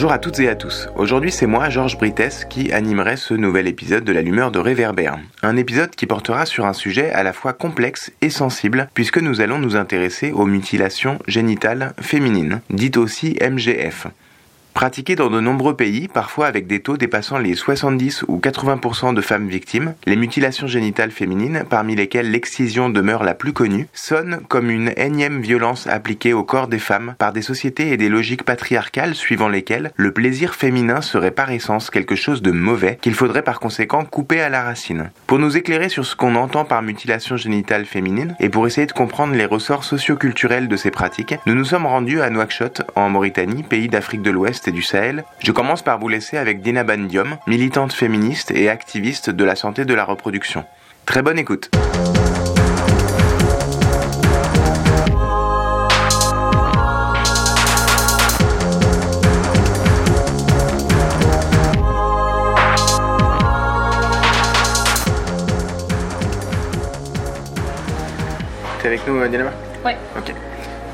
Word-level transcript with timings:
Bonjour 0.00 0.12
à 0.12 0.18
toutes 0.18 0.40
et 0.40 0.48
à 0.48 0.56
tous. 0.56 0.88
Aujourd'hui, 0.96 1.30
c'est 1.30 1.46
moi, 1.46 1.68
Georges 1.68 1.98
Brites, 1.98 2.46
qui 2.48 2.72
animerai 2.72 3.18
ce 3.18 3.34
nouvel 3.34 3.68
épisode 3.68 4.02
de 4.02 4.12
l'allumeur 4.12 4.50
de 4.50 4.58
Réverbère. 4.58 5.18
Un 5.42 5.58
épisode 5.58 5.90
qui 5.90 6.06
portera 6.06 6.46
sur 6.46 6.64
un 6.64 6.72
sujet 6.72 7.10
à 7.10 7.22
la 7.22 7.34
fois 7.34 7.52
complexe 7.52 8.10
et 8.22 8.30
sensible, 8.30 8.88
puisque 8.94 9.18
nous 9.18 9.42
allons 9.42 9.58
nous 9.58 9.76
intéresser 9.76 10.32
aux 10.32 10.46
mutilations 10.46 11.18
génitales 11.26 11.92
féminines, 12.00 12.62
dites 12.70 12.96
aussi 12.96 13.36
MGF. 13.42 14.06
Pratiquée 14.74 15.16
dans 15.16 15.30
de 15.30 15.40
nombreux 15.40 15.76
pays, 15.76 16.08
parfois 16.08 16.46
avec 16.46 16.66
des 16.66 16.80
taux 16.80 16.96
dépassant 16.96 17.38
les 17.38 17.54
70 17.54 18.24
ou 18.28 18.38
80% 18.38 19.14
de 19.14 19.20
femmes 19.20 19.48
victimes, 19.48 19.94
les 20.06 20.16
mutilations 20.16 20.66
génitales 20.66 21.10
féminines, 21.10 21.64
parmi 21.68 21.94
lesquelles 21.94 22.30
l'excision 22.30 22.88
demeure 22.88 23.24
la 23.24 23.34
plus 23.34 23.52
connue, 23.52 23.88
sonnent 23.92 24.40
comme 24.48 24.70
une 24.70 24.92
énième 24.96 25.40
violence 25.40 25.86
appliquée 25.86 26.32
au 26.32 26.44
corps 26.44 26.68
des 26.68 26.78
femmes 26.78 27.14
par 27.18 27.32
des 27.32 27.42
sociétés 27.42 27.92
et 27.92 27.96
des 27.96 28.08
logiques 28.08 28.44
patriarcales 28.44 29.14
suivant 29.14 29.48
lesquelles 29.48 29.92
le 29.96 30.12
plaisir 30.12 30.54
féminin 30.54 31.02
serait 31.02 31.30
par 31.30 31.50
essence 31.50 31.90
quelque 31.90 32.16
chose 32.16 32.40
de 32.40 32.52
mauvais 32.52 32.98
qu'il 33.02 33.14
faudrait 33.14 33.42
par 33.42 33.60
conséquent 33.60 34.04
couper 34.04 34.40
à 34.40 34.48
la 34.48 34.62
racine. 34.62 35.10
Pour 35.26 35.38
nous 35.38 35.56
éclairer 35.56 35.88
sur 35.88 36.06
ce 36.06 36.16
qu'on 36.16 36.36
entend 36.36 36.64
par 36.64 36.82
mutilation 36.82 37.36
génitale 37.36 37.84
féminine 37.84 38.34
et 38.40 38.48
pour 38.48 38.66
essayer 38.66 38.86
de 38.86 38.92
comprendre 38.92 39.34
les 39.34 39.46
ressorts 39.46 39.84
socioculturels 39.84 40.68
de 40.68 40.76
ces 40.76 40.90
pratiques, 40.90 41.34
nous 41.46 41.54
nous 41.54 41.64
sommes 41.64 41.86
rendus 41.86 42.22
à 42.22 42.30
Nouakchott, 42.30 42.82
en 42.94 43.10
Mauritanie, 43.10 43.62
pays 43.62 43.88
d'Afrique 43.88 44.22
de 44.22 44.30
l'Ouest 44.30 44.59
et 44.68 44.72
du 44.72 44.82
Sahel, 44.82 45.24
je 45.38 45.52
commence 45.52 45.82
par 45.82 45.98
vous 45.98 46.08
laisser 46.08 46.36
avec 46.36 46.60
Dina 46.60 46.84
Bandium, 46.84 47.36
militante 47.46 47.92
féministe 47.92 48.50
et 48.50 48.68
activiste 48.68 49.30
de 49.30 49.44
la 49.44 49.56
santé 49.56 49.84
de 49.84 49.94
la 49.94 50.04
reproduction. 50.04 50.64
Très 51.06 51.22
bonne 51.22 51.38
écoute. 51.38 51.70
T'es 68.80 68.88
avec 68.88 69.06
nous, 69.06 69.28
Dina 69.28 69.52
Oui. 69.84 69.92
Ok. 70.16 70.34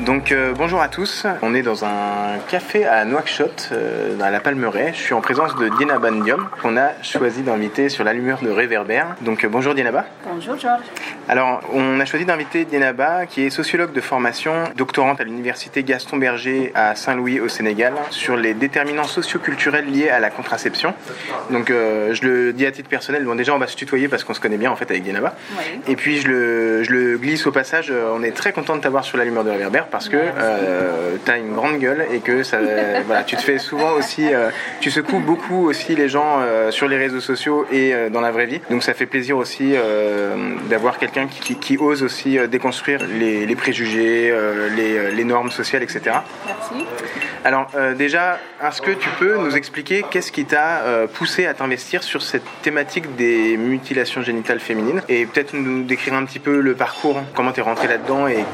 Donc 0.07 0.31
euh, 0.31 0.55
bonjour 0.57 0.81
à 0.81 0.87
tous, 0.87 1.27
on 1.43 1.53
est 1.53 1.63
dans 1.63 1.85
un 1.85 2.39
café 2.49 2.87
à 2.87 3.05
Nouakchott, 3.05 3.71
euh, 3.73 4.15
dans 4.15 4.31
la 4.31 4.39
Palmeraie. 4.39 4.93
Je 4.95 5.01
suis 5.01 5.15
en 5.15 5.21
présence 5.21 5.57
de 5.57 5.69
Diana 5.69 5.99
Bandium, 5.99 6.49
qu'on 6.63 6.77
a 6.77 6.91
choisi 7.03 7.43
d'inviter 7.43 7.89
sur 7.89 8.05
l'allumeur 8.05 8.39
de 8.41 8.49
Réverbère. 8.49 9.17
Donc 9.23 9.43
euh, 9.43 9.49
bonjour 9.49 9.75
Dienaba. 9.75 10.05
Bonjour 10.25 10.57
Georges. 10.57 10.85
Alors 11.29 11.61
on 11.75 11.99
a 11.99 12.05
choisi 12.05 12.25
d'inviter 12.25 12.65
Dienaba, 12.65 13.27
qui 13.27 13.43
est 13.43 13.51
sociologue 13.51 13.93
de 13.93 14.01
formation, 14.01 14.53
doctorante 14.77 15.21
à 15.21 15.25
l'université 15.25 15.83
Gaston 15.83 16.19
Berger 16.19 16.71
à 16.77 16.95
Saint-Louis 16.95 17.41
au 17.41 17.49
Sénégal, 17.49 17.95
sur 18.11 18.37
les 18.37 18.55
déterminants 18.55 19.09
socioculturels 19.09 19.91
liés 19.91 20.09
à 20.09 20.21
la 20.21 20.31
contraception. 20.31 20.95
Donc 21.51 21.67
je 21.71 22.25
le 22.25 22.53
dis 22.53 22.65
à 22.65 22.71
titre 22.71 22.89
personnel, 22.89 23.25
bon 23.25 23.35
déjà 23.35 23.57
on 23.57 23.59
va 23.59 23.67
se 23.67 23.75
tutoyer 23.75 24.07
parce 24.07 24.23
qu'on 24.23 24.35
se 24.35 24.41
connaît 24.41 24.57
bien 24.57 24.71
en 24.71 24.77
fait 24.77 24.89
avec 24.89 25.03
Dienaba. 25.03 25.35
Oui. 25.59 25.81
Et 25.89 25.97
puis 25.97 26.21
je 26.21 26.29
le, 26.29 26.85
je 26.85 26.93
le 26.93 27.19
glisse 27.19 27.45
au 27.49 27.51
passage, 27.51 27.93
on 27.93 28.23
est 28.23 28.31
très 28.31 28.53
content 28.53 28.77
de 28.77 28.83
t'avoir 28.83 29.03
sur 29.03 29.19
l'allumeur 29.19 29.43
de 29.43 29.51
Réverbère 29.51 29.89
parce 29.97 30.11
que 30.11 30.19
euh, 30.19 31.17
tu 31.25 31.31
as 31.31 31.39
une 31.39 31.55
grande 31.55 31.79
gueule 31.79 32.05
et 32.13 32.19
que 32.19 32.43
ça, 32.43 32.59
voilà, 33.07 33.25
tu 33.25 33.35
te 33.35 33.41
fais 33.41 33.57
souvent 33.57 33.93
aussi, 33.93 34.27
euh, 34.35 34.51
tu 34.83 34.91
secoues 34.91 35.21
beaucoup 35.21 35.67
aussi 35.67 35.95
les 35.97 36.11
gens 36.11 36.41
euh, 36.41 36.71
sur 36.71 36.87
les 36.87 36.99
réseaux 36.99 37.21
sociaux 37.23 37.65
et 37.73 37.95
euh, 37.95 38.11
dans 38.11 38.21
la 38.21 38.31
vraie 38.31 38.45
vie. 38.45 38.61
Donc 38.69 38.83
ça 38.83 38.93
fait 38.93 39.07
plaisir 39.07 39.39
aussi 39.39 39.73
d'avoir 40.69 40.99
quelqu'un 40.99 41.27
qui, 41.29 41.41
qui- 41.41 41.57
qui 41.59 41.79
ose 41.79 42.03
aussi 42.03 42.37
déconstruire 42.49 43.01
les, 43.19 43.47
les 43.47 43.57
préjugés, 43.57 44.35
les, 44.77 45.11
les 45.13 45.25
normes 45.25 45.51
sociales, 45.51 45.83
etc. 45.83 46.01
Merci. 46.47 46.87
Alors 47.45 47.71
déjà, 47.97 48.39
est-ce 48.63 48.83
que 48.83 48.91
tu 48.91 49.09
peux 49.19 49.37
nous 49.39 49.57
expliquer 49.57 50.05
qu'est-ce 50.11 50.31
qui 50.33 50.45
t'a 50.45 50.83
poussé 51.15 51.47
à 51.47 51.55
t'investir 51.55 52.03
sur 52.03 52.21
cette 52.23 52.45
thématique 52.63 53.17
des 53.17 53.57
mutilations 53.57 54.21
génitales 54.23 54.61
féminines 54.61 55.01
et 55.09 55.25
peut-être 55.27 55.55
nous 55.55 55.85
décrire 55.85 56.15
un 56.15 56.25
petit 56.27 56.39
peu 56.41 56.61
le 56.61 56.75
parcours, 56.75 57.23
comment 57.35 57.53
tu 57.53 57.61
es 57.61 57.63
rentré 57.63 57.89
là-dedans 57.89 58.27
et 58.29 58.45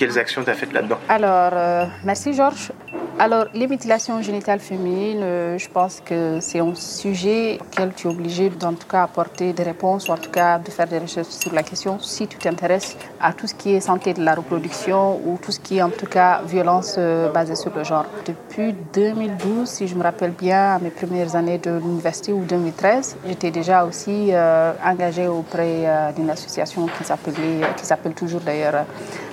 quelles 0.00 0.18
actions 0.18 0.42
tu 0.42 0.48
as 0.48 0.54
faites 0.54 0.72
là-dedans 0.72 0.98
Alors, 1.10 1.52
euh, 1.52 1.84
merci 2.04 2.32
Georges. 2.32 2.72
Alors, 3.18 3.44
les 3.52 3.66
mutilations 3.66 4.22
génitales 4.22 4.60
féminines, 4.60 5.20
euh, 5.22 5.58
je 5.58 5.68
pense 5.68 6.00
que 6.00 6.38
c'est 6.40 6.60
un 6.60 6.74
sujet 6.74 7.58
auquel 7.60 7.92
tu 7.94 8.08
es 8.08 8.10
obligé, 8.10 8.48
d'en 8.48 8.72
tout 8.72 8.88
cas, 8.88 9.02
apporter 9.02 9.52
des 9.52 9.62
réponses, 9.62 10.08
ou 10.08 10.12
en 10.12 10.16
tout 10.16 10.30
cas, 10.30 10.58
de 10.58 10.70
faire 10.70 10.86
des 10.86 10.98
recherches 10.98 11.28
sur 11.28 11.52
la 11.52 11.62
question, 11.62 11.98
si 11.98 12.26
tu 12.26 12.38
t'intéresses 12.38 12.96
à 13.20 13.34
tout 13.34 13.46
ce 13.46 13.54
qui 13.54 13.74
est 13.74 13.80
santé 13.80 14.14
de 14.14 14.24
la 14.24 14.34
reproduction 14.34 15.20
ou 15.26 15.38
tout 15.42 15.52
ce 15.52 15.60
qui 15.60 15.76
est, 15.76 15.82
en 15.82 15.90
tout 15.90 16.06
cas, 16.06 16.40
violence 16.46 16.94
euh, 16.96 17.30
basée 17.30 17.56
sur 17.56 17.74
le 17.76 17.84
genre. 17.84 18.06
Depuis 18.24 18.74
2012, 18.94 19.68
si 19.68 19.86
je 19.86 19.94
me 19.96 20.02
rappelle 20.02 20.30
bien, 20.30 20.76
à 20.76 20.78
mes 20.78 20.88
premières 20.88 21.36
années 21.36 21.58
de 21.58 21.72
l'université 21.72 22.32
ou 22.32 22.42
2013, 22.44 23.18
j'étais 23.26 23.50
déjà 23.50 23.84
aussi 23.84 24.32
engagée 24.82 25.28
auprès 25.28 26.12
d'une 26.16 26.30
association 26.30 26.86
qui 26.86 27.04
s'appelle 27.84 28.14
toujours 28.14 28.40
d'ailleurs 28.40 28.86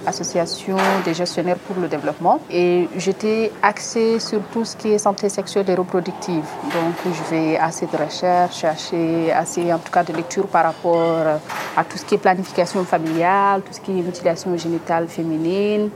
Association 0.07 0.78
des 1.06 1.13
gestionnaires 1.13 1.57
pour 1.57 1.75
le 1.81 1.88
développement. 1.88 2.40
Et 2.50 2.88
j'étais 2.97 3.51
axée 3.62 4.19
sur 4.19 4.40
tout 4.53 4.66
ce 4.66 4.75
qui 4.75 4.90
est 4.94 4.97
santé 4.97 5.29
sexuelle 5.29 5.69
et 5.69 5.75
reproductive. 5.75 6.45
Donc, 6.63 6.95
je 7.06 7.23
fais 7.23 7.57
assez 7.57 7.85
de 7.85 7.97
recherches, 7.97 8.63
assez, 8.63 9.31
assez 9.31 9.72
en 9.73 9.79
tout 9.79 9.91
cas 9.91 10.03
de 10.03 10.13
lecture 10.13 10.47
par 10.47 10.63
rapport 10.66 11.40
à 11.75 11.84
tout 11.84 11.97
ce 11.97 12.06
qui 12.06 12.16
est 12.16 12.18
planification 12.18 12.84
familiale, 12.85 13.62
tout 13.62 13.73
ce 13.73 13.81
qui 13.81 13.91
est 13.91 14.01
mutilation 14.01 14.56
génitale 14.57 15.07
féminine 15.07 15.90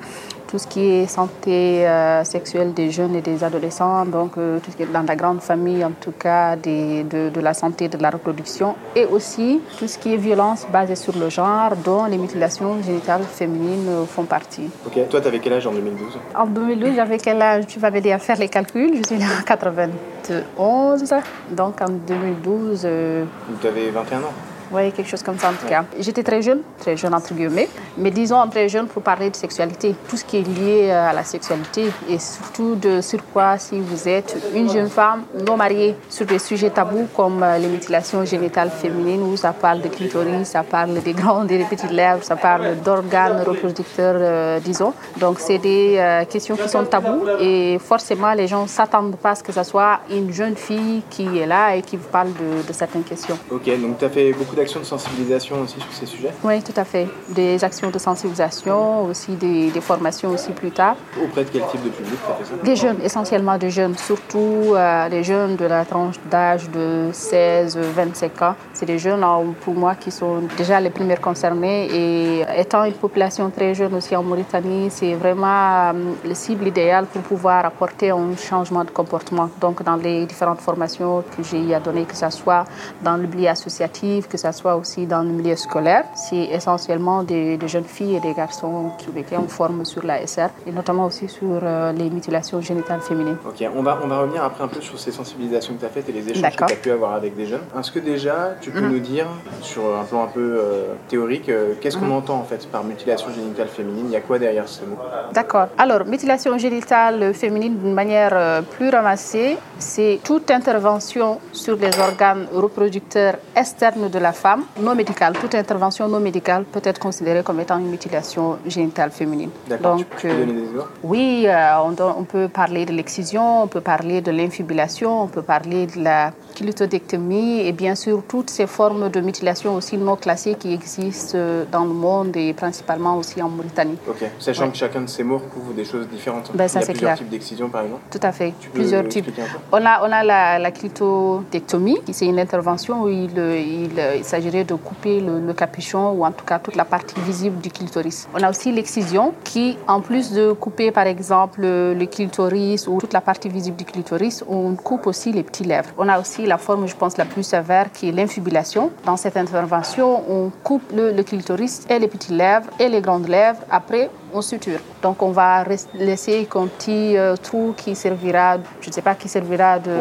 tout 0.51 0.59
ce 0.59 0.67
qui 0.67 0.81
est 0.81 1.07
santé 1.07 1.88
euh, 1.88 2.25
sexuelle 2.25 2.73
des 2.73 2.91
jeunes 2.91 3.16
et 3.16 3.22
des 3.22 3.41
adolescents, 3.41 4.06
donc 4.06 4.38
euh, 4.38 4.59
tout 4.59 4.69
ce 4.69 4.75
qui 4.75 4.84
est 4.84 4.91
dans 4.91 5.03
la 5.03 5.16
grande 5.16 5.41
famille, 5.41 5.84
en 5.85 5.91
tout 5.91 6.12
cas 6.12 6.57
des, 6.57 7.03
de, 7.06 7.29
de 7.29 7.39
la 7.39 7.53
santé 7.53 7.88
de 7.88 7.97
la 7.97 8.09
reproduction, 8.09 8.75
et 8.94 9.06
aussi 9.06 9.61
tout 9.79 9.88
ce 9.88 9.97
qui 9.97 10.13
est 10.13 10.17
violence 10.17 10.67
basée 10.69 10.97
sur 10.97 11.17
le 11.17 11.29
genre, 11.29 11.78
dont 11.78 12.03
les 12.03 12.17
mutilations 12.17 12.84
génitales 12.84 13.23
féminines 13.23 13.88
euh, 13.88 14.06
font 14.06 14.25
partie. 14.25 14.69
Ok, 14.85 15.00
toi 15.09 15.22
t'avais 15.22 15.40
quel 15.40 15.53
âge 15.53 15.67
en 15.67 15.72
2012 15.72 16.17
En 16.35 16.45
2012, 16.45 16.95
j'avais 16.97 17.17
quel 17.17 17.41
âge? 17.41 17.66
Tu 17.67 17.79
vas 17.79 17.90
m'aider 17.90 18.11
à 18.11 18.19
faire 18.19 18.38
les 18.38 18.50
calculs. 18.50 18.91
Je 18.97 19.07
suis 19.07 19.17
née 19.17 19.25
en 19.25 19.44
91, 19.44 21.13
donc 21.51 21.81
en 21.81 21.90
2012, 21.90 22.81
euh, 22.84 23.23
T'avais 23.61 23.90
21 23.90 24.19
ans 24.19 24.34
oui, 24.74 24.92
quelque 24.92 25.09
chose 25.09 25.24
comme 25.24 25.38
ça 25.38 25.50
en 25.50 25.54
tout 25.54 25.68
cas. 25.68 25.84
J'étais 26.00 26.24
très 26.24 26.42
jeune, 26.42 26.62
très 26.80 26.96
jeune 26.96 27.14
entre 27.14 27.34
guillemets, 27.34 27.68
mais 27.98 28.12
disons 28.12 28.48
très 28.48 28.70
jeune 28.70 28.88
pour 28.88 29.02
parler 29.04 29.30
de 29.30 29.36
sexualité. 29.36 29.96
Tout 30.09 30.18
ce 30.18 30.24
qui 30.24 30.38
est 30.38 30.48
lié 30.48 30.90
euh, 30.90 31.09
à 31.09 31.14
la 31.14 31.24
sexualité 31.24 31.86
et 32.09 32.20
surtout 32.20 32.76
de 32.76 33.02
sur 33.02 33.20
quoi 33.34 33.58
si 33.58 33.80
vous 33.80 34.08
êtes 34.08 34.38
une 34.56 34.70
jeune 34.70 34.90
femme 34.90 35.24
non 35.46 35.58
mariée 35.58 35.96
sur 36.09 36.26
des 36.26 36.40
sujets 36.40 36.70
tabous 36.70 37.08
comme 37.16 37.44
euh, 37.44 37.58
les 37.58 37.68
mutilations 37.68 38.24
génitales 38.24 38.70
féminines 38.70 39.22
où 39.22 39.36
ça 39.36 39.52
parle 39.52 39.82
de 39.82 39.90
clitoris, 39.90 40.48
ça 40.48 40.64
parle 40.64 41.02
des 41.02 41.14
grandes 41.14 41.52
et 41.52 41.58
des 41.58 41.66
petites 41.66 41.92
lèvres, 41.92 42.24
ça 42.24 42.36
parle 42.36 42.78
d'organes 42.82 43.42
reproducteurs, 43.46 44.16
euh, 44.18 44.59
disons. 44.59 44.94
Donc 45.18 45.40
c'est 45.40 45.58
des 45.58 46.26
questions 46.30 46.56
qui 46.56 46.70
sont 46.70 46.86
tabous 46.86 47.26
et 47.40 47.78
forcément 47.80 48.34
les 48.34 48.48
gens 48.48 48.68
s'attendent 48.68 49.16
pas 49.18 49.32
à 49.32 49.36
ce 49.36 49.44
que 49.44 49.52
ce 49.52 49.64
soit 49.64 50.00
une 50.09 50.32
jeune 50.32 50.56
fille 50.56 51.02
qui 51.09 51.40
est 51.40 51.46
là 51.46 51.76
et 51.76 51.82
qui 51.82 51.98
vous 51.98 52.08
parle 52.08 52.30
de, 52.30 52.68
de 52.68 52.74
certaines 52.74 53.03
questions. 53.03 53.38
Ok, 53.50 53.66
donc 53.82 53.98
t'as 53.98 54.09
fait 54.09 54.32
beaucoup 54.32 54.56
d'actions 54.61 54.79
de 54.79 54.85
sensibilisation 54.85 55.61
aussi 55.61 55.79
sur 55.79 55.91
ces 55.91 56.05
sujets 56.05 56.31
Oui, 56.43 56.61
tout 56.61 56.78
à 56.79 56.85
fait. 56.85 57.08
Des 57.29 57.63
actions 57.63 57.90
de 57.90 57.97
sensibilisation, 57.97 59.05
aussi 59.05 59.31
des, 59.34 59.72
des 59.72 59.81
formations 59.81 60.29
aussi 60.29 60.52
plus 60.52 60.72
tard. 60.72 60.96
Auprès 61.23 61.43
de 61.43 61.49
quel 61.49 61.63
type 61.67 61.84
de 61.84 61.90
public 61.90 62.19
fait 62.37 62.46
ça 62.46 62.63
Des 62.63 62.75
jeunes, 62.75 62.99
essentiellement 63.03 63.58
des 63.58 63.69
jeunes, 63.69 63.97
surtout 63.97 64.73
euh, 64.75 65.09
les 65.09 65.23
jeunes 65.23 65.55
de 65.55 65.66
la 65.66 65.84
tranche 65.85 66.16
d'âge 66.29 66.69
de 66.69 67.09
16-25 67.11 68.43
ans. 68.43 68.55
C'est 68.73 68.85
des 68.85 68.99
jeunes, 68.99 69.23
pour 69.61 69.73
moi, 69.73 69.96
qui 69.96 70.11
sont 70.11 70.41
déjà 70.58 70.79
les 70.79 70.90
premiers 70.90 71.17
concernés. 71.17 71.87
Et 71.93 72.46
étant 72.57 72.84
une 72.84 72.93
population 72.93 73.49
très 73.49 73.73
jeune 73.73 73.93
aussi 73.96 74.16
en 74.16 74.23
Mauritanie, 74.23 74.90
c'est 74.90 75.14
vraiment 75.16 75.91
euh, 75.91 75.93
le 76.23 76.35
cible 76.35 76.67
idéal 76.67 77.05
pour 77.05 77.22
pouvoir 77.23 77.66
apporter 77.66 78.11
un 78.11 78.35
changement 78.35 78.84
de 78.84 78.91
comportement. 78.91 79.49
Donc, 79.59 79.84
dans 79.84 79.96
les 79.96 80.25
différentes 80.25 80.61
formations 80.61 81.23
que 81.35 81.43
j'ai 81.43 81.73
à 81.73 81.79
donner, 81.79 82.03
que 82.05 82.16
ce 82.16 82.29
soit 82.29 82.66
dans 83.02 83.17
le 83.17 83.28
milieu 83.28 83.49
associatif, 83.49 84.28
que 84.28 84.37
ce 84.37 84.51
soit 84.52 84.76
aussi 84.76 85.06
dans 85.06 85.24
le 85.24 85.30
milieu 85.30 85.56
scolaire. 85.56 86.06
C'est 86.16 86.46
essentiellement 86.46 87.24
des, 87.24 87.58
jeunes 87.68 87.86
filles 87.86 88.16
et 88.16 88.20
des 88.20 88.34
garçons 88.34 88.92
qui, 88.98 89.08
qui 89.24 89.36
on 89.36 89.48
forme 89.48 89.86
sur 89.86 90.06
la 90.06 90.26
SR 90.26 90.50
et 90.68 90.72
notamment 90.72 91.06
aussi 91.06 91.28
sur 91.28 91.59
euh, 91.64 91.92
les 91.94 92.09
mutilations 92.09 92.62
génitales 92.62 93.02
féminines. 93.02 93.38
Ok, 93.46 93.64
on 93.76 93.84
va, 93.84 94.00
on 94.03 94.08
va 94.08 94.20
revenir 94.20 94.44
après 94.44 94.64
un 94.64 94.68
peu 94.68 94.82
sur 94.82 95.00
ces 95.00 95.12
sensibilisations 95.12 95.74
que 95.76 95.80
tu 95.80 95.86
as 95.86 95.90
faites 95.90 96.09
et 96.09 96.12
les 96.12 96.30
échanges 96.30 96.56
que 96.56 96.66
tu 96.66 96.74
as 96.74 96.76
pu 96.76 96.92
avoir 96.92 97.14
avec 97.14 97.36
des 97.36 97.46
jeunes. 97.46 97.62
Est-ce 97.78 97.92
que 97.92 98.00
déjà 98.00 98.56
tu 98.62 98.72
peux 98.72 98.82
mhm. 98.82 98.92
nous 98.92 99.00
dire, 99.00 99.28
sur 99.62 99.84
un 99.98 100.03
plan 100.03 100.24
un 100.24 100.28
peu 100.28 100.58
euh, 100.59 100.94
théorique, 101.08 101.50
euh, 101.50 101.74
qu'est-ce 101.80 101.98
qu'on 101.98 102.06
mhm. 102.06 102.12
entend 102.14 102.40
en 102.40 102.44
fait 102.44 102.68
par 102.68 102.84
mutilation 102.84 103.32
génitale 103.34 103.68
féminine? 103.68 104.06
Il 104.08 104.12
y 104.12 104.16
a 104.16 104.22
quoi 104.22 104.40
derrière 104.40 104.68
ce 104.68 104.82
mot? 104.82 104.98
D'accord. 105.34 105.68
Alors, 105.78 106.06
mutilation 106.06 106.58
génitale 106.58 107.34
féminine 107.34 107.78
d'une 107.78 107.94
manière 107.94 108.64
plus 108.72 108.90
ramassée, 108.90 109.58
c'est 109.78 110.20
toute 110.24 110.52
intervention 110.52 111.40
sur 111.52 111.76
les 111.76 111.98
organes 112.00 112.48
reproducteurs 112.53 113.36
externes 113.56 114.09
de 114.09 114.20
la 114.20 114.34
femme, 114.41 114.64
non 114.79 114.96
médicale. 114.96 115.34
Toute 115.40 115.55
intervention 115.55 116.08
non 116.08 116.20
médicale 116.20 116.64
peut 116.64 116.82
être 116.84 116.99
considérée 116.99 117.43
comme 117.43 117.59
étant 117.59 117.78
une 117.78 117.91
mutilation 117.96 118.58
génitale 118.66 119.11
féminine. 119.11 119.52
Donc, 119.82 119.99
tu 119.99 120.28
peux 120.28 120.34
donner 120.34 120.53
des 120.53 120.67
oui, 121.03 121.47
on, 121.85 121.96
on, 122.22 122.23
peut 122.23 122.47
parler 122.47 122.85
de 122.85 122.93
l'excision, 122.93 123.64
on 123.64 123.67
peut 123.67 123.82
parler 123.82 124.22
de 124.22 124.32
l'infibulation, 124.32 125.23
on 125.23 125.28
peut 125.28 125.41
parler 125.41 125.85
de 125.85 126.02
la 126.03 126.32
clitodectomie 126.55 127.61
et 127.67 127.72
bien 127.72 127.96
sûr 127.96 128.23
toutes 128.28 128.49
ces 128.49 128.67
formes 128.67 129.09
de 129.09 129.20
mutilation 129.22 129.76
aussi 129.76 129.97
non 129.97 130.16
classées 130.16 130.55
qui 130.55 130.73
existent 130.73 131.38
dans 131.72 131.85
le 131.85 131.93
monde 131.93 132.35
et 132.35 132.53
principalement 132.53 133.17
aussi 133.17 133.41
en 133.41 133.49
Mauritanie. 133.49 133.97
Ok, 134.08 134.23
sachant 134.40 134.70
que 134.72 134.78
chacun 134.78 135.02
de 135.02 135.09
ces 135.09 135.23
mots 135.23 135.40
couvre 135.53 135.73
des 135.73 135.85
choses 135.85 136.08
différentes. 136.08 136.52
Ben, 136.53 136.67
ça, 136.67 136.82
Il 136.82 136.88
y 136.88 136.90
a 136.90 136.93
plusieurs 136.93 137.17
types 137.17 137.29
d'excision 137.29 137.70
par 137.70 137.84
exemple 137.84 138.02
Tout 138.11 138.20
à 138.23 138.32
fait, 138.32 138.53
plusieurs 138.73 139.08
types. 139.08 139.29
On 139.72 139.85
a, 139.85 140.02
on 140.02 140.11
a 140.11 140.23
la, 140.23 140.59
la 140.59 140.72
clitodectomie, 140.72 141.99
c'est 142.11 142.26
une 142.26 142.40
intervention 142.40 143.03
où 143.03 143.09
il, 143.09 143.38
il, 143.38 144.21
s'agirait 144.23 144.64
de 144.64 144.76
couper 144.76 145.20
le, 145.20 145.53
capuchon 145.53 146.12
ou 146.12 146.26
en 146.26 146.32
tout 146.32 146.46
cas 146.46 146.59
toute 146.59 146.76
la 146.76 146.85
partie 146.85 147.20
visible 147.22 147.59
du 147.59 147.70
clitoris. 147.70 148.28
On 148.34 148.41
a 148.41 148.50
aussi 148.50 148.72
l'excision 148.72 149.34
qui, 149.44 149.78
en 149.88 150.02
plus 150.02 150.32
de 150.32 150.53
couper 150.53 150.91
par 150.91 151.08
exemple 151.08 151.62
le 151.62 152.06
clitoris 152.06 152.88
ou 152.88 153.00
toute 153.00 153.14
la 153.14 153.22
partie 153.22 153.50
visible 153.50 153.78
du 153.78 153.85
clitoris, 153.85 154.44
on 154.47 154.76
coupe 154.76 155.08
aussi 155.08 155.32
les 155.32 155.44
petits 155.44 155.64
lèvres. 155.64 155.90
On 155.97 156.08
a 156.08 156.20
aussi 156.20 156.46
la 156.46 156.58
forme, 156.58 156.88
je 156.88 156.96
pense, 156.96 157.18
la 157.18 157.26
plus 157.26 157.44
sévère 157.44 157.91
qui 157.91 158.09
est 158.09 158.12
l'infibulation. 158.12 158.91
Dans 159.06 159.18
cette 159.18 159.38
intervention, 159.38 160.24
on 160.29 160.52
coupe 160.64 160.91
le, 160.94 161.12
le 161.12 161.24
clitoris 161.24 161.85
et 161.90 162.00
les 162.00 162.08
petites 162.08 162.32
lèvres 162.32 162.70
et 162.79 162.90
les 162.90 163.02
grandes 163.02 163.28
lèvres. 163.28 163.59
Après, 163.70 164.09
on 164.33 164.41
suture. 164.41 164.79
Donc 165.01 165.22
on 165.22 165.31
va 165.31 165.63
laisser 165.93 166.47
un 166.55 166.67
petit 166.67 167.17
euh, 167.17 167.35
trou 167.35 167.73
qui 167.75 167.95
servira, 167.95 168.57
je 168.81 168.87
ne 168.89 168.93
sais 168.93 169.01
pas, 169.01 169.16
qui 169.16 169.28
servira 169.28 169.79
de, 169.79 169.91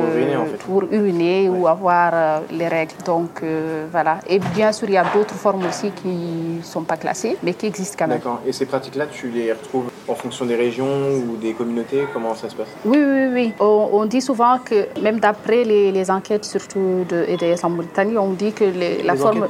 pour 0.66 0.84
uriner, 0.84 1.48
ou 1.48 1.66
avoir 1.66 2.10
euh, 2.12 2.38
les 2.50 2.68
règles. 2.68 2.94
Donc 3.04 3.42
euh, 3.42 3.86
voilà. 3.90 4.18
Et 4.28 4.38
bien 4.38 4.72
sûr, 4.72 4.88
il 4.88 4.94
y 4.94 4.98
a 4.98 5.04
d'autres 5.14 5.34
formes 5.34 5.66
aussi 5.66 5.90
qui 5.90 6.08
ne 6.08 6.62
sont 6.62 6.82
pas 6.82 6.96
classées, 6.96 7.36
mais 7.42 7.54
qui 7.54 7.66
existent 7.66 7.96
quand 7.98 8.08
même. 8.08 8.18
D'accord. 8.18 8.40
Et 8.46 8.52
ces 8.52 8.66
pratiques-là, 8.66 9.06
tu 9.06 9.28
les 9.28 9.52
retrouves 9.52 9.90
en 10.10 10.14
fonction 10.14 10.44
des 10.44 10.56
régions 10.56 10.86
ou 10.86 11.36
des 11.36 11.52
communautés? 11.52 12.04
Comment 12.12 12.34
ça 12.34 12.48
se 12.48 12.56
passe? 12.56 12.68
Oui, 12.84 12.98
oui, 12.98 13.26
oui. 13.32 13.52
On, 13.60 14.04
dit 14.06 14.20
souvent 14.20 14.58
que, 14.58 14.86
même 15.00 15.20
d'après 15.20 15.64
les, 15.64 16.10
enquêtes, 16.10 16.44
surtout 16.44 17.04
de 17.08 17.24
EDS 17.28 17.64
en 17.64 17.70
Mauritanie, 17.70 18.18
on 18.18 18.32
dit 18.32 18.52
que 18.52 18.64
la 19.04 19.14
forme 19.14 19.46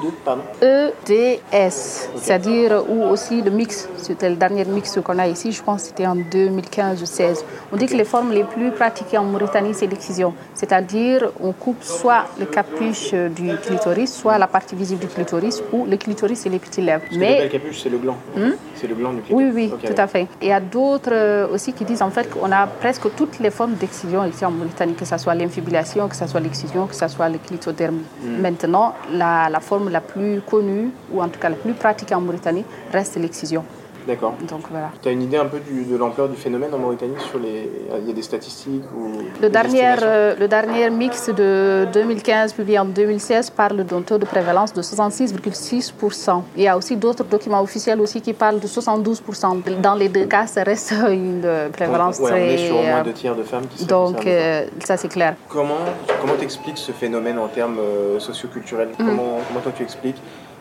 EDS, 0.61 2.11
c'est-à-dire 2.17 2.85
ou 2.89 3.05
aussi 3.05 3.43
le 3.43 3.51
mix, 3.51 3.89
c'était 3.97 4.29
le 4.29 4.37
dernier 4.37 4.65
mix 4.71 4.99
qu'on 5.05 5.19
a 5.19 5.27
ici, 5.27 5.53
je 5.53 5.63
pense 5.63 5.83
que 5.83 5.89
c'était 5.89 6.07
en 6.07 6.17
2015 6.17 7.03
ou 7.03 7.07
2016. 7.11 7.45
On 7.73 7.77
dit 7.77 7.87
que 7.87 7.95
les 7.95 8.05
formes 8.05 8.33
les 8.33 8.45
plus 8.45 8.71
pratiquées 8.71 9.19
en 9.19 9.25
Mauritanie, 9.25 9.75
c'est 9.75 9.87
l'excision. 9.87 10.35
C'est-à-dire, 10.55 11.31
on 11.41 11.53
coupe 11.53 11.83
soit 11.83 12.25
le 12.39 12.47
capuche 12.47 13.13
du 13.13 13.57
clitoris, 13.57 14.13
soit 14.13 14.39
la 14.39 14.47
partie 14.47 14.75
visible 14.75 15.01
du 15.01 15.09
clitoris, 15.09 15.63
ou 15.73 15.87
le 15.87 15.97
clitoris 15.97 16.47
et 16.47 16.49
les 16.49 16.59
petits 16.59 16.83
lèvres. 16.83 17.05
Mais 17.17 17.45
le 17.45 17.49
capuche, 17.49 17.83
c'est 17.83 17.89
le 17.89 17.99
gland. 17.99 18.17
Hmm? 18.37 18.53
C'est 18.75 18.87
le 18.87 18.95
gland 18.95 19.13
du 19.13 19.21
clitoris. 19.23 19.53
Oui, 19.55 19.71
oui, 19.73 19.89
tout 19.89 20.01
à 20.01 20.07
fait. 20.07 20.27
il 20.41 20.49
y 20.49 20.53
a 20.53 20.61
d'autres 20.61 21.13
euh, 21.13 21.49
aussi 21.53 21.73
qui 21.73 21.85
disent 21.85 22.03
en 22.03 22.11
fait 22.11 22.29
qu'on 22.31 22.51
a 22.53 22.67
presque 22.67 23.15
toutes 23.17 23.39
les 23.39 23.51
formes 23.51 23.75
d'excision 23.75 24.25
ici 24.25 24.45
en 24.45 24.51
Mauritanie, 24.51 24.95
que 24.95 25.05
ce 25.05 25.17
soit 25.19 25.35
l'infibulation, 25.35 26.09
que 26.09 26.17
ce 26.17 26.27
soit 26.27 26.41
l'excision, 26.41 26.87
que 26.87 26.95
ce 26.95 27.09
soit 27.09 27.29
le 27.29 27.39
clitoderme. 27.39 28.01
Hmm. 28.23 28.41
Maintenant, 28.41 28.95
la, 29.13 29.49
la 29.49 29.61
forme 29.61 29.91
la 29.91 30.01
plus 30.01 30.41
connue, 30.41 30.91
ou 31.13 31.23
en 31.23 31.29
tout 31.29 31.41
cas 31.41 31.49
la 31.49 31.57
plus 31.57 31.75
pratiquée 31.75 32.15
en 32.15 32.21
Mauritanie, 32.21 32.65
reste 32.93 33.17
l'excision. 33.17 33.65
D'accord. 34.11 34.35
Donc 34.49 34.63
voilà. 34.69 34.91
Tu 35.01 35.09
as 35.09 35.13
une 35.13 35.23
idée 35.23 35.37
un 35.37 35.47
peu 35.47 35.61
de 35.61 35.97
l'ampleur 35.97 36.29
du 36.29 36.37
phénomène 36.37 36.75
en 36.75 36.79
Mauritanie 36.79 37.15
sur 37.31 37.39
les... 37.39 37.71
Il 38.01 38.09
y 38.09 38.11
a 38.11 38.13
des 38.13 38.23
statistiques 38.23 38.83
ou 38.97 39.13
le, 39.41 39.49
dernier, 39.49 39.95
euh, 40.03 40.35
le 40.37 40.49
dernier 40.49 40.91
mix 40.91 41.29
de 41.29 41.87
2015 41.93 42.55
publié 42.55 42.81
en 42.81 42.87
2016 42.87 43.51
parle 43.51 43.85
d'un 43.85 44.03
taux 44.03 44.19
de 44.19 44.25
prévalence 44.25 44.73
de 44.73 44.83
66,6%. 44.83 46.43
Il 46.57 46.65
y 46.65 46.67
a 46.67 46.77
aussi 46.77 46.97
d'autres 46.97 47.23
documents 47.23 47.63
officiels 47.63 48.01
aussi 48.01 48.21
qui 48.21 48.33
parlent 48.33 48.59
de 48.59 48.67
72%. 48.67 49.81
Dans 49.81 49.95
les 49.95 50.09
deux 50.09 50.27
cas, 50.27 50.49
ça 50.49 50.65
reste 50.65 50.93
une 51.09 51.47
prévalence 51.73 52.19
Donc, 52.19 52.31
ouais, 52.31 52.33
On 52.33 52.37
est 52.37 52.67
sur 52.67 52.77
au 52.77 52.83
moins 52.83 53.03
deux 53.03 53.13
tiers 53.13 53.37
de 53.37 53.45
femmes 53.45 53.67
qui 53.69 53.79
sont 53.79 53.87
Donc 53.87 54.27
euh, 54.27 54.67
ça 54.85 54.97
c'est 54.97 55.09
clair. 55.09 55.37
Comment 55.49 55.85
comment 56.21 56.35
t'expliques 56.35 56.79
ce 56.79 56.91
phénomène 56.91 57.39
en 57.39 57.47
termes 57.47 57.79
euh, 57.79 58.19
socioculturels? 58.19 58.89
Mm. 58.89 59.07
comment, 59.07 59.39
comment 59.47 59.61
toi 59.61 59.73
tu 59.77 59.85
expliques 59.85 60.21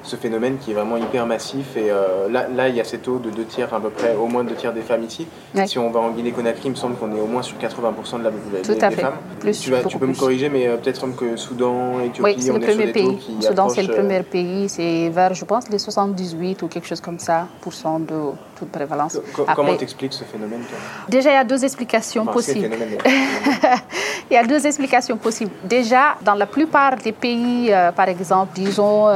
ce 0.10 0.16
phénomène 0.16 0.58
qui 0.58 0.72
est 0.72 0.74
vraiment 0.74 0.98
hyper 0.98 1.26
massif. 1.26 1.78
Et 1.78 1.90
euh, 1.90 2.28
là, 2.30 2.48
là, 2.50 2.68
il 2.68 2.76
y 2.76 2.82
a 2.82 2.84
ces 2.84 2.98
taux 2.98 3.20
de 3.20 3.30
deux 3.30 3.46
tiers, 3.46 3.74
à 3.74 3.80
peu 3.80 3.90
près, 3.90 4.16
au 4.16 4.26
moins 4.26 4.44
deux 4.44 4.56
tiers 4.56 4.74
des 4.74 4.82
femmes 4.82 5.04
ici. 5.04 5.28
Si 5.66 5.78
on 5.78 5.92
va 5.92 6.00
en 6.00 6.12
Guinée-Conakry, 6.12 6.64
il 6.66 6.72
me 6.72 6.76
semble 6.76 6.96
qu'on 6.96 7.16
est 7.16 7.20
au 7.20 7.28
moins 7.28 7.42
sur 7.42 7.58
80% 7.58 8.20
de 8.20 8.24
la 8.24 8.32
population 8.32 8.74
des, 8.74 8.96
femmes. 8.96 9.14
Plus, 9.40 9.60
tu, 9.60 9.72
tu 9.88 9.98
peux 9.98 10.08
me 10.08 10.16
corriger, 10.16 10.50
mais 10.50 10.68
euh, 10.68 10.78
peut-être 10.78 11.06
que 11.16 11.36
Soudan, 11.38 12.00
Éthiopie, 12.02 12.36
oui, 12.36 12.42
c'est 12.42 12.54
le 12.54 12.60
premier 12.60 12.92
pays. 12.92 13.18
Soudan, 13.40 13.70
c'est 13.70 13.84
le 13.84 13.94
premier 13.94 14.24
pays. 14.24 14.68
C'est 14.68 15.10
vers, 15.10 15.34
je 15.34 15.46
pense, 15.46 15.70
les 15.70 15.80
78 15.80 16.64
ou 16.64 16.68
quelque 16.68 16.88
chose 16.88 17.02
comme 17.02 17.20
ça, 17.20 17.48
pour 17.62 17.74
cent 17.74 18.00
de 18.00 18.16
toute 18.60 18.70
prévalence. 18.70 19.18
comment 19.56 19.76
t'expliques 19.76 20.14
ce 20.14 20.24
phénomène 20.24 20.62
Déjà, 21.08 21.32
il 21.32 21.36
y 21.36 21.38
a 21.38 21.44
deux 21.44 21.64
explications 21.64 22.26
possibles. 22.26 22.70
il 24.30 24.34
y 24.34 24.38
a 24.38 24.44
deux 24.44 24.66
explications 24.66 25.18
possibles. 25.18 25.52
Déjà, 25.64 26.16
dans 26.22 26.36
la 26.36 26.46
plupart 26.46 26.98
des 26.98 27.12
pays, 27.12 27.72
euh, 27.72 27.92
par 27.92 28.10
exemple, 28.10 28.52
disons, 28.54 29.08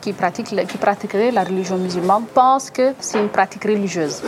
qui, 0.00 0.12
pratiquent, 0.12 0.66
qui 0.66 0.78
pratiqueraient 0.78 1.30
la 1.30 1.44
religion 1.44 1.76
musulmane 1.76 2.24
pensent 2.32 2.70
que 2.70 2.92
c'est 3.00 3.18
une 3.18 3.28
pratique 3.28 3.64
religieuse. 3.64 4.22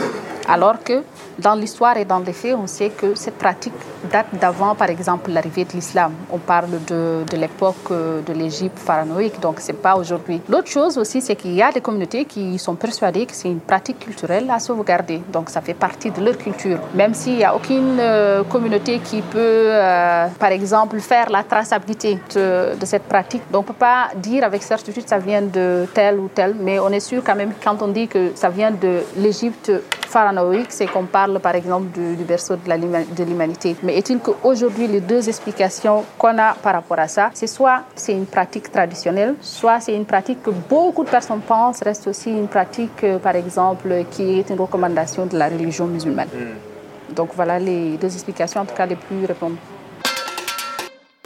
Alors 0.47 0.83
que 0.83 1.03
dans 1.39 1.55
l'histoire 1.55 1.97
et 1.97 2.05
dans 2.05 2.19
les 2.19 2.33
faits, 2.33 2.55
on 2.55 2.67
sait 2.67 2.89
que 2.89 3.15
cette 3.15 3.37
pratique 3.37 3.73
date 4.11 4.27
d'avant, 4.39 4.75
par 4.75 4.89
exemple, 4.89 5.31
l'arrivée 5.31 5.65
de 5.65 5.73
l'islam. 5.73 6.13
On 6.31 6.37
parle 6.37 6.83
de, 6.87 7.23
de 7.29 7.37
l'époque 7.37 7.75
euh, 7.91 8.21
de 8.21 8.33
l'Égypte 8.33 8.79
pharaonique, 8.79 9.39
donc 9.39 9.59
ce 9.59 9.67
n'est 9.67 9.77
pas 9.77 9.95
aujourd'hui. 9.95 10.41
L'autre 10.49 10.69
chose 10.69 10.97
aussi, 10.97 11.21
c'est 11.21 11.35
qu'il 11.35 11.53
y 11.53 11.61
a 11.61 11.71
des 11.71 11.81
communautés 11.81 12.25
qui 12.25 12.57
sont 12.57 12.75
persuadées 12.75 13.25
que 13.25 13.33
c'est 13.35 13.49
une 13.49 13.59
pratique 13.59 13.99
culturelle 13.99 14.49
à 14.49 14.59
sauvegarder. 14.59 15.21
Donc 15.31 15.49
ça 15.49 15.61
fait 15.61 15.73
partie 15.73 16.11
de 16.11 16.23
leur 16.23 16.37
culture. 16.37 16.79
Même 16.93 17.13
s'il 17.13 17.37
n'y 17.37 17.43
a 17.43 17.55
aucune 17.55 17.97
euh, 17.99 18.43
communauté 18.43 18.99
qui 18.99 19.21
peut, 19.21 19.39
euh, 19.39 20.27
par 20.39 20.51
exemple, 20.51 20.99
faire 20.99 21.29
la 21.29 21.43
traçabilité 21.43 22.19
de, 22.33 22.85
cette 22.85 23.03
pratique. 23.03 23.41
Donc 23.51 23.65
on 23.65 23.71
ne 23.71 23.73
peut 23.73 23.79
pas 23.79 24.09
dire 24.15 24.43
avec 24.43 24.61
certitude 24.61 25.03
que 25.03 25.09
ça 25.09 25.17
vient 25.17 25.41
de 25.41 25.87
tel 25.93 26.19
ou 26.19 26.29
tel, 26.33 26.55
mais 26.59 26.79
on 26.79 26.89
est 26.89 26.99
sûr 26.99 27.23
quand 27.25 27.35
même 27.35 27.51
quand 27.63 27.81
on 27.81 27.87
dit 27.87 28.07
que 28.07 28.31
ça 28.35 28.49
vient 28.49 28.71
de 28.71 28.99
l'Égypte 29.17 29.71
pharaonique, 30.07 30.71
c'est 30.71 30.85
qu'on 30.85 31.05
parle 31.05 31.24
par 31.41 31.55
exemple 31.55 31.87
du, 31.91 32.23
berceau 32.23 32.55
de 32.55 33.23
l'humanité. 33.23 33.75
Mais 33.83 33.97
est-il 33.97 34.19
qu'aujourd'hui, 34.19 34.87
les 34.87 35.01
deux 35.01 35.27
explications 35.27 36.03
qu'on 36.17 36.37
a 36.37 36.53
par 36.53 36.73
rapport 36.73 36.99
à 36.99 37.07
ça, 37.07 37.29
c'est 37.33 37.47
soit 37.47 37.83
c'est 37.95 38.13
une 38.13 38.25
pratique 38.25 38.71
traditionnelle, 38.71 39.35
soit 39.41 39.79
c'est 39.79 39.95
une 39.95 40.05
pratique 40.05 40.41
que 40.43 40.51
beaucoup 40.51 41.03
de 41.03 41.09
personnes 41.09 41.41
pensent 41.41 41.81
reste 41.83 42.07
aussi 42.07 42.29
une 42.29 42.47
pratique, 42.47 43.03
euh, 43.03 43.17
par 43.19 43.35
exemple, 43.35 44.05
qui 44.11 44.39
est 44.39 44.49
une 44.49 44.59
recommandation 44.59 45.25
de 45.25 45.37
la 45.37 45.47
religion 45.49 45.85
musulmane. 45.87 46.27
Hmm. 46.27 47.13
Donc 47.13 47.29
voilà 47.35 47.59
les 47.59 47.97
deux 47.97 48.13
explications, 48.13 48.61
en 48.61 48.65
tout 48.65 48.75
cas 48.75 48.85
les 48.85 48.95
plus 48.95 49.25
répondues. 49.25 49.57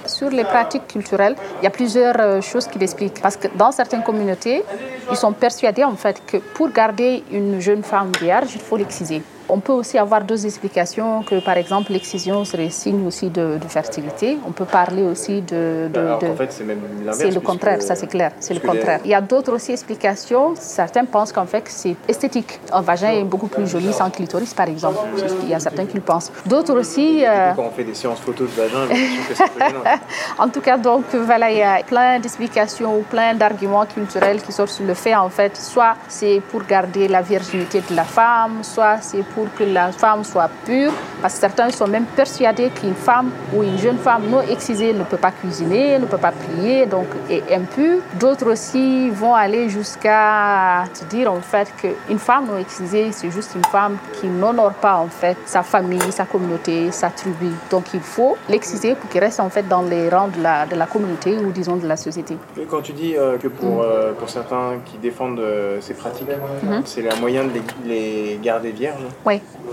Sur 0.05 0.29
les 0.29 0.43
pratiques 0.43 0.87
culturelles, 0.87 1.35
il 1.61 1.65
y 1.65 1.67
a 1.67 1.69
plusieurs 1.69 2.15
euh, 2.19 2.41
choses 2.41 2.67
qui 2.67 2.79
l'expliquent. 2.79 3.21
Parce 3.21 3.37
que 3.37 3.47
dans 3.55 3.71
certaines 3.71 4.03
communautés, 4.03 4.63
ils 5.11 5.17
sont 5.17 5.33
persuadés 5.33 5.83
en 5.83 5.95
fait 5.95 6.21
que 6.25 6.37
pour 6.37 6.71
garder 6.71 7.23
une 7.31 7.59
jeune 7.59 7.83
femme 7.83 8.11
vierge, 8.19 8.49
il 8.55 8.61
faut 8.61 8.77
l'exciser. 8.77 9.21
On 9.49 9.59
peut 9.59 9.73
aussi 9.73 9.97
avoir 9.97 10.23
deux 10.23 10.45
explications, 10.45 11.23
que 11.23 11.39
par 11.39 11.57
exemple 11.57 11.91
l'excision 11.91 12.45
serait 12.45 12.69
signe 12.69 13.05
aussi 13.05 13.29
de, 13.29 13.57
fertilité. 13.67 14.37
On 14.47 14.51
peut 14.51 14.65
parler 14.65 15.03
aussi 15.03 15.41
de... 15.41 15.89
de, 15.93 15.99
en 16.09 16.35
fait, 16.35 16.51
c'est 16.51 16.63
même 16.63 16.79
l'inverse. 16.99 17.17
C'est 17.17 17.31
le 17.31 17.39
contraire, 17.39 17.81
ça 17.81 17.95
c'est 17.95 18.07
clair, 18.07 18.31
c'est 18.39 18.53
le 18.53 18.59
contraire. 18.59 18.99
Il 19.05 19.11
y 19.11 19.13
a 19.13 19.21
d'autres 19.21 19.53
aussi 19.53 19.71
explications. 19.71 20.53
Certains 20.55 21.05
pensent 21.05 21.31
qu'en 21.31 21.45
fait 21.45 21.63
c'est 21.67 21.95
esthétique. 22.07 22.59
Un 22.71 22.81
vagin 22.81 23.11
est 23.11 23.23
beaucoup 23.23 23.47
plus 23.47 23.67
joli 23.67 23.91
sans 23.91 24.09
clitoris, 24.09 24.53
par 24.53 24.67
exemple. 24.67 24.99
Il 25.43 25.49
y 25.49 25.53
a 25.53 25.59
certains 25.59 25.85
qui 25.85 25.95
le 25.95 26.01
pensent. 26.01 26.31
D'autres 26.45 26.77
aussi... 26.77 27.23
Euh... 27.25 27.53
Quand 27.55 27.65
on 27.65 27.71
fait 27.71 27.83
des 27.83 27.93
séances 27.95 28.19
photos 28.19 28.49
de 28.49 28.61
vagin, 28.61 28.87
que 28.87 29.35
c'est 29.35 29.43
En 30.37 30.49
tout 30.49 30.61
cas, 30.61 30.77
donc 30.77 31.05
voilà, 31.13 31.51
il 31.51 31.57
y 31.57 31.63
a 31.63 31.83
plein 31.83 32.19
d'explications 32.19 32.97
ou 32.97 33.01
plein 33.01 33.33
d'arguments 33.33 33.85
culturels 33.85 34.41
qui 34.41 34.51
sortent 34.51 34.71
sur 34.71 34.85
le 34.85 34.93
fait, 34.93 35.15
en 35.15 35.29
fait, 35.29 35.57
soit 35.57 35.95
c'est 36.07 36.41
pour 36.51 36.63
garder 36.63 37.07
la 37.07 37.21
virginité 37.21 37.81
de 37.89 37.95
la 37.95 38.03
femme, 38.03 38.63
soit 38.63 38.97
c'est 39.01 39.23
pour 39.23 39.38
pour 39.39 39.53
que 39.53 39.63
la 39.63 39.93
femme 39.93 40.23
soit 40.25 40.49
pure, 40.65 40.91
parce 41.21 41.35
que 41.35 41.39
certains 41.39 41.69
sont 41.69 41.87
même 41.87 42.05
persuadés 42.15 42.69
qu'une 42.69 42.93
femme 42.93 43.29
ou 43.53 43.63
une 43.63 43.77
jeune 43.77 43.97
femme 43.97 44.23
non 44.29 44.41
excisée 44.41 44.91
ne 44.91 45.03
peut 45.03 45.17
pas 45.17 45.31
cuisiner, 45.31 45.97
ne 45.97 46.05
peut 46.05 46.17
pas 46.17 46.33
prier, 46.33 46.85
donc 46.85 47.07
est 47.29 47.43
impure. 47.53 47.99
D'autres 48.19 48.51
aussi 48.51 49.09
vont 49.09 49.33
aller 49.33 49.69
jusqu'à 49.69 50.83
te 50.93 51.05
dire 51.05 51.31
en 51.31 51.39
fait 51.39 51.71
qu'une 51.79 52.19
femme 52.19 52.47
non 52.47 52.57
excisée, 52.57 53.11
c'est 53.13 53.31
juste 53.31 53.51
une 53.55 53.63
femme 53.65 53.97
qui 54.19 54.27
n'honore 54.27 54.73
pas 54.73 54.97
en 54.97 55.07
fait 55.07 55.37
sa 55.45 55.63
famille, 55.63 56.11
sa 56.11 56.25
communauté, 56.25 56.91
sa 56.91 57.09
tribu. 57.09 57.51
Donc 57.71 57.85
il 57.93 58.01
faut 58.01 58.35
l'exciser 58.49 58.95
pour 58.95 59.09
qu'il 59.09 59.21
reste 59.21 59.39
en 59.39 59.49
fait 59.49 59.67
dans 59.67 59.83
les 59.83 60.09
rangs 60.09 60.27
de 60.27 60.41
la, 60.43 60.65
de 60.65 60.75
la 60.75 60.85
communauté 60.85 61.37
ou 61.37 61.51
disons 61.51 61.77
de 61.77 61.87
la 61.87 61.95
société. 61.95 62.35
Et 62.59 62.65
quand 62.65 62.81
tu 62.81 62.91
dis 62.91 63.15
euh, 63.15 63.37
que 63.37 63.47
pour, 63.47 63.77
mm. 63.77 63.85
euh, 63.85 64.13
pour 64.13 64.29
certains 64.29 64.79
qui 64.85 64.97
défendent 64.97 65.39
euh, 65.39 65.77
ces 65.79 65.93
pratiques, 65.93 66.27
mm-hmm. 66.27 66.81
c'est 66.83 67.03
la 67.03 67.15
moyen 67.15 67.45
de 67.45 67.51
les, 67.85 68.39
garder 68.41 68.71
vierges? 68.71 69.05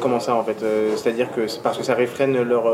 Comment 0.00 0.20
ça 0.20 0.34
en 0.34 0.42
fait 0.44 0.56
C'est-à-dire 0.96 1.32
que 1.34 1.46
c'est 1.46 1.62
parce 1.62 1.78
que 1.78 1.84
ça 1.84 1.94
réfrène 1.94 2.40
leur, 2.42 2.64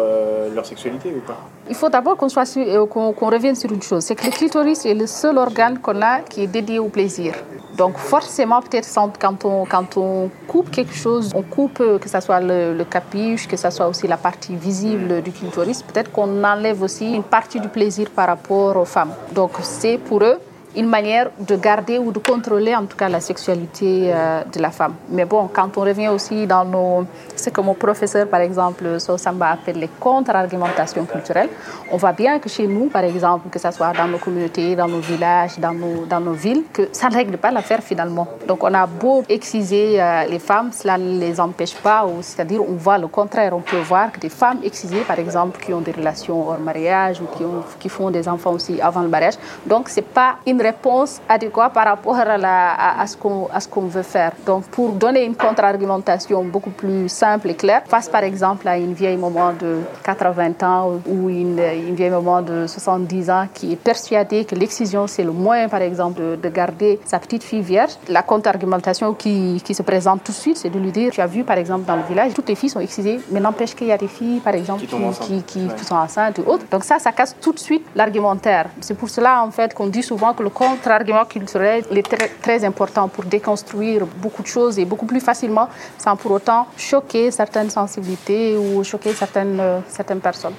leur 0.55 0.67
sexualité 0.67 1.15
ou 1.17 1.21
pas? 1.21 1.39
Il 1.69 1.75
faut 1.75 1.89
d'abord 1.89 2.17
qu'on 2.17 2.29
soit 2.29 2.49
qu'on 2.91 3.31
revienne 3.31 3.55
sur 3.55 3.71
une 3.73 3.83
chose, 3.83 4.03
c'est 4.05 4.15
que 4.15 4.25
le 4.27 4.33
clitoris 4.33 4.85
est 4.85 4.95
le 4.95 5.07
seul 5.07 5.39
organe 5.39 5.79
qu'on 5.79 6.01
a 6.03 6.21
qui 6.21 6.43
est 6.43 6.47
dédié 6.47 6.79
au 6.79 6.89
plaisir. 6.89 7.35
Donc 7.77 7.97
forcément, 7.97 8.61
peut-être 8.61 8.89
quand 9.19 9.45
on, 9.45 9.65
quand 9.65 9.97
on 9.97 10.31
coupe 10.47 10.71
quelque 10.71 10.95
chose, 10.95 11.33
on 11.35 11.43
coupe 11.43 11.79
que 11.79 12.09
ce 12.09 12.21
soit 12.21 12.41
le, 12.41 12.75
le 12.77 12.85
capuche, 12.85 13.49
que 13.49 13.57
ce 13.57 13.71
soit 13.71 13.89
aussi 13.89 14.07
la 14.07 14.19
partie 14.19 14.55
visible 14.55 15.23
du 15.23 15.33
clitoris, 15.33 15.83
peut-être 15.83 16.11
qu'on 16.13 16.45
enlève 16.45 16.83
aussi 16.83 17.15
une 17.15 17.23
partie 17.23 17.61
du 17.61 17.69
plaisir 17.69 18.11
par 18.11 18.27
rapport 18.27 18.77
aux 18.77 18.85
femmes. 18.85 19.13
Donc 19.33 19.53
c'est 19.63 19.99
pour 19.99 20.23
eux 20.23 20.39
une 20.77 20.87
manière 20.89 21.31
de 21.39 21.57
garder 21.57 21.99
ou 21.99 22.13
de 22.13 22.19
contrôler 22.19 22.75
en 22.75 22.85
tout 22.87 22.97
cas 22.97 23.09
la 23.09 23.21
sexualité 23.21 24.11
euh, 24.13 24.43
de 24.53 24.61
la 24.61 24.71
femme. 24.71 24.95
Mais 25.11 25.25
bon, 25.25 25.49
quand 25.53 25.77
on 25.77 25.83
revient 25.83 26.09
aussi 26.09 26.47
dans 26.47 26.65
nos, 26.65 27.07
ce 27.37 27.51
que 27.51 27.61
mon 27.61 27.75
professeur 27.75 28.27
par 28.27 28.41
exemple 28.41 28.99
Sosamba 28.99 29.51
appelle 29.51 29.79
les 29.79 29.91
contre-argumentations 30.01 31.05
culturelles, 31.05 31.51
on 31.91 31.97
voit 31.97 32.13
bien 32.13 32.39
que 32.39 32.49
chez 32.49 32.67
nous 32.67 32.87
par 32.87 33.05
exemple, 33.05 33.49
que 33.51 33.59
ce 33.59 33.71
soit 33.71 33.93
dans 33.93 34.07
nos 34.07 34.19
communautés, 34.19 34.75
dans 34.75 34.89
nos 34.89 35.01
villages, 35.01 35.59
dans 35.59 35.73
nos, 35.75 36.07
dans 36.07 36.21
nos 36.21 36.33
villes, 36.33 36.65
que 36.73 36.89
ça 36.93 37.09
ne 37.09 37.15
règle 37.15 37.37
pas 37.37 37.51
l'affaire 37.51 37.83
finalement. 37.83 38.27
Donc 38.49 38.65
on 38.65 38.73
a 38.73 38.87
beau 38.87 39.25
exciser 39.29 40.01
euh, 40.01 40.25
les 40.25 40.39
femmes, 40.39 40.71
cela 40.73 40.97
ne 40.97 41.19
les 41.19 41.39
empêche 41.39 41.75
pas, 41.75 42.07
c'est-à-dire 42.23 42.63
on 42.63 42.75
voit 42.75 42.99
le 42.99 43.09
contraire, 43.09 43.53
on 43.55 43.61
peut 43.61 43.81
voir 43.81 44.11
que 44.13 44.21
des 44.21 44.31
femmes 44.31 44.61
excisées 44.65 45.03
par 45.07 45.19
exemple 45.19 45.61
qui 45.63 45.75
ont 45.75 45.81
des 45.81 45.93
relations 45.93 46.49
hors 46.49 46.59
mariage 46.59 47.21
ou 47.21 47.27
qui, 47.37 47.45
ont, 47.45 47.63
qui 47.79 47.89
font 47.89 48.11
des 48.11 48.29
enfants 48.29 48.53
aussi 48.53 48.81
avant 48.81 49.03
le 49.03 49.09
mariage, 49.09 49.35
donc 49.67 49.89
c'est 49.89 50.03
pas 50.03 50.37
une 50.47 50.62
réponse 50.63 51.21
adéquate 51.29 51.73
par 51.73 51.85
rapport 51.85 52.17
à, 52.17 52.39
la, 52.39 53.01
à, 53.01 53.07
ce 53.07 53.17
qu'on 53.17 53.87
veut 53.87 54.03
faire. 54.03 54.33
Donc, 54.47 54.65
pour 54.67 54.93
donner 54.93 55.25
une 55.25 55.35
contre-argumentation 55.35 56.45
beaucoup 56.45 56.71
plus 56.71 57.09
simple 57.09 57.51
et 57.51 57.55
claire, 57.55 57.83
face 57.87 58.09
par 58.09 58.23
exemple 58.23 58.67
à 58.69 58.79
une 58.79 58.95
vieille 58.95 59.17
maman 59.17 59.53
de 59.53 59.81
80 60.05 60.53
ans 60.63 61.01
ou 61.07 61.29
une, 61.29 61.59
une 61.59 61.95
vieille 61.95 62.11
maman 62.11 62.43
de 62.43 62.67
70 62.67 63.31
ans 63.31 63.47
qui 63.53 63.73
est 63.73 63.77
persuadée 63.77 64.45
que 64.45 64.55
l'excision, 64.55 65.07
c'est 65.07 65.25
le 65.25 65.33
moyen, 65.33 65.69
par 65.69 65.83
exemple, 65.83 66.21
de, 66.21 66.49
garder 66.53 67.01
sa 67.07 67.19
petite 67.19 67.43
fille 67.43 67.63
vierge, 67.63 67.93
la 68.09 68.23
contre-argumentation 68.23 69.15
qui, 69.15 69.63
qui, 69.65 69.75
se 69.75 69.83
présente 69.83 70.23
tout 70.23 70.33
de 70.33 70.37
suite, 70.37 70.59
c'est 70.59 70.69
de 70.69 70.79
lui 70.79 70.93
dire, 70.93 71.11
tu 71.11 71.23
as 71.23 71.27
vu, 71.27 71.45
par 71.45 71.57
exemple, 71.57 71.87
dans 71.87 71.97
le 71.97 72.03
village, 72.03 72.35
toutes 72.35 72.49
les 72.49 72.55
filles 72.55 72.69
sont 72.69 72.81
excisées, 72.81 73.21
mais 73.31 73.41
n'empêche 73.41 73.75
qu'il 73.75 73.87
y 73.87 73.93
a 73.93 73.97
des 73.97 74.09
filles, 74.09 74.41
par 74.41 74.55
exemple, 74.55 74.85
qui, 74.85 75.43
qui, 75.43 75.69
qui, 75.69 75.85
sont 75.85 75.95
enceintes 75.95 76.39
ou 76.39 76.51
autres. 76.51 76.67
Donc 76.71 76.85
ça, 76.85 76.99
ça 76.99 77.11
casse 77.13 77.35
tout 77.41 77.53
de 77.53 77.59
suite 77.59 77.87
l'argumentaire. 77.95 78.67
C'est 78.81 78.95
pour 78.95 79.09
cela, 79.09 79.43
en 79.43 79.51
fait, 79.51 79.73
qu'on 79.73 79.87
dit 79.87 80.03
souvent 80.03 80.35
que 80.35 80.43
le 80.43 80.51
contre-argument 80.53 81.25
culturel 81.25 81.85
est 81.91 82.03
très, 82.03 82.29
très 82.29 82.65
important 82.65 83.09
pour 83.09 83.25
déconstruire 83.25 84.07
beaucoup 84.07 84.43
de 84.43 84.49
choses 84.49 84.79
et 84.79 84.85
beaucoup 84.85 85.07
plus 85.07 85.21
facilement 85.21 85.69
sans 85.99 86.17
pour 86.17 86.33
autant 86.33 86.67
choquer 86.77 87.31
certaines 87.31 87.71
sensibilités 87.71 88.57
ou 88.57 88.85
choquer 88.85 89.13
certaines, 89.13 89.61
euh, 89.61 89.81
certaines 89.89 90.21
personnes. 90.21 90.55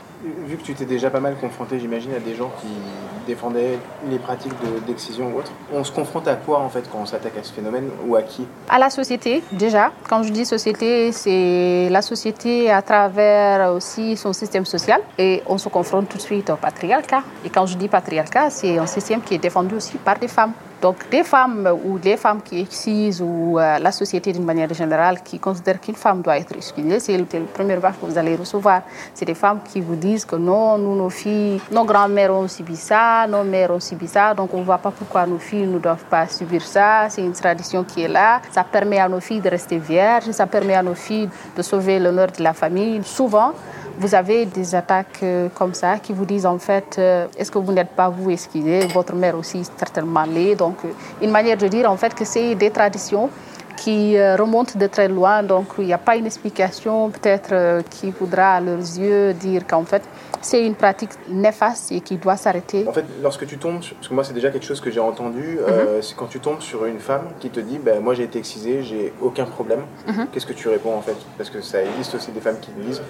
Vu 0.47 0.57
que 0.57 0.63
tu 0.63 0.73
t'es 0.73 0.85
déjà 0.85 1.09
pas 1.09 1.19
mal 1.19 1.35
confronté, 1.35 1.79
j'imagine, 1.79 2.13
à 2.13 2.19
des 2.19 2.35
gens 2.35 2.51
qui 2.61 2.67
défendaient 3.25 3.79
les 4.09 4.19
pratiques 4.19 4.53
d'excision 4.87 5.31
ou 5.33 5.39
autre, 5.39 5.51
on 5.73 5.83
se 5.83 5.91
confronte 5.91 6.27
à 6.27 6.35
quoi 6.35 6.59
en 6.59 6.69
fait 6.69 6.83
quand 6.91 6.99
on 7.01 7.05
s'attaque 7.05 7.37
à 7.39 7.43
ce 7.43 7.51
phénomène 7.51 7.89
ou 8.07 8.15
à 8.15 8.21
qui? 8.21 8.45
À 8.69 8.79
la 8.79 8.89
société, 8.89 9.43
déjà. 9.51 9.91
Quand 10.09 10.23
je 10.23 10.31
dis 10.31 10.45
société, 10.45 11.11
c'est 11.11 11.89
la 11.89 12.01
société 12.01 12.71
à 12.71 12.81
travers 12.81 13.73
aussi 13.73 14.17
son 14.17 14.33
système 14.33 14.65
social 14.65 15.01
et 15.17 15.41
on 15.47 15.57
se 15.57 15.69
confronte 15.69 16.09
tout 16.09 16.17
de 16.17 16.21
suite 16.21 16.49
au 16.49 16.55
patriarcat. 16.55 17.23
Et 17.45 17.49
quand 17.49 17.65
je 17.65 17.77
dis 17.77 17.87
patriarcat, 17.87 18.49
c'est 18.49 18.77
un 18.77 18.85
système 18.85 19.21
qui 19.21 19.35
est 19.35 19.39
défendu 19.39 19.75
aussi 19.75 19.97
par 19.97 20.17
des 20.19 20.27
femmes. 20.27 20.53
Donc, 20.83 21.09
des 21.09 21.23
femmes 21.23 21.65
ou 21.85 21.97
les 22.03 22.17
femmes 22.17 22.41
qui 22.41 22.59
excisent 22.59 23.21
ou 23.21 23.57
euh, 23.57 23.79
la 23.79 23.93
société 23.93 24.33
d'une 24.33 24.43
manière 24.43 24.73
générale 24.73 25.23
qui 25.23 25.39
considère 25.39 25.79
qu'une 25.79 25.95
femme 25.95 26.21
doit 26.21 26.37
être 26.37 26.53
excusée, 26.57 26.99
c'est 26.99 27.17
le, 27.17 27.23
premier 27.23 27.77
vague 27.77 27.93
que 28.01 28.05
vous 28.05 28.17
allez 28.17 28.35
recevoir. 28.35 28.81
C'est 29.13 29.23
des 29.23 29.33
femmes 29.33 29.61
qui 29.63 29.79
vous 29.79 29.95
disent 29.95 30.25
que 30.25 30.35
non, 30.35 30.77
nous, 30.77 30.93
nos 30.93 31.09
filles, 31.09 31.61
nos 31.71 31.85
grands-mères 31.85 32.33
ont 32.33 32.49
subi 32.49 32.75
ça, 32.75 33.25
nos 33.29 33.45
mères 33.45 33.71
ont 33.71 33.79
subi 33.79 34.09
ça, 34.09 34.33
donc 34.33 34.53
on 34.53 34.57
ne 34.57 34.65
voit 34.65 34.77
pas 34.77 34.91
pourquoi 34.91 35.25
nos 35.25 35.37
filles 35.37 35.67
ne 35.67 35.79
doivent 35.79 36.03
pas 36.09 36.27
subir 36.27 36.61
ça. 36.61 37.07
C'est 37.07 37.21
une 37.21 37.31
tradition 37.31 37.85
qui 37.85 38.01
est 38.01 38.09
là. 38.09 38.41
Ça 38.51 38.65
permet 38.65 38.99
à 38.99 39.07
nos 39.07 39.21
filles 39.21 39.39
de 39.39 39.49
rester 39.49 39.77
vierges, 39.77 40.31
ça 40.31 40.47
permet 40.47 40.75
à 40.75 40.83
nos 40.83 40.95
filles 40.95 41.29
de 41.55 41.61
sauver 41.61 41.97
l'honneur 41.97 42.27
de 42.37 42.43
la 42.43 42.51
famille. 42.51 43.01
Souvent, 43.05 43.53
vous 43.97 44.15
avez 44.15 44.45
des 44.45 44.75
attaques 44.75 45.19
euh, 45.23 45.49
comme 45.53 45.73
ça 45.73 45.99
qui 45.99 46.13
vous 46.13 46.25
disent 46.25 46.45
en 46.45 46.57
fait, 46.57 46.95
euh, 46.97 47.27
est-ce 47.37 47.51
que 47.51 47.59
vous 47.59 47.71
n'êtes 47.71 47.91
pas 47.91 48.09
vous 48.09 48.29
excusez 48.31 48.87
Votre 48.87 49.15
mère 49.15 49.37
aussi 49.37 49.63
certainement 49.77 50.23
l'est. 50.23 50.55
Donc, 50.55 50.77
euh, 50.85 50.89
une 51.21 51.31
manière 51.31 51.57
de 51.57 51.67
dire 51.67 51.89
en 51.89 51.97
fait 51.97 52.13
que 52.13 52.25
c'est 52.25 52.55
des 52.55 52.71
traditions 52.71 53.29
qui 53.75 54.17
remontent 54.17 54.79
de 54.79 54.87
très 54.87 55.09
loin. 55.09 55.43
Donc, 55.43 55.65
il 55.79 55.85
n'y 55.85 55.93
a 55.93 55.97
pas 55.97 56.15
une 56.15 56.27
explication 56.27 57.09
peut-être 57.09 57.81
qui 57.89 58.11
voudra 58.11 58.53
à 58.53 58.61
leurs 58.61 58.77
yeux 58.77 59.33
dire 59.33 59.67
qu'en 59.67 59.83
fait, 59.83 60.03
c'est 60.41 60.65
une 60.65 60.75
pratique 60.75 61.09
néfaste 61.27 61.91
et 61.91 61.99
qui 61.99 62.15
doit 62.15 62.37
s'arrêter. 62.37 62.87
En 62.87 62.93
fait, 62.93 63.03
lorsque 63.21 63.45
tu 63.45 63.57
tombes, 63.57 63.79
parce 63.79 64.07
que 64.07 64.13
moi 64.13 64.23
c'est 64.23 64.33
déjà 64.33 64.51
quelque 64.51 64.65
chose 64.65 64.79
que 64.79 64.89
j'ai 64.89 65.01
entendu, 65.01 65.57
mhm. 65.59 66.01
c'est 66.01 66.15
quand 66.15 66.27
tu 66.27 66.39
tombes 66.39 66.61
sur 66.61 66.85
une 66.85 66.99
femme 66.99 67.25
qui 67.41 67.49
te 67.49 67.59
dit, 67.59 67.77
ben, 67.77 67.99
moi 67.99 68.13
j'ai 68.13 68.23
été 68.23 68.39
excisée, 68.39 68.83
j'ai 68.83 69.11
aucun 69.21 69.45
problème, 69.45 69.81
mhm. 70.07 70.27
qu'est-ce 70.31 70.45
que 70.45 70.53
tu 70.53 70.69
réponds 70.69 70.95
en 70.95 71.01
fait? 71.01 71.17
Parce 71.37 71.49
que 71.49 71.59
ça 71.59 71.83
existe 71.83 72.15
aussi 72.15 72.31
des 72.31 72.41
femmes 72.41 72.59
qui 72.61 72.71
disent, 72.71 73.01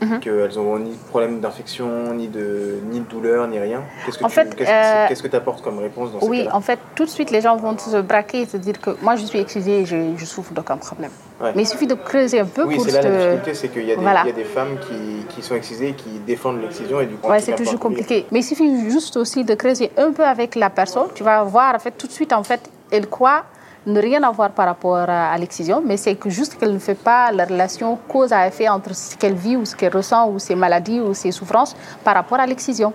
Mhm. 0.00 0.20
qu'elles 0.20 0.54
n'ont 0.56 0.78
ni 0.78 0.90
de 0.90 1.08
problème 1.08 1.40
d'infection, 1.40 2.14
ni 2.14 2.28
de, 2.28 2.78
ni 2.90 3.00
de 3.00 3.04
douleur, 3.04 3.48
ni 3.48 3.58
rien. 3.58 3.82
Qu'est-ce 4.06 4.18
que 4.18 4.24
tu 4.24 4.64
euh, 4.68 5.06
qu'est-ce, 5.08 5.22
que 5.22 5.36
apportes 5.36 5.62
comme 5.62 5.78
réponse 5.78 6.12
dans 6.12 6.26
Oui, 6.26 6.46
en 6.52 6.60
fait, 6.60 6.78
tout 6.94 7.04
de 7.04 7.10
suite, 7.10 7.30
les 7.30 7.40
gens 7.40 7.56
vont 7.56 7.76
se 7.76 7.96
braquer 8.00 8.42
et 8.42 8.46
se 8.46 8.56
dire 8.56 8.80
que 8.80 8.90
moi, 9.02 9.16
je 9.16 9.24
suis 9.24 9.40
excusée 9.40 9.80
et 9.80 9.86
je, 9.86 9.96
je 10.16 10.24
souffre 10.24 10.52
d'aucun 10.52 10.76
problème. 10.76 11.10
Mais 11.40 11.62
il 11.62 11.66
suffit 11.66 11.86
de 11.86 11.94
creuser 11.94 12.40
un 12.40 12.46
peu 12.46 12.64
oui, 12.64 12.76
pour 12.76 12.84
c'est 12.84 12.92
là 12.92 13.02
la 13.02 13.10
difficulté, 13.10 13.54
c'est 13.54 13.68
qu'il 13.68 13.84
y, 13.84 13.92
a 13.92 14.32
des 14.32 14.44
femmes 14.44 14.78
qui, 14.80 15.26
qui 15.34 15.42
sont 15.42 15.54
excisées, 15.54 15.92
qui 15.92 16.18
défendent 16.26 16.60
l'excision 16.60 17.00
et 17.00 17.06
du 17.06 17.14
coup... 17.14 17.30
Oui, 17.30 17.40
c'est 17.40 17.54
toujours 17.54 17.78
compliqué. 17.78 18.26
Mais 18.32 18.40
il 18.40 18.44
suffit 18.44 18.90
juste 18.90 19.16
aussi 19.16 19.44
de 19.44 19.54
creuser 19.54 19.90
un 19.96 20.12
peu 20.12 20.24
avec 20.24 20.54
la 20.54 20.70
personne. 20.70 21.08
Tu 21.14 21.22
vas 21.22 21.42
voir, 21.42 21.74
en 21.74 21.78
fait, 21.78 21.92
tout 21.92 22.06
de 22.06 22.12
suite, 22.12 22.32
en 22.32 22.42
fait, 22.42 22.70
elle 22.90 23.08
croit 23.08 23.44
ne 23.86 24.00
rien 24.00 24.22
avoir 24.22 24.50
par 24.50 24.66
rapport 24.66 24.96
à, 24.96 25.36
l'excision, 25.38 25.82
mais 25.84 25.96
c'est 25.96 26.14
que 26.14 26.28
juste 26.28 26.58
qu'elle 26.58 26.74
ne 26.74 26.78
fait 26.78 26.94
pas 26.94 27.32
la 27.32 27.44
relation 27.44 27.98
cause 28.08 28.32
à 28.32 28.46
effet 28.46 28.68
entre 28.68 28.94
ce 28.94 29.16
qu'elle 29.16 29.34
vit 29.34 29.56
ou 29.56 29.64
ce 29.64 29.74
qu'elle 29.74 29.94
ressent 29.94 30.28
ou 30.30 30.38
ses 30.38 30.54
maladies 30.54 31.00
ou 31.00 31.14
ses 31.14 31.32
souffrances 31.32 31.74
par 32.04 32.14
rapport 32.14 32.38
à 32.40 32.46
l'excision. 32.46 32.92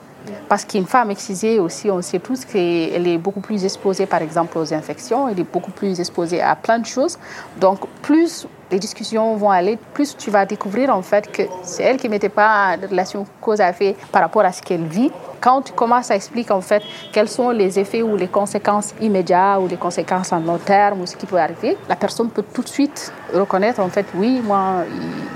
Parce 0.48 0.64
qu'une 0.64 0.86
femme 0.86 1.12
excisée 1.12 1.60
aussi, 1.60 1.90
on 1.90 2.02
sait 2.02 2.20
tous 2.20 2.46
qu'elle 2.46 3.08
est 3.08 3.18
beaucoup 3.18 3.42
plus 3.42 3.64
exposée, 3.66 4.06
par 4.06 4.22
exemple, 4.22 4.58
aux 4.58 4.74
infections, 4.74 5.28
elle 5.28 5.40
est 5.40 5.52
beaucoup 5.52 5.72
plus 5.72 6.00
exposée 6.00 6.42
à 6.42 6.56
plein 6.56 6.80
de 6.80 6.86
choses. 6.86 7.18
Donc, 7.60 7.80
plus 8.02 8.48
les 8.74 8.80
discussions 8.80 9.36
vont 9.36 9.52
aller, 9.52 9.78
plus 9.94 10.18
tu 10.18 10.32
vas 10.32 10.46
découvrir 10.46 10.96
en 10.96 11.04
fait 11.04 11.32
que 11.32 11.44
c'est 11.62 11.84
elle 11.84 11.98
qui 11.98 12.08
ne 12.08 12.12
mettait 12.12 12.30
pas 12.30 12.76
de 12.76 12.88
relation 12.88 13.26
cause 13.40 13.62
à 13.62 13.70
effet 13.70 13.96
par 14.12 14.22
rapport 14.24 14.44
à 14.44 14.52
ce 14.52 14.62
qu'elle 14.62 14.86
vit 14.86 15.12
quand 15.40 15.62
tu 15.62 15.74
commences 15.74 16.10
à 16.10 16.16
expliquer 16.16 16.54
en 16.54 16.62
fait 16.62 16.82
quels 17.12 17.28
sont 17.28 17.50
les 17.50 17.78
effets 17.78 18.02
ou 18.02 18.16
les 18.16 18.30
conséquences 18.30 18.96
immédiates 19.02 19.60
ou 19.62 19.68
les 19.68 19.76
conséquences 19.76 20.32
en 20.32 20.40
long 20.40 20.58
terme 20.58 21.02
ou 21.02 21.06
ce 21.06 21.18
qui 21.18 21.26
peut 21.26 21.38
arriver, 21.38 21.78
la 21.90 21.98
personne 21.98 22.30
peut 22.30 22.46
tout 22.54 22.64
de 22.64 22.70
suite 22.70 23.12
reconnaître 23.34 23.82
en 23.82 23.90
fait 23.90 24.06
oui, 24.16 24.42
moi, 24.42 24.86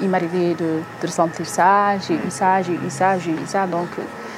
il, 0.01 0.09
m'arrivait 0.09 0.55
de, 0.55 0.79
ressentir 1.03 1.45
ça, 1.45 1.97
j'ai 1.99 2.13
eu 2.13 2.29
ça, 2.29 2.61
j'ai 2.61 2.73
eu 2.73 2.89
ça, 2.89 3.19
j'ai 3.19 3.31
eu 3.31 3.45
ça. 3.45 3.67
Donc 3.67 3.89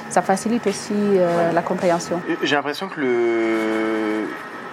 ça 0.08 0.22
facilite 0.22 0.66
aussi 0.66 0.92
euh, 0.92 1.52
la 1.52 1.62
compréhension. 1.62 2.20
J'ai 2.42 2.56
l'impression 2.56 2.88
que 2.88 3.00
le. 3.00 4.26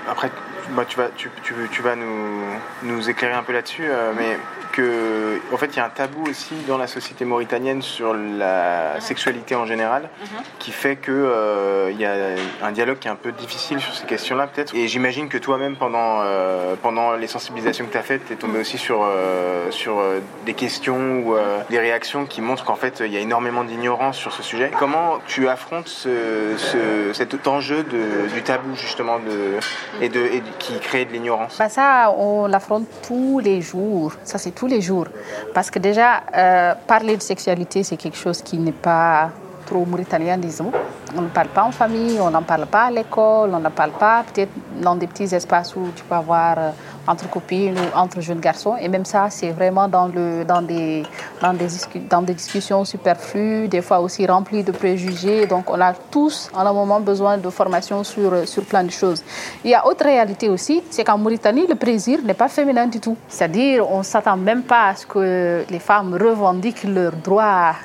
Après, 0.09 0.31
bah, 0.71 0.85
tu 0.87 0.97
vas, 0.97 1.09
tu, 1.15 1.29
tu, 1.43 1.53
tu 1.71 1.81
vas 1.81 1.95
nous, 1.95 2.43
nous, 2.83 3.09
éclairer 3.09 3.33
un 3.33 3.43
peu 3.43 3.53
là-dessus, 3.53 3.87
euh, 3.89 4.13
mais 4.15 4.37
que, 4.77 5.41
en 5.51 5.57
fait, 5.57 5.67
il 5.73 5.77
y 5.77 5.79
a 5.79 5.85
un 5.85 5.89
tabou 5.89 6.23
aussi 6.29 6.53
dans 6.67 6.77
la 6.77 6.85
société 6.85 7.25
mauritanienne 7.25 7.81
sur 7.81 8.13
la 8.13 8.99
sexualité 8.99 9.55
en 9.55 9.65
général, 9.65 10.03
mhm. 10.03 10.27
qui 10.59 10.71
fait 10.71 10.95
que 10.97 11.11
euh, 11.11 11.89
il 11.91 11.99
y 11.99 12.05
a 12.05 12.13
un 12.61 12.71
dialogue 12.71 12.99
qui 12.99 13.07
est 13.07 13.11
un 13.11 13.15
peu 13.15 13.31
difficile 13.31 13.79
sur 13.79 13.95
ces 13.95 14.05
questions-là, 14.05 14.45
peut-être. 14.45 14.75
Et 14.75 14.87
j'imagine 14.87 15.29
que 15.29 15.39
toi-même, 15.39 15.77
pendant, 15.77 16.19
euh, 16.21 16.75
pendant 16.79 17.13
les 17.13 17.25
sensibilisations 17.25 17.85
que 17.87 17.91
tu 17.91 17.97
as 17.97 18.03
faites, 18.03 18.27
tu 18.27 18.33
es 18.33 18.35
tombé 18.35 18.59
aussi 18.59 18.77
sur, 18.77 19.01
euh, 19.03 19.71
sur 19.71 19.99
des 20.45 20.53
questions 20.53 21.21
ou 21.21 21.35
des 21.69 21.79
réactions 21.79 22.25
qui 22.25 22.41
montrent 22.41 22.63
qu'en 22.63 22.75
fait, 22.75 23.01
il 23.03 23.11
y 23.11 23.17
a 23.17 23.19
énormément 23.19 23.63
d'ignorance 23.63 24.17
sur 24.17 24.31
ce 24.31 24.43
sujet. 24.43 24.69
Comment 24.77 25.17
tu 25.25 25.49
affrontes 25.49 25.87
ce, 25.87 27.09
cet 27.13 27.47
enjeu 27.47 27.83
de, 27.83 28.27
du 28.31 28.43
tabou, 28.43 28.75
justement, 28.75 29.17
de, 29.17 29.59
et, 30.01 30.09
de, 30.09 30.29
qui 30.59 30.79
crée 30.79 31.05
de 31.05 31.13
l'ignorance? 31.13 31.57
Bah 31.57 31.69
Ça, 31.69 32.13
on 32.15 32.45
l'affronte 32.45 32.85
tous 33.07 33.39
les 33.39 33.61
jours. 33.61 34.13
Ça, 34.23 34.37
c'est 34.37 34.51
tous 34.51 34.66
les 34.67 34.81
jours. 34.81 35.07
Parce 35.53 35.71
que 35.71 35.79
déjà, 35.79 36.23
euh, 36.35 36.73
parler 36.87 37.17
de 37.17 37.21
sexualité, 37.21 37.83
c'est 37.83 37.97
quelque 37.97 38.17
chose 38.17 38.41
qui 38.41 38.57
n'est 38.57 38.71
pas 38.71 39.31
disons. 40.37 40.71
On 41.15 41.21
ne 41.21 41.27
parle 41.27 41.47
pas 41.47 41.63
en 41.63 41.71
famille, 41.71 42.19
on 42.19 42.29
n'en 42.29 42.43
parle 42.43 42.65
pas 42.65 42.85
à 42.85 42.91
l'école, 42.91 43.51
on 43.53 43.59
n'en 43.59 43.71
parle 43.71 43.91
pas 43.91 44.23
peut-être 44.23 44.51
dans 44.81 44.95
des 44.95 45.07
petits 45.07 45.33
espaces 45.33 45.75
où 45.75 45.81
tu 45.95 46.03
peux 46.03 46.15
avoir 46.15 46.55
euh, 46.57 46.71
entre 47.07 47.29
copines 47.29 47.77
ou 47.77 47.97
entre 47.97 48.19
jeunes 48.19 48.41
garçons. 48.41 48.75
Et 48.79 48.89
même 48.89 49.05
ça, 49.05 49.29
c'est 49.29 49.51
vraiment 49.51 49.87
dans, 49.87 50.07
le, 50.07 50.43
dans, 50.43 50.61
des, 50.61 51.03
dans, 51.41 51.53
des, 51.53 52.33
discussions 52.33 52.83
superflues, 52.83 53.67
des 53.69 53.81
fois 53.81 53.99
aussi 53.99 54.25
remplies 54.27 54.63
de 54.63 54.71
préjugés. 54.71 55.47
Donc, 55.47 55.69
on 55.69 55.79
a 55.79 55.93
tous, 55.93 56.49
en 56.53 56.65
un 56.65 56.73
moment, 56.73 56.99
besoin 56.99 57.37
de 57.37 57.49
formation 57.49 58.03
sur, 58.03 58.47
sur 58.47 58.63
plein 58.65 58.83
de 58.83 58.91
choses. 58.91 59.23
Il 59.63 59.71
y 59.71 59.75
a 59.75 59.87
autre 59.87 60.03
réalité 60.03 60.49
aussi, 60.49 60.83
c'est 60.89 61.05
qu'en 61.05 61.17
Mauritanie, 61.17 61.67
le 61.67 61.75
plaisir 61.75 62.19
n'est 62.23 62.33
pas 62.33 62.49
féminin 62.49 62.87
du 62.87 62.99
tout. 62.99 63.15
C'est-à-dire, 63.29 63.89
on 63.89 63.99
ne 63.99 64.03
s'attend 64.03 64.37
même 64.37 64.63
pas 64.63 64.89
à 64.89 64.95
ce 64.95 65.05
que 65.05 65.63
les 65.69 65.79
femmes 65.79 66.13
revendiquent 66.13 66.83
leurs 66.83 67.13
droits 67.15 67.75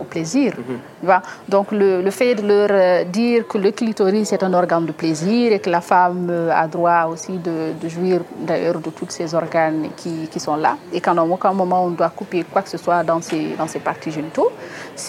au 0.00 0.04
plaisir. 0.04 0.54
Mhm. 0.56 1.20
Donc 1.48 1.72
le, 1.72 2.10
fait 2.10 2.34
de 2.34 2.46
leur 2.46 2.68
euh, 2.70 3.04
dire 3.04 3.46
que 3.46 3.58
le 3.58 3.70
clitoris 3.72 4.32
est 4.32 4.42
un 4.42 4.54
organe 4.54 4.86
de 4.86 4.92
plaisir 4.92 5.52
et 5.52 5.58
que 5.58 5.70
la 5.70 5.80
femme 5.80 6.28
euh, 6.30 6.50
a 6.62 6.66
droit 6.68 7.06
aussi 7.10 7.38
de, 7.38 7.88
jouir 7.88 8.20
d'ailleurs 8.38 8.78
de 8.78 8.90
tous 8.90 9.10
ces 9.10 9.34
organes 9.34 9.88
qui, 9.96 10.28
qui 10.30 10.40
sont 10.40 10.56
là 10.56 10.76
et 10.92 11.00
qu'en 11.00 11.18
aucun 11.18 11.52
moment 11.52 11.84
on 11.84 11.90
doit 11.90 12.10
couper 12.10 12.44
quoi 12.44 12.62
que 12.62 12.68
ce 12.68 12.78
soit 12.78 13.02
dans 13.02 13.20
ces, 13.20 13.54
dans 13.58 13.66
ces 13.66 13.80
parties 13.80 14.10
génitaux, 14.10 14.50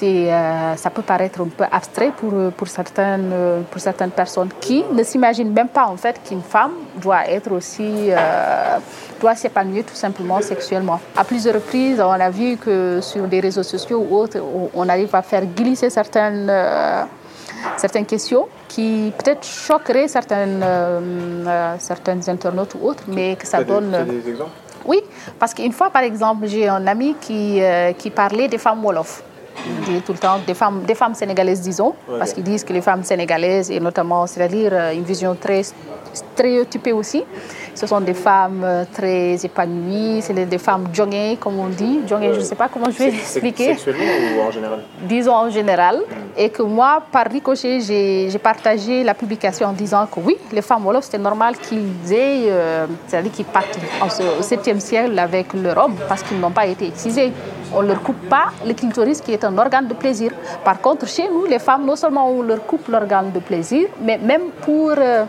euh, 0.04 0.76
ça 0.76 0.90
peut 0.90 1.02
paraître 1.02 1.42
un 1.42 1.50
peu 1.58 1.66
abstrait 1.72 2.12
pour, 2.18 2.34
pour, 2.58 2.68
certaines, 2.68 3.32
pour 3.70 3.80
certaines 3.80 4.12
personnes 4.12 4.50
qui 4.60 4.84
ne 4.92 5.04
s'imaginent 5.04 5.54
même 5.54 5.70
pas 5.70 5.86
en 5.86 5.98
fait 5.98 6.20
qu'une 6.28 6.42
femme 6.42 6.74
doit 6.96 7.28
être 7.30 7.52
aussi 7.52 8.10
doit 9.24 9.36
s'épanouir 9.36 9.86
tout 9.86 10.00
simplement 10.06 10.40
sexuellement. 10.42 11.00
À 11.16 11.24
plusieurs 11.24 11.56
reprises, 11.56 12.00
on 12.02 12.20
a 12.30 12.30
vu 12.30 12.58
que 12.58 13.00
sur 13.02 13.24
des 13.34 13.40
réseaux 13.40 13.68
sociaux 13.76 14.06
ou 14.06 14.18
autres, 14.22 14.38
on 14.82 14.90
arrive 14.90 15.14
à 15.16 15.22
faire 15.22 15.46
glisser 15.60 15.90
certaines, 15.90 16.48
euh, 16.50 17.04
certaines 17.78 18.06
questions 18.06 18.46
qui 18.68 19.14
peut-être 19.18 19.46
choqueraient 19.68 20.10
certaines, 20.10 20.62
euh, 20.62 21.00
euh, 21.48 21.76
certaines 21.80 22.24
internautes 22.36 22.74
ou 22.76 22.90
autres, 22.90 23.06
mais 23.08 23.38
que 23.40 23.48
ça 23.48 23.64
donne... 23.64 23.92
Des, 23.92 24.30
exemples? 24.32 24.58
Oui, 24.86 25.00
parce 25.40 25.54
qu'une 25.54 25.72
fois, 25.72 25.90
par 25.90 26.04
exemple, 26.04 26.46
j'ai 26.52 26.68
un 26.68 26.86
ami 26.88 27.16
qui, 27.22 27.62
qui 28.00 28.10
parlait 28.10 28.50
des 28.50 28.58
femmes 28.58 28.84
Wolof. 28.84 29.24
Il 29.66 29.80
dit 29.88 30.02
tout 30.02 30.12
le 30.12 30.18
temps 30.18 30.40
des 30.46 30.58
femmes, 30.62 30.82
des 30.92 30.98
femmes 31.02 31.16
sénégalaises, 31.16 31.62
disons, 31.62 31.94
parce 32.20 32.34
qu'ils 32.34 32.44
disent 32.44 32.66
que 32.66 32.74
les 32.74 32.82
femmes 32.82 33.04
sénégalaises, 33.12 33.72
et 33.72 33.80
notamment, 33.80 34.28
c'est-à-dire 34.28 34.74
une 35.00 35.06
vision 35.14 35.34
très 35.46 35.62
stéréotypée 36.14 36.92
aussi, 36.92 37.24
ce 37.76 37.88
sont 37.88 38.02
des 38.02 38.14
femmes 38.14 38.62
euh, 38.64 38.86
très 38.92 39.44
épanouies, 39.44 40.22
c'est 40.22 40.34
des 40.34 40.58
femmes 40.58 40.88
jongées, 40.94 41.38
comme 41.40 41.60
on 41.60 41.68
dit. 41.68 42.02
Jongées, 42.08 42.34
je 42.34 42.40
ne 42.40 42.44
sais 42.44 42.56
pas 42.56 42.70
comment 42.70 42.90
je 42.92 42.98
vais 43.00 43.08
expliquer. 43.08 43.74
Sexuellement 43.74 44.04
ou 44.38 44.48
en 44.48 44.52
général 44.52 44.80
Disons 45.04 45.34
en 45.34 45.50
général. 45.50 45.98
Mm. 45.98 46.24
Et 46.38 46.50
que 46.50 46.62
moi, 46.62 47.04
par 47.12 47.26
ricochet, 47.26 47.80
j'ai 47.82 48.40
partagé 48.40 49.04
la 49.04 49.14
publication 49.14 49.68
en 49.68 49.74
disant 49.74 50.06
que 50.08 50.20
oui, 50.20 50.38
les 50.52 50.62
femmes 50.62 50.86
Wolof, 50.86 51.06
c'était 51.06 51.18
normal 51.18 51.58
qu'ils 51.58 52.14
aient, 52.14 52.46
euh, 52.48 52.86
c'est-à-dire 53.08 53.32
qu'ils 53.32 53.46
partent 53.46 53.78
au 54.02 54.42
7e 54.42 54.80
siècle 54.80 55.18
avec 55.18 55.54
leur 55.54 55.78
homme 55.78 55.96
parce 56.08 56.24
qu'ils 56.24 56.40
n'ont 56.40 56.52
pas 56.52 56.66
été 56.66 56.88
excisés. 56.88 57.32
On 57.76 57.82
ne 57.82 57.88
leur 57.88 58.02
coupe 58.04 58.30
pas 58.30 58.48
le 58.66 58.74
clitoris 58.74 59.20
qui 59.22 59.32
est 59.34 59.44
un 59.44 59.58
organe 59.58 59.88
de 59.88 59.96
plaisir. 59.96 60.32
Par 60.64 60.80
contre, 60.80 61.08
chez 61.08 61.28
nous, 61.28 61.46
les 61.46 61.60
femmes, 61.60 61.86
non 61.86 61.96
seulement 61.96 62.30
on 62.30 62.44
leur 62.44 62.66
coupe 62.66 62.88
l'organe 62.88 63.32
de 63.32 63.40
plaisir, 63.40 63.88
mais 64.02 64.18
même 64.18 64.44
pour... 64.62 64.92
Euh, 64.98 65.26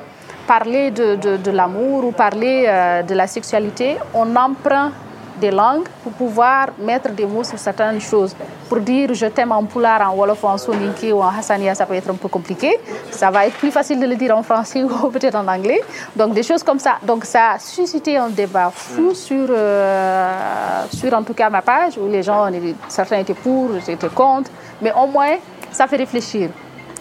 parler 0.47 0.91
de, 0.91 1.17
de, 1.37 1.51
l'amour 1.51 2.05
ou 2.05 2.13
parler 2.13 2.65
euh, 2.67 3.03
de 3.03 3.15
la 3.15 3.27
sexualité, 3.27 3.97
on 4.13 4.37
emprunte 4.37 4.93
des 5.41 5.51
langues 5.51 5.89
pour 6.03 6.13
pouvoir 6.13 6.69
mettre 6.79 7.11
des 7.11 7.27
mots 7.27 7.45
sur 7.45 7.59
certaines 7.59 8.01
choses. 8.01 8.35
Pour 8.69 8.79
dire 8.79 9.13
je 9.13 9.27
t'aime 9.27 9.53
en 9.53 9.65
poulard, 9.65 10.01
en 10.09 10.15
wolof, 10.15 10.45
en 10.45 10.57
soninké 10.59 11.13
ou 11.13 11.21
en 11.21 11.29
hassania, 11.29 11.75
ça 11.75 11.87
peut 11.87 11.95
être 11.95 12.11
un 12.11 12.15
peu 12.15 12.29
compliqué. 12.29 12.79
Ça 13.11 13.31
va 13.31 13.47
être 13.47 13.57
plus 13.57 13.71
facile 13.71 13.99
de 14.01 14.07
le 14.07 14.17
dire 14.17 14.37
en 14.37 14.43
français 14.43 14.83
ou 14.85 15.11
peut-être 15.11 15.35
en 15.35 15.47
anglais. 15.49 15.81
Donc 16.17 16.35
des 16.35 16.43
choses 16.43 16.63
comme 16.63 16.79
ça. 16.79 16.95
Donc 17.03 17.25
ça 17.25 17.53
a 17.53 17.59
suscité 17.59 18.17
un 18.17 18.29
débat 18.29 18.71
fou 18.73 19.11
mm. 19.11 19.15
sur, 19.15 19.47
euh, 19.51 20.85
sur 20.93 21.13
en 21.13 21.23
tout 21.23 21.35
cas 21.35 21.51
ma 21.51 21.63
page 21.63 21.99
où 21.99 22.09
les 22.09 22.23
gens, 22.23 22.49
certains 22.89 23.19
étaient 23.19 23.35
pour, 23.35 23.71
étaient 23.89 24.09
contre. 24.09 24.51
Mais 24.81 24.93
au 24.93 25.07
moins, 25.07 25.37
ça 25.73 25.87
fait 25.87 25.97
réfléchir. 25.97 26.51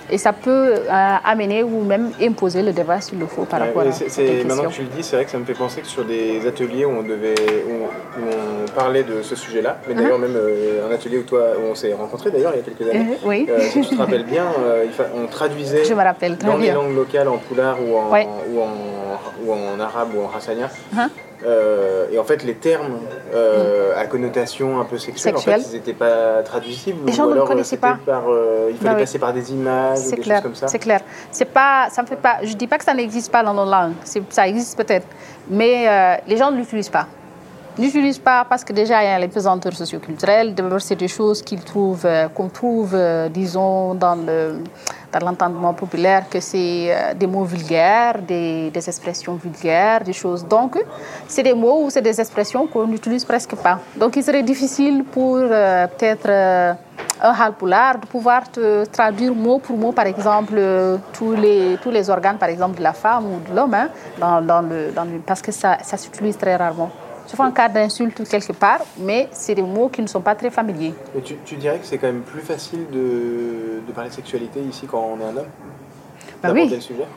Et 0.10 0.18
ça 0.18 0.34
peut 0.34 0.74
euh, 0.74 1.16
amener 1.24 1.64
ou 1.64 1.84
même 1.84 2.12
imposer 2.22 2.62
le 2.62 2.72
débat 2.74 3.02
sur 3.02 3.18
le 3.18 3.26
faux 3.26 3.46
par 3.46 3.60
rapport 3.60 3.84
à 3.84 3.92
c'est, 3.92 4.44
Maintenant 4.44 4.70
que 4.70 4.74
tu 4.74 4.82
le 4.82 4.88
dis, 4.88 5.04
c'est 5.04 5.16
vrai 5.16 5.26
que 5.26 5.32
ça 5.32 5.38
me 5.38 5.46
fait 5.46 5.54
penser 5.54 5.82
que 5.82 5.88
sur 5.88 6.06
des 6.06 6.46
ateliers 6.46 6.86
où 6.86 6.92
on, 6.92 7.04
devait, 7.04 7.36
où, 7.68 7.88
on 8.22 8.72
parlait 8.72 9.04
de 9.04 9.22
ce 9.22 9.36
sujet-là, 9.36 9.78
mais 9.88 9.96
d'ailleurs 9.96 10.18
uh-huh. 10.18 10.22
même 10.22 10.36
euh, 10.36 10.88
un 10.90 10.94
atelier 10.94 11.18
où, 11.18 11.24
toi, 11.24 11.42
où 11.58 11.72
on 11.72 11.76
s'est 11.76 11.94
rencontrés 11.94 12.32
d'ailleurs 12.32 12.54
il 12.54 12.58
y 12.58 12.62
a 12.62 12.64
quelques 12.64 12.90
années, 12.90 13.14
uh-huh, 13.14 13.28
oui. 13.28 13.48
Euh, 13.50 13.60
si 13.62 13.82
tu 13.82 13.96
te 13.96 13.96
rappelles 13.96 14.26
bien, 14.26 14.46
on 15.16 15.28
traduisait 15.28 15.84
Je 15.86 15.94
me 15.94 16.04
rappelle, 16.04 16.38
dans 16.38 16.58
les 16.58 16.72
langues 16.72 16.96
locales 16.96 17.28
en 17.28 17.38
poulard 17.38 17.78
ou 17.82 17.98
en, 17.98 18.10
ou 18.10 18.62
en, 18.62 19.46
ou 19.46 19.54
en 19.54 19.80
arabe 19.80 20.10
ou 20.16 20.22
en 20.24 20.38
hassania. 20.38 20.70
Uh-huh. 20.94 21.10
Euh, 21.46 22.08
et 22.12 22.20
en 22.20 22.24
fait, 22.24 22.44
les 22.44 22.56
termes 22.56 23.00
euh, 23.34 24.00
à 24.00 24.06
connotation 24.06 24.80
un 24.80 24.86
peu 24.86 24.98
sexuelle, 24.98 25.36
en 25.36 25.40
fait, 25.40 25.62
ils 25.70 25.74
n'étaient 25.74 25.94
pas 25.94 26.42
traduisibles. 26.44 27.00
Les 27.06 27.14
gens 27.14 27.28
ne 27.28 27.36
le 27.36 27.44
connaissaient 27.44 27.78
pas. 27.78 27.98
Par, 28.06 28.24
euh, 28.28 28.70
il 28.70 28.78
fallait 28.78 28.96
bah 28.96 29.00
passer 29.02 29.20
par 29.20 29.34
des 29.34 29.52
images 29.52 30.00
ou 30.08 30.12
des 30.12 30.18
clair, 30.18 30.38
choses 30.38 30.44
comme 30.44 30.56
ça. 30.56 30.68
C'est 30.68 30.80
clair. 30.80 31.02
C'est 31.32 31.46
pas, 31.46 31.88
ça 31.92 32.02
me 32.02 32.08
fait 32.08 32.16
pas. 32.16 32.38
Je 32.44 32.54
dis 32.54 32.68
pas 32.68 32.78
que 32.78 32.86
ça 32.86 32.94
n'existe 32.94 33.32
pas 33.32 33.44
dans 33.44 33.54
nos 33.54 33.70
langues. 33.70 33.94
Ça 34.30 34.48
existe 34.48 34.78
peut-être, 34.78 35.08
mais 35.50 36.20
les 36.28 36.38
gens 36.38 36.52
ne 36.52 36.58
l'utilisent 36.58 36.90
pas 36.90 37.08
n'utilisent 37.76 38.20
pas 38.20 38.46
parce 38.48 38.64
que 38.64 38.72
déjà 38.72 39.02
il 39.02 39.08
y 39.08 39.10
a 39.10 39.18
les 39.18 39.28
pesanteurs 39.28 39.74
socioculturelles. 39.74 40.54
D'abord, 40.54 40.80
c'est 40.80 40.96
des 40.96 41.08
choses 41.08 41.42
qu'ils 41.42 41.64
trouvent, 41.64 42.08
qu'on 42.36 42.48
trouve, 42.48 42.96
disons, 43.32 43.96
dans 43.96 44.14
le 44.14 44.60
dans 45.14 45.26
l'entendement 45.28 45.74
populaire 45.74 46.28
que 46.30 46.40
c'est 46.40 46.88
euh, 46.90 47.14
des 47.14 47.28
mots 47.28 47.44
vulgaires, 47.44 48.20
des, 48.22 48.72
expressions 48.76 49.36
vulgaires, 49.36 50.04
des 50.04 50.14
choses. 50.14 50.46
Donc, 50.46 50.78
c'est 51.28 51.44
des 51.44 51.54
mots 51.54 51.84
ou 51.84 51.90
c'est 51.90 52.02
des 52.02 52.20
expressions 52.20 52.68
qu'on 52.68 52.88
n'utilise 52.88 53.24
presque 53.26 53.56
pas. 53.56 53.80
Donc, 53.96 54.16
il 54.16 54.24
serait 54.24 54.44
difficile 54.44 55.04
pour 55.04 55.38
euh, 55.38 55.88
peut-être 55.88 56.28
euh, 56.28 56.74
un 57.22 57.32
halpoulard 57.32 58.00
de 58.00 58.08
pouvoir 58.08 58.52
te 58.52 58.86
traduire 58.86 59.34
mot 59.34 59.60
pour 59.60 59.78
mot, 59.78 59.92
par 59.92 60.08
exemple, 60.08 60.60
tous, 61.14 61.34
les, 61.34 61.78
tous 61.82 61.92
les 61.92 62.10
organes, 62.10 62.38
par 62.38 62.50
exemple, 62.50 62.78
de 62.78 62.84
la 62.84 62.94
femme 62.94 63.26
ou 63.26 63.50
de 63.50 63.56
l'homme, 63.56 63.74
hein, 63.74 63.90
parce 65.26 65.42
que 65.42 65.52
ça, 65.52 65.78
ça 65.84 65.98
s'utilise 65.98 66.38
très 66.38 66.56
rarement 66.56 66.92
sauf 67.28 67.40
en 67.40 67.52
cas 67.52 67.70
d'insulte 67.70 68.28
quelque 68.28 68.54
part, 68.54 68.82
mais 68.98 69.28
c'est 69.32 69.56
des 69.56 69.62
mots 69.62 69.90
qui 69.90 70.02
ne 70.02 70.08
sont 70.08 70.22
pas 70.22 70.36
très 70.36 70.50
familiers. 70.50 70.94
Mais 71.16 71.22
tu, 71.22 71.36
tu 71.46 71.56
dirais 71.56 71.80
que 71.80 71.86
c'est 71.86 71.98
quand 71.98 72.08
même 72.08 72.22
plus 72.22 72.42
facile 72.42 72.88
de, 72.92 73.82
de, 73.86 73.92
parler 73.94 74.10
de 74.10 74.16
sexualité 74.16 74.60
ici 74.62 74.86
quand 74.88 75.00
on 75.00 75.20
est 75.20 75.26
un 75.26 75.38
homme? 75.38 75.48
Bah 76.42 76.52
oui, 76.54 76.70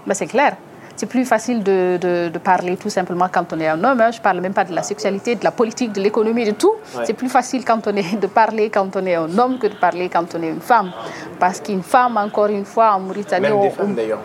bah 0.07 0.15
c'est 0.15 0.27
clair 0.27 0.57
c'est 0.97 1.07
plus 1.07 1.25
facile 1.25 1.63
de, 1.63 1.99
de, 2.01 2.39
parler 2.39 2.77
tout 2.77 2.91
simplement 2.91 3.29
quand 3.31 3.53
on 3.53 3.61
est 3.61 3.69
un 3.69 3.83
homme. 3.83 4.01
Hein. 4.01 4.11
Je 4.11 4.19
ne 4.19 4.23
parle 4.23 4.41
même 4.41 4.55
pas 4.55 4.65
de 4.65 4.75
la 4.75 4.83
sexualité, 4.83 5.35
de 5.35 5.45
la 5.45 5.51
politique, 5.51 5.93
de 5.93 6.01
l'économie, 6.01 6.45
de 6.45 6.53
tout. 6.53 6.73
C'est 7.05 7.15
plus 7.15 7.29
facile 7.29 7.65
quand 7.65 7.87
on 7.87 7.97
est, 7.97 8.17
de 8.17 8.27
parler 8.27 8.71
quand 8.71 8.95
on 8.97 9.05
est 9.07 9.15
un 9.15 9.39
homme 9.39 9.59
que 9.59 9.67
de 9.67 9.75
parler 9.75 10.09
quand 10.09 10.27
on 10.35 10.43
est 10.43 10.49
une 10.49 10.61
femme. 10.61 10.91
Parce 11.39 11.61
qu'une 11.61 11.83
femme, 11.83 12.17
encore 12.17 12.47
une 12.47 12.65
fois, 12.65 12.95
en 12.95 13.01
Mauritanie... 13.01 13.49
Même 13.49 13.61
des 13.61 13.71
femmes 13.71 13.95
d'ailleurs. 13.95 14.21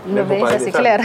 c'est 0.59 0.71
clair. 0.71 0.99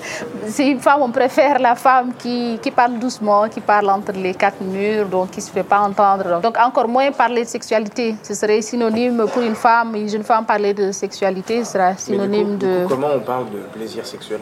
c'est 0.46 0.68
une 0.68 0.80
femme, 0.80 1.02
on 1.02 1.10
préfère 1.10 1.58
la 1.58 1.74
femme 1.74 2.12
qui, 2.18 2.58
qui, 2.62 2.70
parle 2.70 2.98
doucement, 2.98 3.48
qui 3.48 3.60
parle 3.60 3.90
entre 3.90 4.12
les 4.12 4.34
quatre 4.34 4.62
murs, 4.62 5.06
donc 5.06 5.30
qui 5.30 5.40
ne 5.40 5.44
se 5.44 5.50
fait 5.50 5.62
pas 5.62 5.80
entendre. 5.80 6.40
Donc 6.40 6.56
encore 6.58 6.88
moins 6.88 7.10
parler 7.12 7.44
de 7.44 7.48
sexualité. 7.48 8.14
Ce 8.22 8.34
serait 8.34 8.62
synonyme 8.62 9.26
pour 9.32 9.42
une 9.42 9.54
femme, 9.54 9.94
une 9.96 10.08
jeune 10.08 10.24
femme 10.24 10.44
parler 10.44 10.72
de 10.72 10.92
sexualité, 10.92 11.64
ce 11.64 11.72
sera 11.72 11.94
synonyme 11.96 12.56
de... 12.58 12.86
comment 12.88 13.08
on 13.14 13.20
parle 13.20 13.50
de 13.50 13.58
plaisir 13.72 14.06
sexuel? 14.06 14.40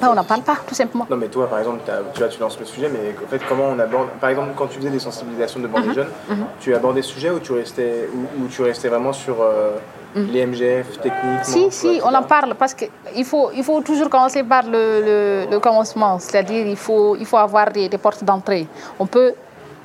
On 0.00 0.14
n'en 0.14 0.24
parle 0.24 0.42
pas, 0.42 0.56
tout 0.66 0.74
simplement. 0.74 1.06
Non, 1.10 1.16
mais 1.16 1.28
toi, 1.28 1.48
par 1.48 1.58
exemple, 1.58 1.80
tu, 2.14 2.20
vois, 2.20 2.28
tu 2.28 2.40
lances 2.40 2.58
le 2.58 2.64
sujet, 2.66 2.88
mais 2.88 3.14
en 3.24 3.28
fait, 3.28 3.40
comment 3.48 3.68
on 3.68 3.78
aborde. 3.78 4.08
Par 4.20 4.30
exemple, 4.30 4.50
quand 4.56 4.66
tu 4.66 4.78
faisais 4.78 4.90
des 4.90 4.98
sensibilisations 4.98 5.60
devant 5.60 5.80
les 5.80 5.88
mhm, 5.88 5.94
jeunes, 5.94 6.08
mhm. 6.28 6.44
tu 6.60 6.74
abordais 6.74 7.02
ce 7.02 7.10
sujet 7.10 7.30
ou 7.30 7.38
tu 7.40 7.52
restais, 7.52 8.08
ou, 8.40 8.46
tu 8.48 8.62
restais 8.62 8.88
vraiment 8.88 9.12
sur. 9.12 9.40
Euh, 9.40 9.76
mhm. 10.14 10.26
les 10.32 10.46
MGF 10.46 11.00
techniques 11.00 11.44
Si, 11.44 11.70
si, 11.70 12.00
on 12.04 12.14
en 12.14 12.22
parle 12.22 12.54
parce 12.54 12.74
qu'il 12.74 13.24
faut, 13.24 13.50
il 13.54 13.64
faut 13.64 13.80
toujours 13.80 14.10
commencer 14.10 14.42
par 14.42 14.64
le, 14.64 15.46
le, 15.50 15.58
commencement, 15.58 16.18
c'est-à-dire 16.18 16.66
il 16.66 16.76
faut, 16.76 17.16
il 17.16 17.26
faut 17.26 17.38
avoir 17.38 17.70
des, 17.70 17.88
des 17.88 17.98
portes 17.98 18.22
d'entrée. 18.24 18.66
On 18.98 19.06
peut 19.06 19.32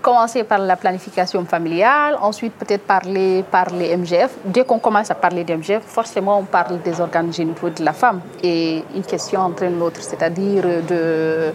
commencer 0.02 0.44
par 0.44 0.60
la 0.60 0.76
planification 0.76 1.44
familiale, 1.46 2.18
ensuite 2.22 2.54
peut-être 2.54 2.84
parler 2.84 3.44
par 3.50 3.70
les 3.70 3.96
MGF. 3.96 4.32
Dès 4.46 4.64
qu'on 4.64 4.80
commence 4.80 5.12
à 5.12 5.16
parler 5.16 5.44
des 5.44 5.56
MGF, 5.56 5.84
forcément 5.84 6.40
on 6.40 6.44
parle 6.44 6.82
des 6.82 7.00
organes 7.02 7.34
génitaux 7.34 7.70
de 7.70 7.84
la 7.84 7.94
femme 7.94 8.22
et 8.44 8.84
une 8.96 9.04
question 9.04 9.42
entraîne 9.42 9.78
l'autre, 9.80 10.02
c'est-à-dire 10.02 10.64
de 10.88 11.54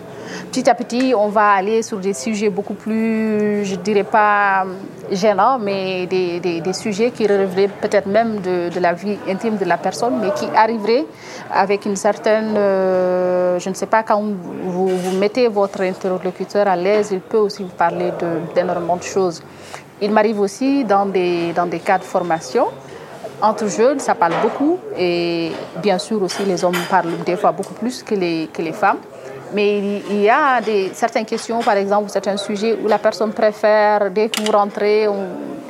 petit 0.50 0.68
à 0.68 0.74
petit 0.74 1.14
on 1.16 1.28
va 1.28 1.52
aller 1.52 1.82
sur 1.82 1.98
des 1.98 2.14
sujets 2.14 2.50
beaucoup 2.50 2.74
plus, 2.74 3.64
je 3.64 3.76
dirais 3.76 4.04
pas 4.04 4.64
gênants, 5.10 5.58
mais 5.58 6.06
des, 6.06 6.40
des, 6.40 6.72
sujets 6.72 7.10
qui 7.10 7.26
relèveraient 7.26 7.68
peut-être 7.68 8.06
même 8.06 8.40
de, 8.40 8.80
la 8.80 8.92
vie 8.92 9.18
intime 9.28 9.56
de 9.56 9.64
la 9.64 9.76
personne, 9.76 10.14
mais 10.20 10.30
qui 10.32 10.46
arriveraient 10.54 11.04
avec 11.52 11.84
une 11.84 11.96
certaine, 11.96 12.54
euh, 12.56 13.58
je 13.58 13.68
ne 13.68 13.74
sais 13.74 13.86
pas, 13.86 14.02
quand 14.02 14.22
vous 14.64 14.90
mettez 15.18 15.48
votre 15.48 15.82
interlocuteur 15.82 16.66
à 16.66 16.76
l'aise, 16.76 17.10
il 17.12 17.20
peut 17.20 17.38
aussi 17.38 17.62
vous 17.62 17.68
parler 17.70 18.10
de 18.20 18.31
d'énormément 18.54 18.96
de 18.96 19.02
choses. 19.02 19.42
Il 20.00 20.10
m'arrive 20.10 20.40
aussi 20.40 20.84
dans 20.84 21.06
des, 21.06 21.52
dans 21.52 21.66
des 21.66 21.78
cas 21.78 21.98
de 21.98 22.04
formation. 22.04 22.66
Entre 23.40 23.66
jeunes, 23.68 23.98
ça 23.98 24.14
parle 24.14 24.34
beaucoup 24.42 24.78
et 24.96 25.50
bien 25.82 25.98
sûr 25.98 26.22
aussi 26.22 26.44
les 26.44 26.64
hommes 26.64 26.76
parlent 26.88 27.18
des 27.26 27.36
fois 27.36 27.52
beaucoup 27.52 27.74
plus 27.74 28.02
que 28.02 28.14
les, 28.14 28.48
que 28.52 28.62
les 28.62 28.72
femmes. 28.72 28.98
Mais 29.54 29.78
il 30.10 30.22
y 30.22 30.30
a 30.30 30.60
des, 30.60 30.90
certaines 30.94 31.26
questions, 31.26 31.60
par 31.60 31.76
exemple, 31.76 32.10
certains 32.10 32.36
sujets 32.36 32.76
où 32.82 32.88
la 32.88 32.98
personne 32.98 33.32
préfère, 33.32 34.10
dès 34.10 34.28
que 34.28 34.40
vous 34.42 34.52
rentrez, 34.52 35.06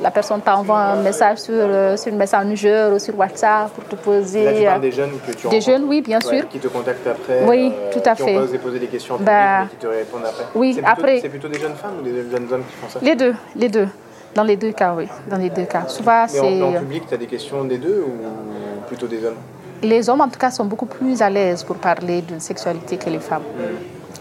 la 0.01 0.11
personne 0.11 0.41
t'envoie 0.41 0.79
un 0.79 1.01
message 1.01 1.39
sur, 1.39 1.53
euh, 1.55 1.95
sur 1.95 2.13
Messenger 2.13 2.89
ou 2.93 2.99
sur 2.99 3.17
WhatsApp 3.17 3.69
pour 3.71 3.85
te 3.85 3.95
poser. 3.95 4.43
Là, 4.43 4.53
tu 4.53 4.63
parles 4.65 4.81
des 4.81 4.91
jeunes 4.91 5.11
que 5.25 5.31
tu 5.31 5.47
Des 5.47 5.61
jeunes, 5.61 5.85
oui, 5.85 6.01
bien 6.01 6.19
sûr. 6.19 6.47
Qui 6.49 6.59
te 6.59 6.67
contactent 6.67 7.07
après. 7.07 7.45
Oui, 7.47 7.71
euh, 7.73 7.91
tout 7.91 8.09
à 8.09 8.15
qui 8.15 8.23
fait. 8.23 8.47
Qui 8.51 8.57
poser 8.57 8.79
des 8.79 8.87
questions 8.87 9.15
en 9.15 9.19
bah, 9.19 9.65
qui 9.69 9.77
te 9.77 9.87
répondent 9.87 10.25
après. 10.25 10.45
Oui, 10.55 10.79
après. 10.83 11.19
C'est 11.21 11.29
plutôt 11.29 11.47
des 11.47 11.59
jeunes 11.59 11.75
femmes 11.75 11.99
ou 11.99 12.03
des 12.03 12.29
jeunes 12.29 12.47
hommes 12.51 12.63
qui 12.63 12.75
font 12.75 12.89
ça? 12.89 12.99
Les 13.01 13.15
deux, 13.15 13.33
les 13.55 13.69
deux. 13.69 13.87
Dans 14.35 14.43
les 14.43 14.57
deux 14.57 14.71
cas, 14.71 14.93
oui. 14.97 15.07
Dans 15.29 15.37
les 15.37 15.49
deux 15.49 15.65
cas. 15.65 15.87
Souvent, 15.87 16.25
c'est. 16.27 16.61
En, 16.61 16.69
en 16.69 16.73
public, 16.73 17.03
tu 17.07 17.13
as 17.13 17.17
des 17.17 17.27
questions 17.27 17.63
des 17.63 17.77
deux 17.77 18.03
ou 18.05 18.87
plutôt 18.87 19.07
des 19.07 19.23
hommes? 19.23 19.37
Les 19.83 20.09
hommes, 20.09 20.21
en 20.21 20.29
tout 20.29 20.39
cas, 20.39 20.49
sont 20.49 20.63
beaucoup 20.63 20.85
plus 20.85 21.21
à 21.21 21.29
l'aise 21.29 21.61
pour 21.63 21.75
parler 21.75 22.21
de 22.21 22.39
sexualité 22.39 22.95
que 22.95 23.09
les 23.09 23.19
femmes. 23.19 23.43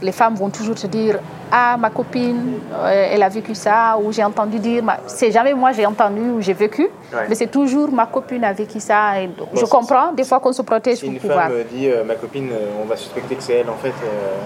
Les 0.03 0.11
femmes 0.11 0.35
vont 0.35 0.51
toujours 0.51 0.75
te 0.75 0.89
dire 0.89 1.21
Ah, 1.55 1.77
ma 1.79 1.91
copine, 1.91 2.61
euh, 2.73 3.09
elle 3.13 3.23
a 3.23 3.29
vécu 3.29 3.55
ça, 3.55 3.99
ou 4.03 4.11
j'ai 4.11 4.25
entendu 4.25 4.59
dire. 4.59 4.83
C'est 5.07 5.31
jamais 5.31 5.53
moi 5.53 5.73
j'ai 5.73 5.85
entendu 5.85 6.21
ou 6.21 6.41
j'ai 6.41 6.55
vécu, 6.55 6.89
mais 7.29 7.35
c'est 7.35 7.49
toujours 7.49 7.93
ma 7.93 8.07
copine 8.07 8.43
a 8.45 8.53
vécu 8.53 8.81
ça. 8.81 9.21
Et 9.21 9.29
je 9.55 9.65
comprends 9.67 10.13
des 10.13 10.25
fois 10.25 10.41
qu'on 10.41 10.53
se 10.53 10.63
protège 10.63 10.99
si 10.99 11.05
pour 11.05 11.13
une 11.13 11.21
pouvoir. 11.21 11.49
femme 11.49 11.65
dit 11.71 11.89
euh, 11.89 12.05
Ma 12.05 12.15
copine, 12.15 12.49
euh, 12.51 12.83
on 12.83 12.87
va 12.87 12.97
suspecter 12.97 13.35
que 13.35 13.43
c'est 13.43 13.55
elle 13.55 13.69
en 13.69 13.77
fait. 13.77 13.93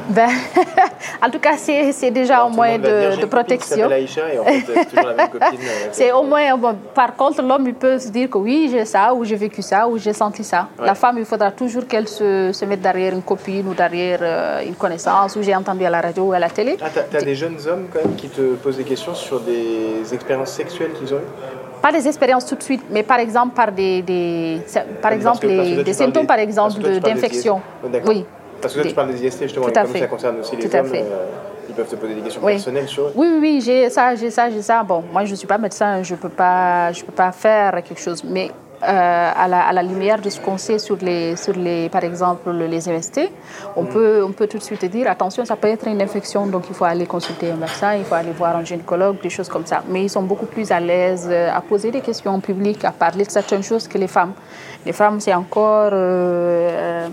Ben, 0.09 0.29
en 1.25 1.31
tout 1.31 1.38
cas, 1.38 1.57
c'est 1.57 2.11
déjà 2.11 2.45
au 2.45 2.51
moins 2.51 2.77
de, 2.77 3.21
de 3.21 3.27
protection. 3.27 3.88
c'est 5.92 6.12
au 6.12 6.25
moins. 6.25 6.57
Bon, 6.57 6.75
par 6.92 7.14
contre, 7.14 7.40
l'homme 7.40 7.69
il 7.69 7.75
peut 7.75 8.01
se 8.01 8.09
dire 8.09 8.29
que 8.29 8.38
oui, 8.38 8.69
j'ai 8.71 8.85
ça, 8.85 9.14
ou 9.14 9.25
j'ai 9.25 9.37
vécu 9.37 9.62
ça, 9.62 9.87
ou 9.87 9.97
j'ai 9.97 10.12
senti 10.12 10.42
ça. 10.42 10.69
La 10.79 10.95
femme, 10.95 11.19
il 11.19 11.25
faudra 11.25 11.53
toujours 11.53 11.87
qu'elle 11.87 12.09
se, 12.09 12.51
se, 12.53 12.64
mette 12.64 12.81
derrière 12.81 13.12
une 13.12 13.23
copine 13.23 13.69
ou 13.69 13.75
derrière 13.75 14.61
une 14.66 14.75
connaissance 14.75 15.37
j'ai 15.40 15.55
entendu 15.55 15.85
à 15.85 15.90
la 15.90 16.01
radio 16.01 16.25
ou 16.25 16.33
à 16.33 16.38
la 16.38 16.51
télé. 16.51 16.77
Ah, 16.81 16.88
tu 17.11 17.16
as, 17.16 17.22
des 17.22 17.35
jeunes 17.35 17.59
hommes 17.68 17.87
quand 17.92 18.00
même 18.04 18.16
qui 18.16 18.28
te 18.28 18.54
posent 18.54 18.76
des 18.76 18.85
questions 18.85 19.14
sur 19.14 19.40
des 19.40 20.02
expériences 20.12 20.50
sexuelles 20.50 20.92
qu'ils 20.92 21.12
ont 21.14 21.18
eues? 21.18 21.82
Pas 21.82 21.92
des 21.92 22.06
expériences 22.06 22.46
tout 22.46 22.56
de 22.56 22.62
suite, 22.62 22.82
mais 22.90 23.02
par 23.02 23.18
exemple 23.18 23.54
par 23.54 23.70
des, 23.72 24.02
des 24.02 24.61
par 25.00 25.12
exemple 25.12 25.46
des 25.46 25.92
symptômes 25.92 26.26
par 26.26 26.38
exemple 26.38 26.80
d'infection. 27.00 27.61
oui. 28.06 28.24
Parce 28.61 28.74
que 28.74 28.80
là, 28.80 28.87
tu 28.87 28.94
parles 28.94 29.12
des 29.12 29.26
IST 29.26 29.42
justement, 29.42 29.68
et 29.68 29.72
comme 29.72 29.96
ça 29.96 30.06
concerne 30.06 30.40
aussi 30.40 30.56
les 30.56 30.74
hommes, 30.74 30.90
euh, 30.94 31.26
ils 31.68 31.74
peuvent 31.74 31.88
te 31.88 31.96
poser 31.96 32.14
des 32.14 32.22
questions 32.22 32.40
personnelles 32.40 32.88
sur 32.88 33.04
eux. 33.04 33.12
Oui, 33.14 33.28
oui, 33.30 33.38
oui, 33.40 33.61
j'ai 33.61 33.90
ça, 33.90 34.14
j'ai 34.14 34.30
ça, 34.30 34.48
j'ai 34.48 34.62
ça. 34.62 34.82
Bon, 34.82 35.04
moi 35.12 35.26
je 35.26 35.32
ne 35.32 35.37
suis 35.37 35.46
pas 35.46 35.59
médecin, 35.59 36.02
je 36.02 36.14
ne 36.14 36.18
peux, 36.18 36.30
peux 36.30 36.35
pas 36.35 37.32
faire 37.32 37.82
quelque 37.82 38.00
chose, 38.00 38.24
mais 38.24 38.50
euh, 38.87 39.33
à, 39.35 39.49
la, 39.49 39.66
à, 39.66 39.72
la, 39.72 39.83
lumière 39.83 40.20
de 40.20 40.31
ce 40.31 40.40
qu'on 40.40 40.59
sait 40.59 40.79
sur 40.79 40.96
les, 40.96 41.37
sur 41.37 41.55
les, 41.55 41.88
par 41.88 42.05
exemple, 42.05 42.51
les 42.51 42.79
MST, 42.79 43.31
on, 43.75 43.83
mm. 43.83 43.88
peut, 43.88 44.25
on 44.25 44.33
peut 44.33 44.46
tout 44.46 44.59
de 44.59 44.62
suite 44.62 44.85
dire 44.85 45.11
attention, 45.11 45.44
ça 45.44 45.57
peut 45.57 45.68
être 45.68 45.87
une 45.88 46.01
infection, 46.01 46.46
donc 46.46 46.64
il 46.68 46.75
faut 46.75 46.85
aller 46.85 47.07
consulter 47.07 47.51
un 47.51 47.57
médecin, 47.57 47.94
il 47.94 48.05
faut 48.05 48.14
aller 48.14 48.33
voir 48.33 48.57
un 48.57 48.64
gynécologue, 48.64 49.20
des 49.20 49.31
choses 49.31 49.49
comme 49.49 49.66
ça. 49.66 49.83
Mais 49.88 50.05
ils 50.05 50.11
sont 50.11 50.22
beaucoup 50.22 50.46
plus 50.46 50.70
à 50.70 50.81
l'aise 50.81 51.29
euh, 51.31 51.51
à 51.53 51.61
poser 51.61 51.90
des 51.90 52.01
questions 52.01 52.33
en 52.33 52.40
public, 52.40 52.85
à 52.85 52.92
parler 52.92 53.25
de 53.25 53.31
certaines 53.31 53.62
choses 53.62 53.88
que 53.88 53.99
les 53.99 54.09
femmes. 54.09 54.33
Les 54.85 54.92
femmes, 54.92 55.18
c'est 55.20 55.35
encore. 55.35 55.90
Euh, 55.92 57.09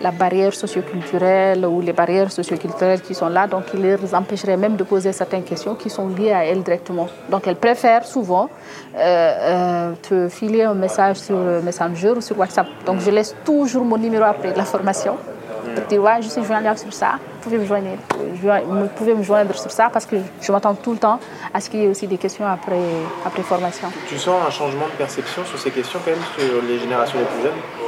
la 0.00 0.10
barrière 0.10 0.54
socioculturelle 0.54 1.64
ou 1.64 1.80
les 1.80 1.92
barrières 1.92 2.30
socioculturelles 2.30 3.00
qui 3.00 3.14
sont 3.14 3.28
là, 3.28 3.46
donc 3.46 3.64
il 3.74 3.80
les 3.80 4.14
empêcherait 4.14 4.56
même 4.56 4.76
de 4.76 4.84
poser 4.84 5.12
certaines 5.12 5.44
questions 5.44 5.74
qui 5.74 5.88
sont 5.88 6.08
liées 6.08 6.32
à 6.32 6.44
elles 6.44 6.62
directement. 6.62 7.08
Donc 7.30 7.46
elles 7.46 7.56
préfèrent 7.56 8.06
souvent 8.06 8.48
euh, 8.94 8.98
euh, 8.98 9.92
te 10.02 10.28
filer 10.28 10.62
un 10.62 10.74
message 10.74 11.16
sur 11.16 11.36
Messenger 11.36 12.10
ou 12.10 12.20
sur 12.20 12.38
WhatsApp. 12.38 12.66
Donc 12.84 13.00
je 13.00 13.10
laisse 13.10 13.34
toujours 13.44 13.84
mon 13.84 13.96
numéro 13.96 14.24
après 14.24 14.54
la 14.54 14.64
formation. 14.64 15.16
Pour 15.74 15.84
dire, 15.86 16.02
ouais, 16.02 16.22
je 16.22 16.28
suis 16.28 16.44
joignable 16.44 16.78
sur 16.78 16.92
ça, 16.92 17.18
vous 17.18 17.40
pouvez 17.42 17.58
me 17.58 17.66
joindre, 17.66 17.88
vous 18.66 18.88
pouvez 18.96 19.14
me 19.14 19.22
joindre 19.22 19.54
sur 19.58 19.70
ça 19.70 19.90
parce 19.92 20.06
que 20.06 20.16
je 20.40 20.52
m'attends 20.52 20.74
tout 20.74 20.92
le 20.92 20.98
temps 20.98 21.18
à 21.52 21.60
ce 21.60 21.68
qu'il 21.68 21.80
y 21.80 21.84
ait 21.84 21.88
aussi 21.88 22.06
des 22.06 22.16
questions 22.18 22.46
après, 22.46 22.80
après 23.24 23.42
formation. 23.42 23.88
Tu 24.08 24.16
sens 24.16 24.36
un 24.46 24.50
changement 24.50 24.86
de 24.86 24.96
perception 24.96 25.44
sur 25.44 25.58
ces 25.58 25.70
questions 25.70 25.98
quand 26.04 26.12
même 26.12 26.20
sur 26.38 26.62
les 26.62 26.78
générations 26.78 27.18
les 27.18 27.24
plus 27.26 27.42
jeunes? 27.42 27.85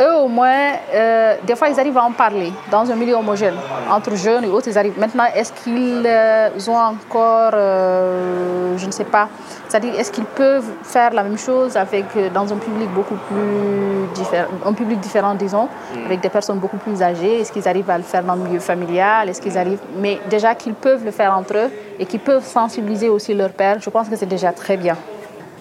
Eux 0.00 0.14
au 0.16 0.28
moins, 0.28 0.72
euh, 0.92 1.36
des 1.46 1.54
fois 1.56 1.68
ils 1.68 1.78
arrivent 1.78 1.98
à 1.98 2.02
en 2.02 2.12
parler 2.12 2.52
dans 2.70 2.90
un 2.90 2.94
milieu 2.94 3.14
homogène, 3.14 3.54
entre 3.90 4.14
jeunes 4.16 4.44
et 4.44 4.48
autres, 4.48 4.68
ils 4.68 4.78
arrivent. 4.78 4.98
Maintenant, 4.98 5.24
est-ce 5.34 5.52
qu'ils 5.52 6.04
euh, 6.06 6.48
ont 6.68 6.76
encore, 6.76 7.52
euh, 7.54 8.76
je 8.76 8.86
ne 8.86 8.90
sais 8.90 9.04
pas, 9.04 9.28
c'est-à-dire 9.68 9.94
est-ce 9.98 10.10
qu'ils 10.10 10.24
peuvent 10.24 10.70
faire 10.82 11.12
la 11.12 11.22
même 11.22 11.38
chose 11.38 11.76
avec, 11.76 12.06
dans 12.32 12.52
un 12.52 12.56
public 12.56 12.88
beaucoup 12.90 13.16
plus 13.28 14.08
différent, 14.14 14.48
un 14.64 14.72
public 14.72 15.00
différent, 15.00 15.34
disons, 15.34 15.68
mm. 15.94 16.06
avec 16.06 16.20
des 16.20 16.28
personnes 16.28 16.58
beaucoup 16.58 16.78
plus 16.78 17.02
âgées? 17.02 17.40
Est-ce 17.40 17.52
qu'ils 17.52 17.68
arrivent 17.68 17.90
à 17.90 17.98
le 17.98 18.04
faire 18.04 18.24
dans 18.24 18.34
le 18.34 18.42
milieu 18.42 18.60
familial? 18.60 19.28
Est-ce 19.28 19.40
qu'ils 19.40 19.58
arrivent, 19.58 19.82
mais 19.98 20.18
déjà 20.28 20.54
qu'ils 20.54 20.74
peuvent 20.74 21.04
le 21.04 21.10
faire 21.10 21.32
entre 21.36 21.56
eux 21.56 21.70
et 21.98 22.06
qu'ils 22.06 22.20
peuvent 22.20 22.44
sensibiliser 22.44 23.08
aussi 23.08 23.34
leur 23.34 23.50
père, 23.50 23.78
je 23.80 23.90
pense 23.90 24.08
que 24.08 24.16
c'est 24.16 24.26
déjà 24.26 24.52
très 24.52 24.76
bien. 24.76 24.96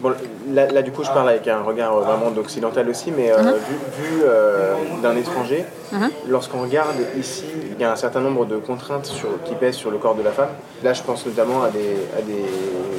Bon, 0.03 0.11
là, 0.51 0.81
du 0.81 0.91
coup, 0.91 1.05
je 1.05 1.11
parle 1.11 1.29
avec 1.29 1.47
un 1.47 1.61
regard 1.61 1.95
vraiment 2.01 2.29
d'occidental 2.29 2.89
aussi, 2.89 3.09
mais 3.15 3.31
euh, 3.31 3.37
uh-huh. 3.37 3.53
vu, 3.97 4.21
euh, 4.25 4.73
d'un 5.01 5.15
étranger, 5.15 5.63
uh-huh. 5.93 6.09
lorsqu'on 6.27 6.61
regarde 6.61 6.97
ici, 7.17 7.45
il 7.71 7.79
y 7.79 7.85
a 7.85 7.91
un 7.93 7.95
certain 7.95 8.19
nombre 8.19 8.45
de 8.45 8.57
contraintes 8.57 9.05
sur, 9.05 9.29
qui 9.45 9.55
pèsent 9.55 9.75
sur 9.75 9.91
le 9.91 9.97
corps 9.99 10.15
de 10.15 10.21
la 10.21 10.31
femme. 10.31 10.49
Là, 10.83 10.91
je 10.91 11.01
pense 11.03 11.25
notamment 11.25 11.63
à 11.63 11.69
des, 11.69 11.95
à 12.17 12.21
des 12.21 12.43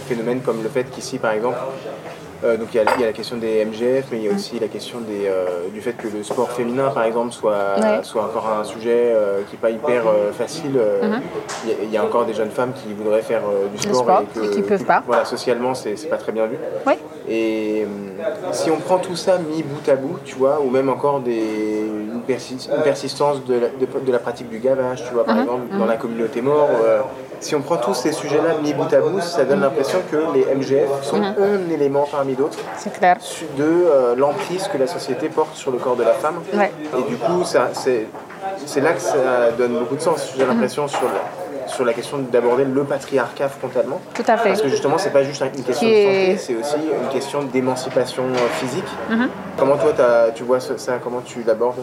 phénomènes 0.08 0.40
comme 0.40 0.62
le 0.62 0.70
fait 0.70 0.84
qu'ici, 0.84 1.18
par 1.18 1.32
exemple, 1.32 1.58
euh, 2.44 2.56
donc 2.58 2.68
il 2.74 2.76
y, 2.76 2.80
a, 2.80 3.06
la 3.06 3.12
question 3.12 3.36
des 3.36 3.64
MGF, 3.64 4.06
mais 4.10 4.18
il 4.18 4.24
y 4.24 4.28
a 4.28 4.32
aussi 4.32 4.58
la 4.58 4.68
question 4.68 4.98
des, 5.00 5.26
euh, 5.26 5.68
du 5.72 5.80
fait 5.80 5.94
que 5.94 6.08
le 6.08 6.22
sport 6.22 6.50
féminin, 6.50 6.90
par 6.90 7.04
exemple, 7.04 7.32
soit, 7.32 7.76
soit 8.02 8.22
encore 8.22 8.48
un 8.48 8.64
sujet 8.64 9.12
euh, 9.14 9.40
qui 9.48 9.52
n'est 9.52 9.60
pas 9.60 9.70
hyper 9.70 10.04
facile. 10.36 10.72
Mhm. 11.02 11.20
Il 11.82 11.90
y, 11.90 11.96
a 11.96 12.04
encore 12.04 12.26
des 12.26 12.34
jeunes 12.34 12.50
femmes 12.50 12.72
qui 12.72 12.92
voudraient 12.92 13.22
faire 13.22 13.42
du 13.74 13.80
sport, 13.80 14.22
et, 14.42 14.50
qui 14.50 14.58
ne 14.58 14.64
peuvent 14.64 14.84
pas. 14.84 15.02
Voilà, 15.06 15.24
socialement, 15.24 15.74
c'est 15.74 15.94
pas 16.08 16.16
très 16.16 16.32
bien 16.32 16.46
vu. 16.46 16.58
Et 17.28 17.86
si 18.52 18.70
on 18.70 18.76
prend 18.76 18.98
tout 18.98 19.16
ça 19.16 19.38
mis 19.38 19.62
bout 19.62 19.88
à 19.88 19.96
bout, 19.96 20.18
tu 20.24 20.36
vois, 20.36 20.60
ou 20.60 20.68
même 20.68 20.90
encore 20.90 21.20
des, 21.20 21.32
une, 21.32 22.20
persistance 22.26 23.44
de 23.44 23.54
la, 23.54 23.68
de, 23.68 24.12
la, 24.12 24.18
pratique 24.18 24.50
du 24.50 24.58
gavage, 24.58 25.04
tu 25.06 25.14
vois, 25.14 25.24
par 25.24 25.36
mhm. 25.36 25.42
exemple, 25.42 25.62
dans 25.72 25.84
mhm. 25.84 25.88
la 25.88 25.96
communauté 25.96 26.42
mort 26.42 26.68
si 27.44 27.54
on 27.54 27.60
prend 27.60 27.76
tous 27.76 27.94
ces 27.94 28.12
sujets-là 28.12 28.54
mis 28.62 28.72
bout 28.72 28.92
à 28.92 29.00
bout, 29.00 29.20
ça 29.20 29.44
donne 29.44 29.60
l'impression 29.60 29.98
que 30.10 30.16
les 30.34 30.46
MGF 30.54 31.02
sont 31.02 31.20
un 31.22 31.70
élément 31.70 32.06
parmi 32.10 32.33
d'autres 32.34 32.58
de 33.56 33.64
euh, 33.64 34.14
l'emprise 34.16 34.68
que 34.68 34.78
la 34.78 34.86
société 34.86 35.28
porte 35.28 35.54
sur 35.54 35.70
le 35.70 35.78
corps 35.78 35.96
de 35.96 36.02
la 36.02 36.12
femme. 36.12 36.40
Et 36.52 37.02
du 37.08 37.16
coup, 37.16 37.44
c'est 37.44 38.80
là 38.80 38.92
que 38.92 39.00
ça 39.00 39.52
donne 39.56 39.78
beaucoup 39.78 39.96
de 39.96 40.00
sens, 40.00 40.32
j'ai 40.36 40.44
mhm. 40.44 40.50
l'impression, 40.50 40.88
sur 40.88 41.08
sur 41.66 41.84
la 41.84 41.92
question 41.92 42.18
d'aborder 42.18 42.64
le 42.64 42.84
patriarcat 42.84 43.48
frontalement. 43.48 44.00
Tout 44.14 44.22
à 44.26 44.36
fait. 44.36 44.50
Parce 44.50 44.62
que 44.62 44.68
justement, 44.68 44.98
c'est 44.98 45.12
pas 45.12 45.24
juste 45.24 45.42
une 45.42 45.64
question 45.64 45.88
de 45.88 45.94
santé, 45.94 46.36
c'est 46.38 46.56
aussi 46.56 46.76
une 46.76 47.08
question 47.08 47.42
d'émancipation 47.42 48.24
euh, 48.24 48.48
physique. 48.58 48.84
Mhm. 49.10 49.28
Comment 49.58 49.76
toi, 49.76 49.92
tu 50.34 50.42
vois 50.42 50.60
ça? 50.60 50.98
Comment 51.02 51.20
tu 51.24 51.42
l'abordes? 51.42 51.82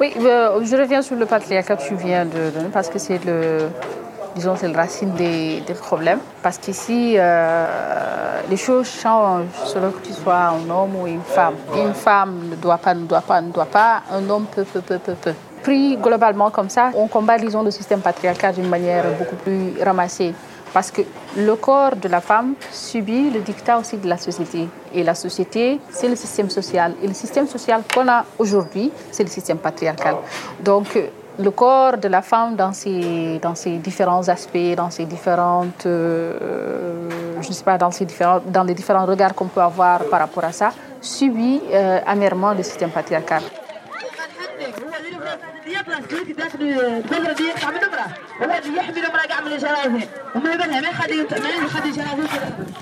Oui, 0.00 0.14
euh, 0.20 0.60
je 0.64 0.76
reviens 0.76 1.02
sur 1.02 1.16
le 1.16 1.26
patriarcat 1.26 1.76
que 1.76 1.82
tu 1.82 1.94
viens 1.94 2.24
de 2.24 2.50
donner 2.50 2.68
parce 2.72 2.88
que 2.88 2.98
c'est 2.98 3.24
le 3.24 3.68
disons, 4.34 4.56
c'est 4.56 4.68
la 4.68 4.78
racine 4.78 5.12
des, 5.14 5.62
problèmes. 5.80 6.20
Parce 6.42 6.58
qu'ici, 6.58 7.14
euh, 7.18 8.40
les 8.48 8.56
choses 8.56 8.88
changent 8.88 9.46
selon 9.64 9.90
que 9.90 10.06
tu 10.06 10.12
sois 10.12 10.52
un 10.56 10.70
homme 10.70 10.96
ou 10.96 11.06
une 11.06 11.22
femme. 11.22 11.54
Une 11.74 11.94
femme 11.94 12.50
ne 12.50 12.56
doit 12.56 12.78
pas, 12.78 12.94
ne 12.94 13.04
doit 13.04 13.20
pas, 13.20 13.40
ne 13.40 13.50
doit 13.50 13.66
pas. 13.66 14.02
Un 14.12 14.28
homme 14.28 14.46
peut, 14.54 14.64
peut, 14.64 14.80
peut, 14.80 14.98
peut, 14.98 15.14
peut. 15.14 15.34
Pris 15.62 15.96
globalement 15.96 16.50
comme 16.50 16.68
ça, 16.68 16.90
on 16.94 17.06
combat, 17.06 17.38
disons, 17.38 17.62
le 17.62 17.70
système 17.70 18.00
patriarcal 18.00 18.54
d'une 18.54 18.68
manière 18.68 19.04
beaucoup 19.18 19.36
plus 19.36 19.74
ramassée. 19.82 20.34
Parce 20.72 20.90
que 20.90 21.02
le 21.36 21.54
corps 21.54 21.96
de 21.96 22.08
la 22.08 22.20
femme 22.20 22.54
subit 22.70 23.30
le 23.30 23.40
dictat 23.40 23.78
aussi 23.78 23.98
de 23.98 24.08
la 24.08 24.16
société. 24.16 24.68
Et 24.94 25.04
la 25.04 25.14
société, 25.14 25.78
c'est 25.90 26.08
le 26.08 26.16
système 26.16 26.48
social. 26.48 26.94
Et 27.02 27.06
le 27.06 27.14
système 27.14 27.46
social 27.46 27.82
qu'on 27.94 28.08
a 28.08 28.24
aujourd'hui, 28.38 28.90
c'est 29.10 29.22
le 29.22 29.28
système 29.28 29.58
patriarcal. 29.58 30.16
Donc, 30.60 30.98
le 31.38 31.50
corps 31.50 31.96
de 31.98 32.08
la 32.08 32.22
femme 32.22 32.56
dans 32.56 32.72
ses, 32.72 33.40
différents 33.82 34.28
aspects, 34.28 34.74
dans 34.76 34.90
ses 34.90 35.04
différentes, 35.04 35.86
euh, 35.86 37.08
je 37.40 37.52
sais 37.52 37.64
pas, 37.64 37.78
dans, 37.78 37.90
ses 37.90 38.04
différents, 38.04 38.40
dans 38.46 38.64
les 38.64 38.74
différents 38.74 39.06
regards 39.06 39.34
qu'on 39.34 39.46
peut 39.46 39.60
avoir 39.60 40.04
par 40.04 40.20
rapport 40.20 40.44
à 40.44 40.52
ça, 40.52 40.72
subit 41.00 41.60
euh, 41.72 42.00
amèrement 42.06 42.52
le 42.52 42.62
système 42.62 42.90
patriarcal. 42.90 43.42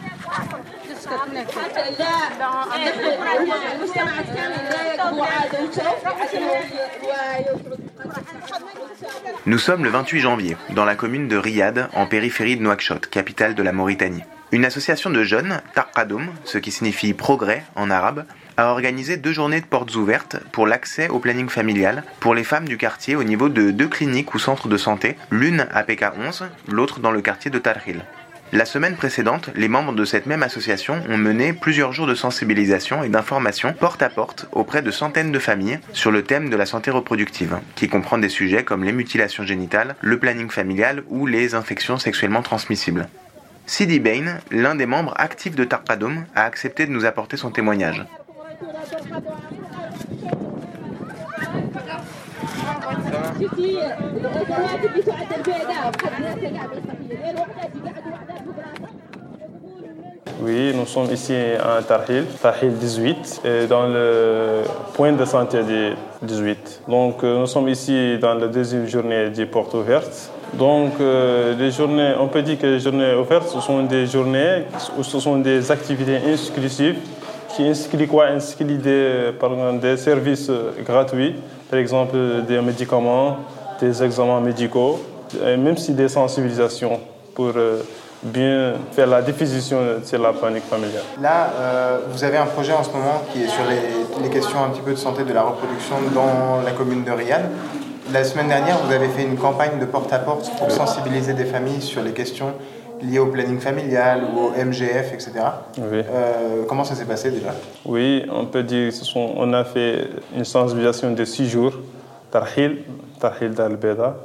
Nous 9.47 9.59
sommes 9.59 9.85
le 9.85 9.91
28 9.91 10.21
janvier, 10.21 10.57
dans 10.71 10.85
la 10.85 10.95
commune 10.95 11.27
de 11.29 11.37
Riyad, 11.37 11.89
en 11.95 12.07
périphérie 12.07 12.57
de 12.57 12.63
Nouakchott, 12.63 13.09
capitale 13.09 13.55
de 13.55 13.63
la 13.63 13.73
Mauritanie. 13.73 14.23
Une 14.53 14.65
association 14.65 15.11
de 15.11 15.23
jeunes, 15.23 15.61
Tarqadoum, 15.75 16.29
ce 16.45 16.59
qui 16.59 16.71
signifie 16.73 17.15
progrès 17.15 17.65
en 17.77 17.91
arabe, 17.91 18.25
a 18.57 18.71
organisé 18.71 19.17
deux 19.17 19.33
journées 19.33 19.61
de 19.61 19.67
portes 19.67 19.95
ouvertes 19.95 20.37
pour 20.53 20.67
l'accès 20.67 21.09
au 21.09 21.19
planning 21.19 21.49
familial 21.49 22.05
pour 22.21 22.35
les 22.35 22.45
femmes 22.45 22.69
du 22.69 22.77
quartier 22.77 23.17
au 23.17 23.25
niveau 23.25 23.49
de 23.49 23.71
deux 23.71 23.89
cliniques 23.89 24.35
ou 24.35 24.39
centres 24.39 24.69
de 24.69 24.77
santé, 24.77 25.17
l'une 25.31 25.67
à 25.73 25.83
PK11, 25.83 26.45
l'autre 26.69 27.01
dans 27.01 27.13
le 27.13 27.23
quartier 27.23 27.51
de 27.51 27.59
Tarhil. 27.59 28.03
La 28.53 28.65
semaine 28.65 28.97
précédente, 28.97 29.51
les 29.55 29.69
membres 29.69 29.93
de 29.93 30.05
cette 30.05 30.27
même 30.27 30.43
association 30.43 31.01
ont 31.09 31.17
mené 31.17 31.53
plusieurs 31.53 31.93
jours 31.93 32.09
de 32.09 32.17
sensibilisation 32.17 33.05
et 33.05 33.09
d'information 33.09 33.73
porte 33.73 34.03
à 34.03 34.11
porte 34.11 34.47
auprès 34.51 34.83
de 34.83 34.91
centaines 34.91 35.31
de 35.31 35.39
familles 35.39 35.79
sur 35.93 36.11
le 36.11 36.25
thème 36.25 36.51
de 36.51 36.57
la 36.57 36.67
santé 36.67 36.91
reproductive, 36.91 37.59
qui 37.77 37.89
comprend 37.89 38.19
des 38.19 38.29
sujets 38.29 38.65
comme 38.65 38.83
les 38.83 38.91
mutilations 38.91 39.45
génitales, 39.45 39.95
le 40.01 40.19
planning 40.19 40.51
familial 40.51 41.05
ou 41.09 41.27
les 41.27 41.55
infections 41.55 41.99
sexuellement 41.99 42.43
transmissibles. 42.43 43.09
Sidi 43.67 44.01
Bain, 44.01 44.39
l'un 44.51 44.75
des 44.75 44.87
membres 44.87 45.15
actifs 45.17 45.55
de 45.55 45.63
Tarqadoum, 45.63 46.25
a 46.35 46.43
accepté 46.43 46.87
de 46.87 46.91
nous 46.91 47.05
apporter 47.05 47.37
son 47.37 47.53
témoignage. 47.53 48.05
Oui, 60.43 60.73
nous 60.75 60.87
sommes 60.87 61.13
ici 61.13 61.35
à 61.35 61.83
Tarhil, 61.83 62.25
Tarhil 62.41 62.73
18, 62.73 63.43
dans 63.69 63.87
le 63.87 64.63
point 64.95 65.13
de 65.13 65.25
santé 65.27 65.59
18. 66.23 66.83
Donc 66.89 67.23
euh, 67.23 67.41
nous 67.41 67.47
sommes 67.47 67.69
ici 67.69 68.17
dans 68.19 68.35
la 68.35 68.47
deuxième 68.47 68.87
journée 68.87 69.29
des 69.31 69.45
portes 69.45 69.75
ouvertes. 69.75 70.31
Donc 70.55 70.93
euh, 71.01 71.55
les 71.59 71.71
journées, 71.71 72.15
on 72.19 72.29
peut 72.29 72.43
dire 72.43 72.59
que 72.59 72.67
les 72.67 72.81
journées 72.81 73.15
ouvertes, 73.15 73.49
ce 73.49 73.61
sont 73.61 73.83
des 73.83 74.07
journées 74.07 74.65
où 74.99 75.03
ce 75.03 75.21
sont 75.21 75.37
des 75.37 75.71
activités 75.71 76.19
exclusives 76.33 76.97
qui 77.55 77.67
inscrivent 77.67 78.09
quoi 78.09 78.27
Inscrivent 78.27 78.81
des, 78.81 79.33
des 79.81 79.97
services 79.97 80.51
gratuits, 80.85 81.37
par 81.71 81.79
exemple 81.79 82.17
des 82.47 82.61
médicaments, 82.61 83.39
des 83.81 84.03
examens 84.03 84.41
médicaux, 84.41 85.01
et 85.45 85.57
même 85.57 85.77
si 85.77 85.93
des 85.93 86.09
sensibilisations 86.09 87.01
pour 87.35 87.53
euh, 87.57 87.83
bien 88.23 88.75
faire 88.93 89.07
la 89.07 89.23
définition 89.23 89.79
sur 90.05 90.21
la 90.21 90.33
panique 90.33 90.65
familiale. 90.65 91.03
Là, 91.21 91.51
euh, 91.55 91.99
vous 92.11 92.23
avez 92.23 92.37
un 92.37 92.47
projet 92.47 92.73
en 92.73 92.83
ce 92.83 92.91
moment 92.91 93.23
qui 93.33 93.43
est 93.43 93.49
sur 93.49 93.63
les, 93.69 94.23
les, 94.23 94.29
questions 94.29 94.63
un 94.63 94.71
petit 94.71 94.83
peu 94.83 94.91
de 94.91 94.99
santé 94.99 95.25
de 95.25 95.33
la 95.33 95.43
reproduction 95.43 95.97
dans 96.15 96.63
la 96.65 96.73
commune 96.73 97.05
de 97.05 97.11
Riyad. 97.11 97.43
La 98.13 98.25
semaine 98.25 98.49
dernière, 98.49 98.79
vous 98.85 98.93
avez 98.93 99.09
fait 99.09 99.23
une 99.23 99.37
campagne 99.37 99.79
de 99.79 99.87
porte-à-porte 99.87 100.51
pour 100.59 100.71
sensibiliser 100.71 101.33
des 101.33 101.45
familles 101.45 101.81
sur 101.81 102.03
les 102.03 102.11
questions 102.11 102.53
liées 103.03 103.19
au 103.19 103.27
planning 103.27 103.59
familial 103.59 104.23
ou 104.25 104.39
au 104.39 104.51
MGF, 104.51 105.13
etc. 105.13 105.33
Oui. 105.79 106.03
Euh, 106.09 106.65
comment 106.69 106.85
ça 106.85 106.95
s'est 106.95 107.05
passé 107.05 107.31
déjà? 107.31 107.55
Oui, 107.85 108.25
on 108.31 108.47
peut 108.47 108.63
dire 108.63 108.93
qu'on 109.13 109.53
a 109.53 109.65
fait 109.65 110.09
une 110.37 110.45
sensibilisation 110.45 111.13
de 111.13 111.25
six 111.25 111.49
jours, 111.49 111.73
Tarhil, 112.31 112.85
Tarhil 113.19 113.51
d'Al-Beda, 113.51 114.17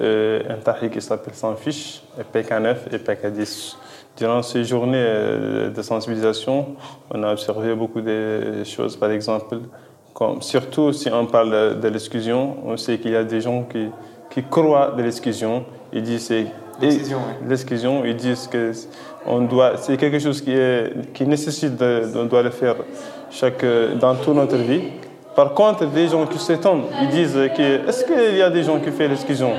euh, 0.00 0.42
un 0.48 0.56
tahrir 0.56 0.90
qui 0.90 1.00
s'appelle 1.00 1.34
Sans 1.34 1.54
Fiche, 1.54 2.02
PK9 2.32 2.76
et 2.92 2.98
PK10. 2.98 3.76
Durant 4.16 4.42
ces 4.42 4.64
journées 4.64 4.96
euh, 4.96 5.70
de 5.70 5.82
sensibilisation, 5.82 6.76
on 7.10 7.22
a 7.22 7.32
observé 7.32 7.74
beaucoup 7.74 8.00
de 8.00 8.62
choses. 8.64 8.96
Par 8.96 9.10
exemple, 9.10 9.58
comme, 10.12 10.40
surtout 10.42 10.92
si 10.92 11.10
on 11.12 11.26
parle 11.26 11.80
de 11.80 11.88
l'exclusion, 11.88 12.56
on 12.64 12.76
sait 12.76 12.98
qu'il 12.98 13.12
y 13.12 13.16
a 13.16 13.24
des 13.24 13.40
gens 13.40 13.64
qui, 13.64 13.88
qui 14.30 14.42
croient 14.42 14.92
de 14.96 15.02
l'exclusion. 15.02 15.64
Ils 15.92 16.02
disent 16.02 16.32
l'exclusion, 16.80 18.04
ils 18.04 18.16
disent 18.16 18.48
que 18.50 18.72
on 19.26 19.40
doit, 19.42 19.76
c'est 19.78 19.96
quelque 19.96 20.18
chose 20.18 20.40
qui, 20.40 20.52
est, 20.52 21.12
qui 21.12 21.26
nécessite, 21.26 21.76
de, 21.76 22.02
on 22.16 22.26
doit 22.26 22.42
le 22.42 22.50
faire 22.50 22.76
chaque, 23.30 23.64
dans 23.98 24.14
toute 24.16 24.34
notre 24.34 24.56
vie. 24.56 24.82
Par 25.34 25.52
contre, 25.54 25.86
des 25.86 26.08
gens 26.08 26.26
qui 26.26 26.38
s'étonnent, 26.38 26.84
ils 27.02 27.08
disent 27.08 27.38
que 27.56 27.88
est-ce 27.88 28.04
qu'il 28.04 28.36
y 28.36 28.42
a 28.42 28.50
des 28.50 28.62
gens 28.62 28.78
qui 28.78 28.90
font 28.90 29.08
l'exclusion 29.08 29.50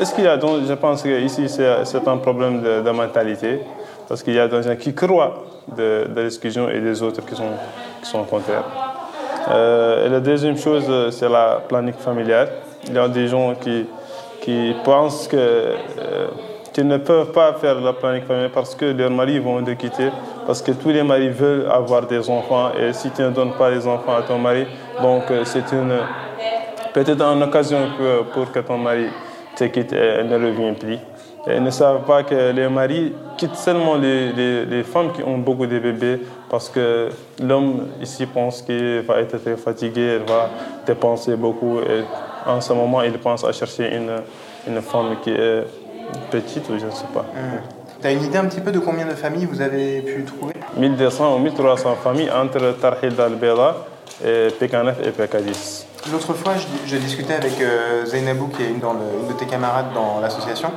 Est-ce 0.00 0.14
qu'il 0.14 0.24
y 0.24 0.28
a 0.28 0.36
donc, 0.36 0.62
je 0.66 0.72
pense 0.74 1.02
que 1.02 1.20
ici 1.20 1.48
c'est 1.48 2.08
un 2.08 2.16
problème 2.16 2.62
de, 2.62 2.82
de, 2.82 2.90
mentalité, 2.90 3.60
parce 4.08 4.22
qu'il 4.22 4.34
y 4.34 4.40
a 4.40 4.48
des 4.48 4.62
gens 4.62 4.76
qui 4.76 4.94
croient 4.94 5.44
de, 5.76 6.06
de 6.08 6.20
l'exclusion 6.22 6.68
et 6.68 6.80
des 6.80 7.02
autres 7.02 7.24
qui 7.24 7.36
sont, 7.36 7.52
qui 8.02 8.08
sont 8.08 8.24
contraires. 8.24 8.64
Euh, 9.50 10.06
et 10.06 10.08
la 10.08 10.20
deuxième 10.20 10.56
chose, 10.56 10.90
c'est 11.10 11.28
la 11.28 11.62
planique 11.68 11.98
familiale. 11.98 12.48
Il 12.86 12.94
y 12.94 12.98
a 12.98 13.08
des 13.08 13.28
gens 13.28 13.54
qui, 13.54 13.86
qui 14.40 14.74
pensent 14.84 15.28
que 15.28 15.36
euh, 15.36 16.28
qu'ils 16.72 16.86
ne 16.88 16.96
peuvent 16.96 17.30
pas 17.32 17.52
faire 17.54 17.80
la 17.80 17.92
planique 17.92 18.26
familiale 18.26 18.50
parce 18.52 18.74
que 18.74 18.86
leurs 18.86 19.10
maris 19.10 19.38
vont 19.38 19.62
te 19.62 19.70
quitter, 19.70 20.08
parce 20.46 20.60
que 20.60 20.72
tous 20.72 20.88
les 20.90 21.02
maris 21.02 21.28
veulent 21.28 21.68
avoir 21.70 22.06
des 22.06 22.28
enfants 22.28 22.70
et 22.74 22.92
si 22.92 23.10
tu 23.10 23.22
ne 23.22 23.30
donnes 23.30 23.52
pas 23.52 23.70
les 23.70 23.86
enfants 23.86 24.16
à 24.16 24.22
ton 24.22 24.38
mari, 24.38 24.66
donc 25.00 25.22
c'est 25.44 25.70
une 25.72 25.98
peut-être 26.92 27.22
une 27.22 27.42
occasion 27.42 27.78
pour 28.32 28.50
que 28.50 28.60
ton 28.60 28.78
mari 28.78 29.06
te 29.56 29.64
quitte 29.64 29.92
et 29.92 30.24
ne 30.24 30.34
revient 30.34 30.72
plus. 30.72 30.98
Et 31.46 31.56
ils 31.56 31.62
ne 31.62 31.70
savent 31.70 32.04
pas 32.04 32.22
que 32.22 32.52
les 32.52 32.68
maris 32.68 33.12
quittent 33.36 33.56
seulement 33.56 33.96
les, 33.96 34.32
les, 34.32 34.64
les 34.64 34.82
femmes 34.82 35.12
qui 35.12 35.22
ont 35.22 35.36
beaucoup 35.38 35.66
de 35.66 35.78
bébés 35.78 36.20
parce 36.48 36.70
que 36.70 37.10
l'homme 37.42 37.88
ici 38.00 38.24
pense 38.24 38.62
qu'il 38.62 39.00
va 39.00 39.20
être 39.20 39.36
très 39.42 39.56
fatigué, 39.56 40.20
il 40.20 40.32
va 40.32 40.48
dépenser 40.86 41.36
beaucoup 41.36 41.78
en 42.46 42.60
ce 42.60 42.72
moment 42.72 43.02
il 43.02 43.18
pense 43.18 43.44
à 43.44 43.52
chercher 43.52 43.94
une, 43.94 44.12
une 44.66 44.80
femme 44.82 45.16
qui 45.22 45.30
est 45.30 45.64
petite 46.30 46.68
ou 46.70 46.78
je 46.78 46.86
ne 46.86 46.90
sais 46.90 47.06
pas. 47.12 47.22
Mmh. 47.22 48.00
Tu 48.00 48.06
as 48.06 48.12
une 48.12 48.22
idée 48.22 48.38
un 48.38 48.44
petit 48.46 48.60
peu 48.60 48.72
de 48.72 48.78
combien 48.78 49.06
de 49.06 49.14
familles 49.14 49.46
vous 49.46 49.60
avez 49.60 50.00
pu 50.02 50.24
trouver? 50.24 50.54
1200 50.76 51.36
ou 51.36 51.38
1300 51.38 51.96
familles 52.02 52.30
entre 52.30 52.72
Tarhil 52.80 53.18
al-Bela, 53.18 53.76
PK9 54.22 54.94
et 55.04 55.10
PK10. 55.10 55.86
L'autre 56.12 56.34
fois, 56.34 56.52
je, 56.54 56.90
je, 56.90 56.96
discutais 56.98 57.32
avec 57.32 57.58
euh, 57.62 58.04
Zainabou, 58.04 58.48
qui 58.48 58.62
est 58.62 58.68
une, 58.68 58.78
dans 58.78 58.92
le, 58.92 59.00
une 59.22 59.28
de 59.28 59.38
tes 59.38 59.46
camarades 59.46 59.86
dans 59.94 60.20
l'association. 60.20 60.70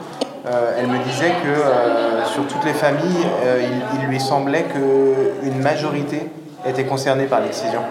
Euh, 0.45 0.77
elle 0.77 0.87
me 0.87 1.03
disait 1.03 1.33
que 1.43 1.49
euh, 1.49 2.25
sur 2.25 2.47
toutes 2.47 2.63
les 2.63 2.73
familles, 2.73 3.25
euh, 3.43 3.61
il, 3.61 3.99
il, 3.99 4.07
lui 4.07 4.19
semblait 4.19 4.63
qu'une 4.63 5.59
majorité 5.59 6.29
était 6.65 6.85
concernée 6.85 7.25
par 7.25 7.41
l'excision. 7.41 7.81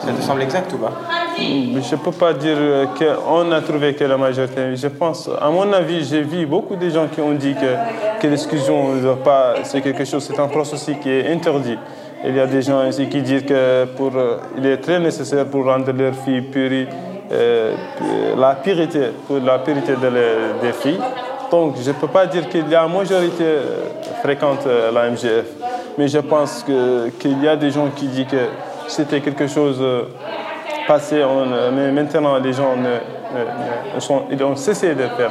Ça 0.00 0.12
te 0.12 0.22
semble 0.22 0.42
exact 0.42 0.72
ou 0.72 0.78
pas 0.78 0.92
Je 1.36 1.94
ne 1.94 1.96
peux 2.00 2.12
pas 2.12 2.32
dire 2.32 2.56
qu'on 2.98 3.52
a 3.52 3.60
trouvé 3.60 3.94
que 3.94 4.04
la 4.04 4.16
majorité. 4.16 4.74
Je 4.74 4.88
pense, 4.88 5.28
à 5.40 5.50
mon 5.50 5.70
avis, 5.72 6.04
j'ai 6.04 6.22
vu 6.22 6.46
beaucoup 6.46 6.76
de 6.76 6.88
gens 6.88 7.06
qui 7.08 7.20
ont 7.20 7.32
dit 7.32 7.54
que, 7.54 8.20
que 8.20 8.26
l'exclusion, 8.26 8.94
c'est 9.64 9.82
quelque 9.82 10.04
chose, 10.04 10.24
c'est 10.24 10.40
un 10.40 10.48
processus 10.48 10.96
qui 11.02 11.10
est 11.10 11.30
interdit. 11.30 11.76
Il 12.24 12.34
y 12.34 12.40
a 12.40 12.46
des 12.46 12.62
gens 12.62 12.86
ici 12.86 13.08
qui 13.08 13.20
disent 13.22 13.44
que 13.44 13.86
il 14.58 14.66
est 14.66 14.78
très 14.78 14.98
nécessaire 14.98 15.46
pour 15.46 15.64
rendre 15.64 15.92
leurs 15.92 16.14
filles 16.14 16.42
pures, 16.42 16.86
euh, 17.32 17.74
la 18.38 18.54
pureté, 18.54 19.10
pour 19.26 19.38
la 19.38 19.58
de 19.58 20.62
des 20.62 20.72
filles. 20.72 21.00
Donc, 21.50 21.76
je 21.82 21.88
ne 21.88 21.94
peux 21.94 22.08
pas 22.08 22.26
dire 22.26 22.48
qu'il 22.48 22.68
y 22.68 22.74
a 22.74 22.84
une 22.84 22.92
majorité 22.92 23.44
fréquente 24.22 24.66
la 24.92 25.10
MGF, 25.10 25.46
mais 25.98 26.08
je 26.08 26.18
pense 26.18 26.62
qu'il 26.62 27.12
qu 27.18 27.28
y 27.42 27.48
a 27.48 27.56
des 27.56 27.70
gens 27.70 27.88
qui 27.94 28.06
disent 28.06 28.26
que 28.26 28.69
c'était 28.90 29.20
quelque 29.20 29.46
chose 29.46 29.80
passé, 30.86 31.22
on, 31.24 31.46
mais 31.72 31.92
maintenant 31.92 32.38
les 32.38 32.52
gens 32.52 32.76
ne, 32.76 32.82
ne, 32.82 33.94
ne 33.94 34.00
sont, 34.00 34.24
ils 34.30 34.42
ont 34.42 34.56
cessé 34.56 34.94
de 34.94 35.06
faire 35.16 35.30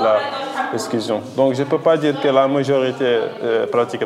l'exclusion. 0.71 1.21
Donc 1.35 1.53
je 1.53 1.63
ne 1.63 1.67
peux 1.67 1.79
pas 1.79 1.97
dire 1.97 2.19
que 2.21 2.27
la 2.27 2.47
majorité 2.47 3.05
euh, 3.43 3.67
pratique 3.67 4.01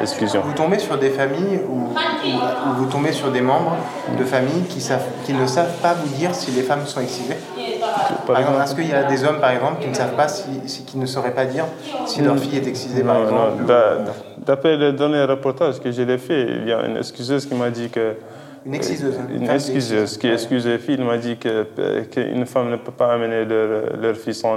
l'exclusion. 0.00 0.40
Vous 0.44 0.52
tombez 0.52 0.78
sur 0.78 0.98
des 0.98 1.10
familles 1.10 1.60
ou, 1.68 1.92
ou, 1.92 2.72
vous 2.78 2.86
tombez 2.86 3.12
sur 3.12 3.30
des 3.30 3.40
membres 3.40 3.76
de 4.18 4.24
familles 4.24 4.64
qui, 4.68 4.80
savent, 4.80 5.06
qui 5.24 5.32
ne 5.34 5.46
savent 5.46 5.76
pas 5.80 5.94
vous 5.94 6.08
dire 6.14 6.34
si 6.34 6.50
les 6.50 6.62
femmes 6.62 6.86
sont 6.86 7.00
excisées 7.00 7.36
par 8.26 8.38
exemple, 8.38 8.58
est-ce 8.62 8.74
qu'il 8.74 8.88
y 8.88 8.92
a 8.92 9.04
des 9.04 9.24
hommes, 9.24 9.40
par 9.40 9.50
exemple, 9.50 9.82
qui 9.82 9.88
ne 9.88 9.94
savent 9.94 10.14
pas, 10.14 10.28
si, 10.28 10.44
si, 10.66 10.84
qui 10.84 10.98
ne 10.98 11.06
sauraient 11.06 11.34
pas 11.34 11.44
dire 11.44 11.64
si 12.06 12.22
leur 12.22 12.38
fille 12.38 12.58
est 12.58 12.66
excisée, 12.66 13.02
par 13.02 13.14
non, 13.14 13.24
exemple 13.24 13.62
non. 13.66 14.12
D'après 14.38 14.76
le 14.76 14.92
dernier 14.92 15.24
reportage 15.24 15.80
que 15.80 15.90
j'ai 15.90 16.18
fait, 16.18 16.42
il 16.42 16.68
y 16.68 16.72
a 16.72 16.86
une 16.86 16.96
excuseuse 16.96 17.46
qui 17.46 17.54
m'a 17.54 17.70
dit 17.70 17.90
que 17.90 18.14
Une 18.66 18.74
excuseuse. 18.74 19.18
Une, 19.34 19.48
excuseuse 19.48 20.18
qui 20.18 20.28
excuse 20.28 20.66
les 20.66 20.78
filles. 20.78 20.96
Il 20.98 21.04
m'a 21.04 21.16
dit 21.16 21.36
qu'une 21.36 22.46
femme 22.46 22.70
ne 22.70 22.76
peut 22.76 22.92
pas 22.92 23.14
amener 23.14 23.44
leur, 23.44 23.96
leur 23.96 24.16
fils 24.16 24.40
sans 24.40 24.56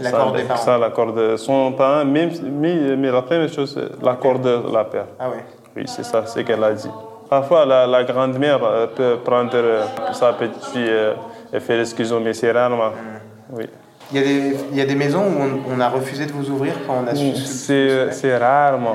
L'accord 0.00 0.32
des 0.32 0.44
parents. 0.44 0.78
l'accord 0.78 1.12
de 1.12 1.36
son 1.36 1.72
parent, 1.72 2.04
mais, 2.04 2.28
mais, 2.42 3.10
la 3.10 3.22
première 3.22 3.52
chose, 3.52 3.78
l'accord 4.02 4.38
de 4.38 4.62
la 4.72 4.84
père. 4.84 5.06
Ah 5.18 5.28
oui 5.30 5.40
Oui, 5.76 5.82
c'est 5.86 6.04
ça, 6.04 6.24
c'est 6.26 6.44
qu'elle 6.44 6.64
a 6.64 6.72
dit. 6.72 6.88
Parfois, 7.28 7.66
la, 7.66 8.04
grande-mère 8.04 8.60
peut 8.94 9.16
prendre 9.24 9.50
euh, 9.54 9.82
sa 10.12 10.32
petite 10.32 10.64
fille 10.64 10.86
euh, 10.88 11.14
et 11.52 11.60
faire 11.60 11.78
l'excuse, 11.78 12.12
mais 12.22 12.34
c'est 12.34 12.52
rarement. 12.52 12.90
Hmm. 12.90 13.54
Oui. 13.56 13.64
Il 14.12 14.18
y, 14.18 14.20
a 14.20 14.24
des, 14.24 14.56
il 14.72 14.76
y, 14.76 14.80
a 14.80 14.84
des, 14.84 14.94
maisons 14.94 15.24
où 15.24 15.72
on, 15.74 15.80
a 15.80 15.88
refusé 15.88 16.26
de 16.26 16.32
vous 16.32 16.50
ouvrir 16.50 16.74
quand 16.86 17.02
on 17.02 17.06
a 17.06 17.14
su. 17.14 17.32
C'est 17.34 18.36
rarement. 18.36 18.94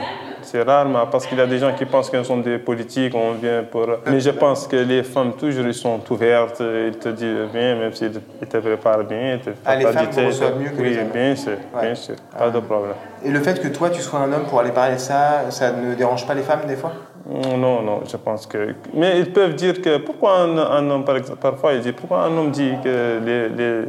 C'est 0.50 0.64
rarement 0.64 1.06
parce 1.08 1.28
qu'il 1.28 1.38
y 1.38 1.42
a 1.42 1.46
des 1.46 1.60
gens 1.60 1.74
qui 1.74 1.84
pensent 1.84 2.10
qu'ils 2.10 2.24
sont 2.24 2.38
des 2.38 2.58
politiques, 2.58 3.14
on 3.14 3.34
vient 3.34 3.64
pour. 3.70 3.86
Mais 4.06 4.22
je 4.22 4.30
pense 4.30 4.66
que 4.66 4.78
les 4.78 5.04
femmes, 5.04 5.34
toujours, 5.34 5.66
ils 5.66 5.74
sont 5.74 6.00
ouvertes, 6.10 6.62
ils 6.62 6.98
te 6.98 7.10
disent 7.10 7.52
bien, 7.54 7.76
même 7.76 7.92
s'ils 7.92 8.14
te 8.50 8.58
préparent 8.58 9.04
bien. 9.04 9.40
Te 9.44 9.50
ah, 9.66 9.76
les 9.76 9.86
femmes 9.86 10.08
vous 10.10 10.26
reçoivent 10.26 10.58
mieux 10.58 10.70
que 10.70 10.82
oui, 10.82 10.92
les 10.92 11.00
hommes 11.00 11.10
bien 11.14 11.36
sûr, 11.36 11.58
bien 11.82 11.96
sûr, 11.96 12.16
pas 12.38 12.50
de 12.50 12.62
problème. 12.62 12.94
Et 13.26 13.30
le 13.30 13.42
fait 13.42 13.62
que 13.62 13.68
toi, 13.68 13.90
tu 13.90 14.02
sois 14.02 14.20
un 14.20 14.32
homme 14.32 14.46
pour 14.46 14.62
aller 14.62 14.72
parler 14.72 14.98
ça, 14.98 15.50
ça 15.50 15.72
ne 15.72 15.96
dérange 15.96 16.26
pas 16.26 16.34
les 16.34 16.44
femmes 16.44 16.66
des 16.66 16.78
fois? 16.78 16.94
Non, 17.30 17.82
non, 17.82 18.02
je 18.10 18.16
pense 18.16 18.46
que. 18.46 18.74
Mais 18.94 19.20
ils 19.20 19.32
peuvent 19.34 19.56
dire 19.56 19.82
que 19.82 19.98
pourquoi 19.98 20.40
un, 20.40 20.90
homme, 20.90 21.04
par 21.04 21.18
exemple, 21.18 21.40
parfois 21.42 21.74
ils 21.74 21.82
disent 21.82 21.94
pourquoi 21.98 22.24
un 22.24 22.38
homme 22.38 22.52
dit 22.52 22.72
que 22.82 23.20
les, 23.26 23.50
les, 23.50 23.82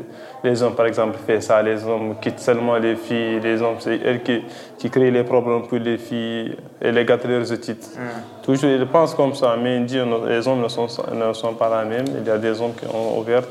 les, 0.43 0.63
hommes, 0.63 0.75
par 0.75 0.87
exemple, 0.87 1.17
font 1.25 1.41
ça, 1.41 1.63
les 1.63 1.87
hommes 1.87 2.17
quittent 2.21 2.41
seulement 2.41 2.77
les 2.79 2.97
filles, 2.97 3.39
les 3.41 3.63
hommes, 3.63 3.77
c'est 3.79 4.01
elles 4.05 4.25
qui, 4.25 4.43
qui 4.77 4.91
créent 4.91 5.13
les 5.13 5.23
problèmes 5.23 5.69
pour 5.69 5.79
les 5.79 5.99
filles 5.99 6.57
et 6.83 6.91
les 6.91 7.05
gâtent 7.05 7.27
leurs 7.27 7.45
titres. 7.45 7.89
Mm. 7.97 8.43
Toujours, 8.43 8.71
ils 8.71 8.87
pensent 8.87 9.15
comme 9.15 9.35
ça, 9.35 9.57
mais 9.63 9.77
ils 9.77 9.87
disent 9.87 10.03
les 10.27 10.49
hommes 10.49 10.63
ne 10.63 10.69
sont, 10.69 10.89
ne 11.13 11.33
sont 11.33 11.55
pas 11.55 11.69
la 11.69 11.85
même. 11.85 12.07
Il 12.21 12.27
y 12.27 12.31
a 12.31 12.39
des 12.39 12.61
hommes 12.61 12.75
qui 12.75 12.87
ont 12.87 13.21
ouvert. 13.21 13.43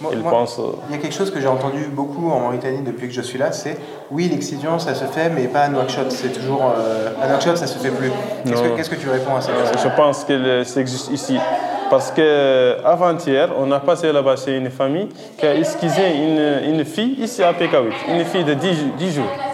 Il 0.00 0.94
y 0.94 0.98
a 0.98 0.98
quelque 0.98 1.14
chose 1.14 1.30
que 1.30 1.40
j'ai 1.40 1.46
entendu 1.46 1.86
beaucoup 1.90 2.30
en 2.30 2.40
Mauritanie 2.40 2.82
depuis 2.82 3.08
que 3.08 3.14
je 3.14 3.22
suis 3.22 3.38
là, 3.38 3.52
c'est 3.52 3.78
oui, 4.10 4.28
l'excision, 4.30 4.78
ça 4.78 4.94
se 4.94 5.04
fait, 5.04 5.30
mais 5.30 5.44
pas 5.44 5.62
à 5.62 5.68
Nouakchott. 5.68 6.10
C'est 6.10 6.32
toujours. 6.32 6.72
Euh, 6.78 7.12
à 7.22 7.28
Nouakchott, 7.28 7.56
ça 7.56 7.66
se 7.66 7.78
fait 7.78 7.90
plus. 7.90 8.10
Qu'est-ce 8.76 8.90
que, 8.90 8.96
tu 8.96 9.08
réponds 9.08 9.36
à 9.36 9.40
ça 9.40 9.52
Je 9.82 9.88
pense 9.96 10.24
que 10.24 10.64
ça 10.64 10.80
existe 10.80 11.10
ici. 11.10 11.38
Parce 11.90 12.10
qu'avant-hier, 12.10 13.50
on 13.58 13.70
a 13.70 13.78
passé 13.78 14.12
là-bas 14.12 14.36
chez 14.36 14.56
une 14.56 14.70
famille 14.70 15.08
qui 15.38 15.46
a 15.46 15.54
esquissé 15.54 16.02
une, 16.14 16.74
une 16.74 16.84
fille 16.84 17.16
ici 17.22 17.42
à 17.42 17.52
Pékaoui, 17.52 17.92
une 18.08 18.24
fille 18.24 18.44
de 18.44 18.54
10, 18.54 18.76
10 18.98 19.12
jours 19.14 19.45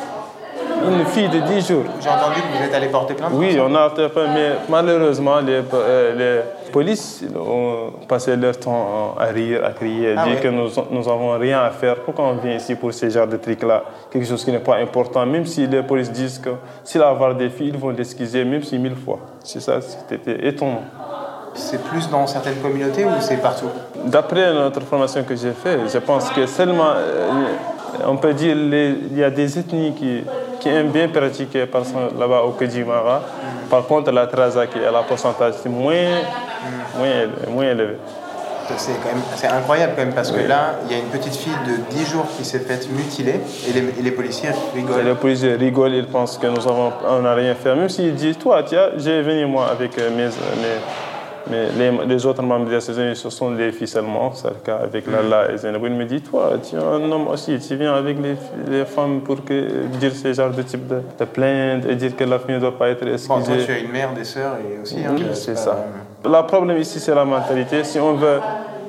une 0.90 1.05
fille 1.07 1.29
de 1.29 1.40
10 1.40 1.68
jours. 1.68 1.85
J'ai 2.01 2.09
entendu 2.09 2.40
que 2.40 2.57
vous 2.59 2.64
êtes 2.64 2.75
allé 2.75 2.88
porter 2.88 3.14
plainte 3.14 3.31
Oui, 3.35 3.59
on 3.61 3.75
a 3.75 3.92
mais 4.35 4.53
malheureusement, 4.68 5.40
les, 5.40 5.61
euh, 5.75 6.42
les 6.64 6.71
polices 6.73 7.25
ont 7.37 7.92
passé 8.09 8.37
leur 8.37 8.59
temps 8.59 9.14
à 9.18 9.27
rire, 9.27 9.64
à 9.64 9.71
crier, 9.71 10.12
à 10.12 10.23
ah 10.23 10.29
dire 10.29 10.40
que 10.40 10.49
nous 10.49 11.03
n'avons 11.03 11.38
rien 11.38 11.61
à 11.62 11.71
faire. 11.71 11.97
Pourquoi 11.97 12.27
on 12.27 12.35
vient 12.35 12.57
ici 12.57 12.75
pour 12.75 12.92
ce 12.92 13.09
genre 13.09 13.27
de 13.27 13.37
trucs-là 13.37 13.85
Quelque 14.11 14.27
chose 14.27 14.45
qui 14.45 14.51
n'est 14.51 14.59
pas 14.59 14.77
important, 14.77 15.25
même 15.27 15.47
si 15.47 15.66
les 15.66 15.83
polices 15.83 16.11
disent 16.11 16.38
que 16.38 16.51
s'il 16.85 17.03
avoir 17.03 17.35
des 17.35 17.51
filles, 17.51 17.68
ils 17.68 17.79
vont 17.79 17.90
l'excuser, 17.90 18.45
même 18.45 18.62
si 18.62 18.79
mille 18.79 18.97
fois. 18.97 19.18
C'est 19.45 19.61
ça, 19.61 19.81
c'était 19.81 20.47
étonnant. 20.47 20.83
C'est 21.55 21.83
plus 21.85 22.09
dans 22.09 22.27
certaines 22.27 22.57
communautés 22.57 23.05
ou 23.05 23.11
c'est 23.21 23.37
partout? 23.37 23.68
D'après 24.07 24.55
notre 24.55 24.81
formation 24.81 25.23
que 25.23 25.37
j'ai 25.37 25.53
faite, 25.53 25.81
je 25.92 25.99
pense 25.99 26.31
que 26.31 26.47
seulement, 26.47 26.92
euh, 26.97 28.07
on 28.07 28.16
peut 28.16 28.33
dire, 28.33 28.57
il 28.57 29.18
y 29.18 29.23
a 29.23 29.31
des 29.31 29.59
ethnies 29.59 29.92
qui 29.95 30.25
qui 30.62 30.68
aiment 30.68 30.90
bien 30.90 31.09
pratiquer 31.09 31.66
là-bas 32.18 32.42
au 32.42 32.53
Kejimara. 32.53 33.22
Par 33.68 33.85
contre, 33.87 34.12
la 34.12 34.27
Traza, 34.29 34.66
qui 34.68 34.79
est 34.79 34.90
la 34.90 35.03
pourcentage, 35.03 35.55
c'est 35.61 35.68
moins, 35.68 36.20
moins, 37.48 37.64
élevé. 37.64 37.96
C'est 39.37 39.48
incroyable 39.48 39.94
quand 39.96 40.05
même 40.05 40.14
parce 40.14 40.31
que 40.31 40.40
là, 40.46 40.77
il 40.87 40.92
y 40.92 40.94
a 40.94 41.03
une 41.03 41.11
petite 41.11 41.35
fille 41.35 41.53
de 41.66 41.94
10 41.94 42.11
jours 42.11 42.27
qui 42.38 42.44
s'est 42.44 42.61
faite 42.61 42.88
mutiler 42.90 43.40
et 43.68 44.03
les, 44.03 44.12
policiers 44.12 44.51
rigolent. 44.75 45.05
les 45.05 45.14
policiers 45.14 45.55
rigolent, 45.57 45.94
ils 45.94 46.07
pensent 46.07 46.38
que 46.38 46.46
nous 46.46 46.66
avons, 46.66 46.92
on 47.07 47.20
n'a 47.22 47.35
rien 47.35 47.55
fait. 47.55 47.75
Même 47.75 47.88
s'ils 47.88 48.14
disent, 48.14 48.38
toi, 48.38 48.62
tiens, 48.62 48.90
j'ai 48.96 49.20
venu 49.20 49.46
moi 49.46 49.66
avec 49.68 49.96
mes, 49.96 50.27
mes 50.27 50.79
mais 51.50 51.68
les, 52.07 52.26
autres 52.26 52.42
membres 52.42 52.66
de 52.66 52.72
l'association, 52.72 53.14
ce 53.14 53.37
sont 53.37 53.50
des 53.52 53.72
filles 53.72 53.88
seulement. 53.88 54.33
C'est 54.35 54.48
le 54.48 54.55
cas 54.64 54.78
avec 54.83 55.07
Lala 55.07 55.52
et 55.52 55.59
Zainabou. 55.59 55.87
Il 55.87 55.94
me 55.94 56.05
dit 56.05 56.20
Toi, 56.20 56.52
tu 56.62 56.76
es 56.76 56.78
un 56.78 57.11
homme 57.11 57.28
aussi, 57.28 57.59
tu 57.59 57.76
viens 57.76 57.94
avec 57.94 58.16
les, 58.20 58.37
les 58.70 58.85
femmes 58.85 59.20
pour 59.20 59.44
que, 59.44 59.87
dire 59.98 60.12
ce 60.14 60.33
genre 60.33 60.50
de 60.50 60.62
type 60.62 60.87
de, 60.87 61.00
de, 61.18 61.24
plainte 61.24 61.85
et 61.87 61.94
dire 61.96 62.14
que 62.14 62.24
la 62.24 62.38
fille 62.38 62.55
ne 62.55 62.61
doit 62.61 62.78
pas 62.78 62.88
être 62.88 63.07
excusée. 63.07 63.28
Bon, 63.28 63.42
toi, 63.42 63.55
tu 63.64 63.72
as 63.72 63.78
une 63.78 63.90
mère, 63.90 64.12
des 64.12 64.24
sœurs 64.24 64.57
et 64.59 64.81
aussi. 64.81 64.96
Hein, 65.05 65.16
c'est 65.33 65.57
ça. 65.57 65.85
Le 66.24 66.46
problème 66.46 66.78
ici, 66.78 67.00
c'est 67.00 67.14
la 67.14 67.24
mentalité. 67.24 67.83
Si 67.85 67.98
on 67.98 68.14
veut 68.14 68.40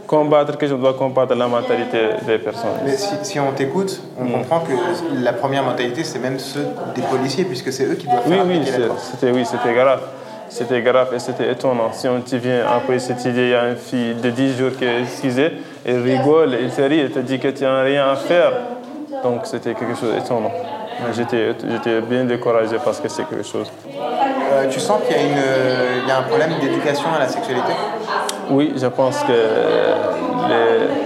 combattre, 0.05 0.57
que 0.57 0.67
je 0.67 0.75
dois 0.75 0.93
combattre 0.93 1.33
la 1.33 1.47
mentalité 1.47 1.97
des 2.27 2.37
personnes. 2.37 2.69
Mais 2.85 2.95
si, 2.97 3.15
si 3.23 3.39
on 3.39 3.51
t'écoute, 3.53 4.01
on 4.19 4.25
mm. 4.25 4.31
comprend 4.31 4.59
que 4.59 4.73
la 5.23 5.33
première 5.33 5.63
mentalité, 5.63 6.03
c'est 6.03 6.19
même 6.19 6.37
ceux 6.37 6.67
des 6.93 7.01
policiers, 7.01 7.45
puisque 7.45 7.71
c'est 7.71 7.85
eux 7.85 7.95
qui 7.95 8.05
doivent 8.05 8.27
faire 8.27 8.45
oui, 8.45 8.59
oui, 8.59 8.71
c'était, 8.97 9.31
oui, 9.31 9.45
c'était 9.45 9.73
grave 9.73 10.01
c'était 10.53 10.81
grave 10.83 11.11
et 11.15 11.19
c'était 11.19 11.51
étonnant. 11.51 11.91
Si 11.93 12.07
on 12.07 12.21
te 12.21 12.35
vient 12.35 12.65
après 12.67 12.99
cette 12.99 13.25
idée, 13.25 13.41
il 13.41 13.49
y 13.49 13.55
a 13.55 13.69
une 13.69 13.75
fille 13.75 14.13
de 14.13 14.29
10 14.29 14.57
jours 14.57 14.71
qui 14.77 14.85
est 14.85 15.01
excusée, 15.01 15.51
elle 15.83 16.01
rigole, 16.03 16.53
elle 16.53 16.71
se 16.71 16.81
rit, 16.81 16.99
elle 16.99 17.11
te 17.11 17.19
dit 17.19 17.39
que 17.39 17.47
tu 17.47 17.63
n'as 17.63 17.81
rien 17.81 18.07
à 18.07 18.15
faire. 18.15 18.51
Donc 19.23 19.45
c'était 19.45 19.73
quelque 19.73 19.95
chose 19.95 20.13
d'étonnant. 20.13 20.51
J'étais, 21.15 21.55
j'étais 21.69 22.01
bien 22.01 22.23
découragé 22.25 22.77
parce 22.83 22.99
que 22.99 23.09
c'est 23.09 23.27
quelque 23.27 23.43
chose. 23.43 23.71
Euh, 24.53 24.69
tu 24.69 24.79
sens 24.79 25.01
qu'il 25.07 25.15
y, 25.15 25.19
a 25.19 25.23
une, 25.23 25.43
il 26.03 26.07
y 26.07 26.11
a 26.11 26.19
un 26.19 26.23
problème 26.23 26.51
d'éducation 26.61 27.07
à 27.15 27.19
la 27.19 27.27
sexualité? 27.27 27.73
Oui, 28.51 28.73
je 28.75 28.85
pense 28.87 29.19
que 29.23 29.31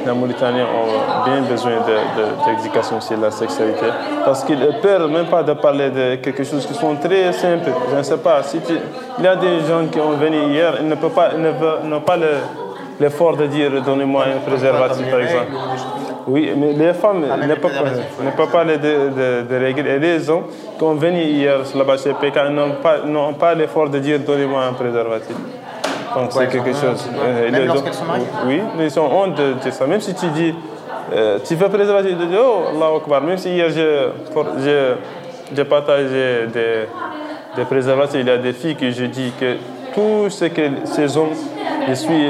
les, 0.05 0.11
Mauritaniens 0.11 0.65
ont 0.65 1.23
bien 1.23 1.41
besoin 1.41 1.73
d'éducation 2.45 2.99
sur 2.99 3.17
la 3.17 3.31
sexualité 3.31 3.85
parce 4.25 4.43
qu'ils 4.43 4.59
ne 4.59 4.71
peur 4.81 5.07
même 5.07 5.27
pas 5.27 5.43
de 5.43 5.53
parler 5.53 5.89
de 5.89 6.15
quelque 6.15 6.43
chose 6.43 6.65
qui 6.65 6.73
sont 6.73 6.95
très 6.95 7.31
simple. 7.31 7.69
Je 7.91 7.95
ne 7.95 8.03
sais 8.03 8.17
pas, 8.17 8.43
si 8.43 8.59
il 9.19 9.23
y 9.23 9.27
a 9.27 9.35
des 9.35 9.59
gens 9.61 9.85
qui 9.91 9.99
ont 9.99 10.11
venu 10.11 10.53
hier, 10.53 10.73
ils 10.81 10.87
ne 10.87 10.95
peuvent 10.95 11.11
pas, 11.11 11.29
n'ont 11.33 12.01
pas 12.01 12.17
l'effort 12.99 13.37
de 13.37 13.45
dire 13.45 13.81
donnez-moi 13.85 14.25
un 14.35 14.49
préservatif 14.49 15.09
par 15.09 15.19
exemple. 15.19 15.51
Oui, 16.27 16.51
mais 16.57 16.73
les 16.73 16.93
femmes 16.93 17.25
ah, 17.31 17.37
ne 17.37 17.55
peuvent 17.55 17.71
pas, 18.35 18.47
parler 18.47 18.77
de, 18.77 19.43
de, 19.49 19.55
règles. 19.55 19.87
Et 19.87 19.97
les 19.97 20.29
hommes 20.29 20.43
qui 20.77 20.83
ont 20.83 20.95
venu 20.95 21.21
hier 21.21 21.59
là-bas 21.73 21.95
chez 21.97 22.13
PK 22.13 22.49
n'ont 22.51 22.73
pas, 22.83 22.97
pas 23.39 23.55
l'effort 23.55 23.89
de 23.89 23.97
dire 23.99 24.19
donnez-moi 24.19 24.65
un 24.65 24.73
préservatif. 24.73 25.35
Donc 26.15 26.31
c'est 26.31 26.47
quelque 26.49 26.73
chose. 26.73 27.09
Euh, 27.17 27.49
même 27.49 27.67
lorsqu'elles 27.67 27.93
sont 27.93 28.05
mariées 28.05 28.25
Oui, 28.45 28.61
ils 28.79 28.91
sont 28.91 29.01
honte 29.09 29.35
de 29.37 29.71
ça. 29.71 29.87
Même 29.87 30.01
si 30.01 30.13
tu 30.15 30.27
dis, 30.27 30.53
euh, 31.13 31.39
tu 31.45 31.55
veux 31.55 31.69
préserver, 31.69 32.09
tu 32.09 32.15
dis, 32.15 32.35
oh, 32.37 32.75
Allah 32.75 32.97
Akbar. 32.97 33.21
Même 33.21 33.37
si 33.37 33.51
hier 33.51 33.69
j'ai 33.69 35.63
partagé 35.63 36.47
des, 36.53 36.87
des 37.55 37.63
préservatifs, 37.63 38.19
il 38.19 38.27
y 38.27 38.31
a 38.31 38.37
des 38.37 38.51
filles 38.51 38.75
que 38.75 38.91
je 38.91 39.05
dis 39.05 39.31
que 39.39 39.55
tout 39.93 40.29
ce 40.29 40.45
que 40.45 40.61
ces 40.83 41.15
hommes, 41.15 41.35
je 41.87 41.93
suis, 41.93 42.27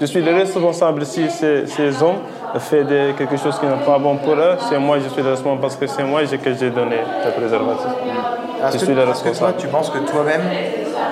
je 0.00 0.06
suis 0.06 0.22
le 0.22 0.32
responsable 0.32 1.04
si 1.04 1.28
ces, 1.30 1.66
ces 1.66 2.02
hommes 2.02 2.20
font 2.58 2.86
quelque 3.16 3.36
chose 3.36 3.58
qui 3.58 3.66
n'est 3.66 3.84
pas 3.84 3.98
bon 3.98 4.16
pour 4.16 4.34
eux, 4.34 4.56
c'est 4.68 4.78
moi 4.78 4.98
je 4.98 5.08
suis 5.08 5.22
le 5.22 5.30
responsable 5.30 5.60
parce 5.60 5.76
que 5.76 5.86
c'est 5.86 6.04
moi 6.04 6.22
que 6.22 6.54
j'ai 6.54 6.70
donné 6.70 6.96
le 7.24 7.30
préservatif. 7.32 7.86
Je 8.72 8.78
suis 8.78 8.94
le 8.94 9.04
responsable. 9.04 9.32
Que 9.34 9.38
toi, 9.38 9.52
tu 9.58 9.68
penses 9.68 9.90
que 9.90 9.98
toi-même, 9.98 10.42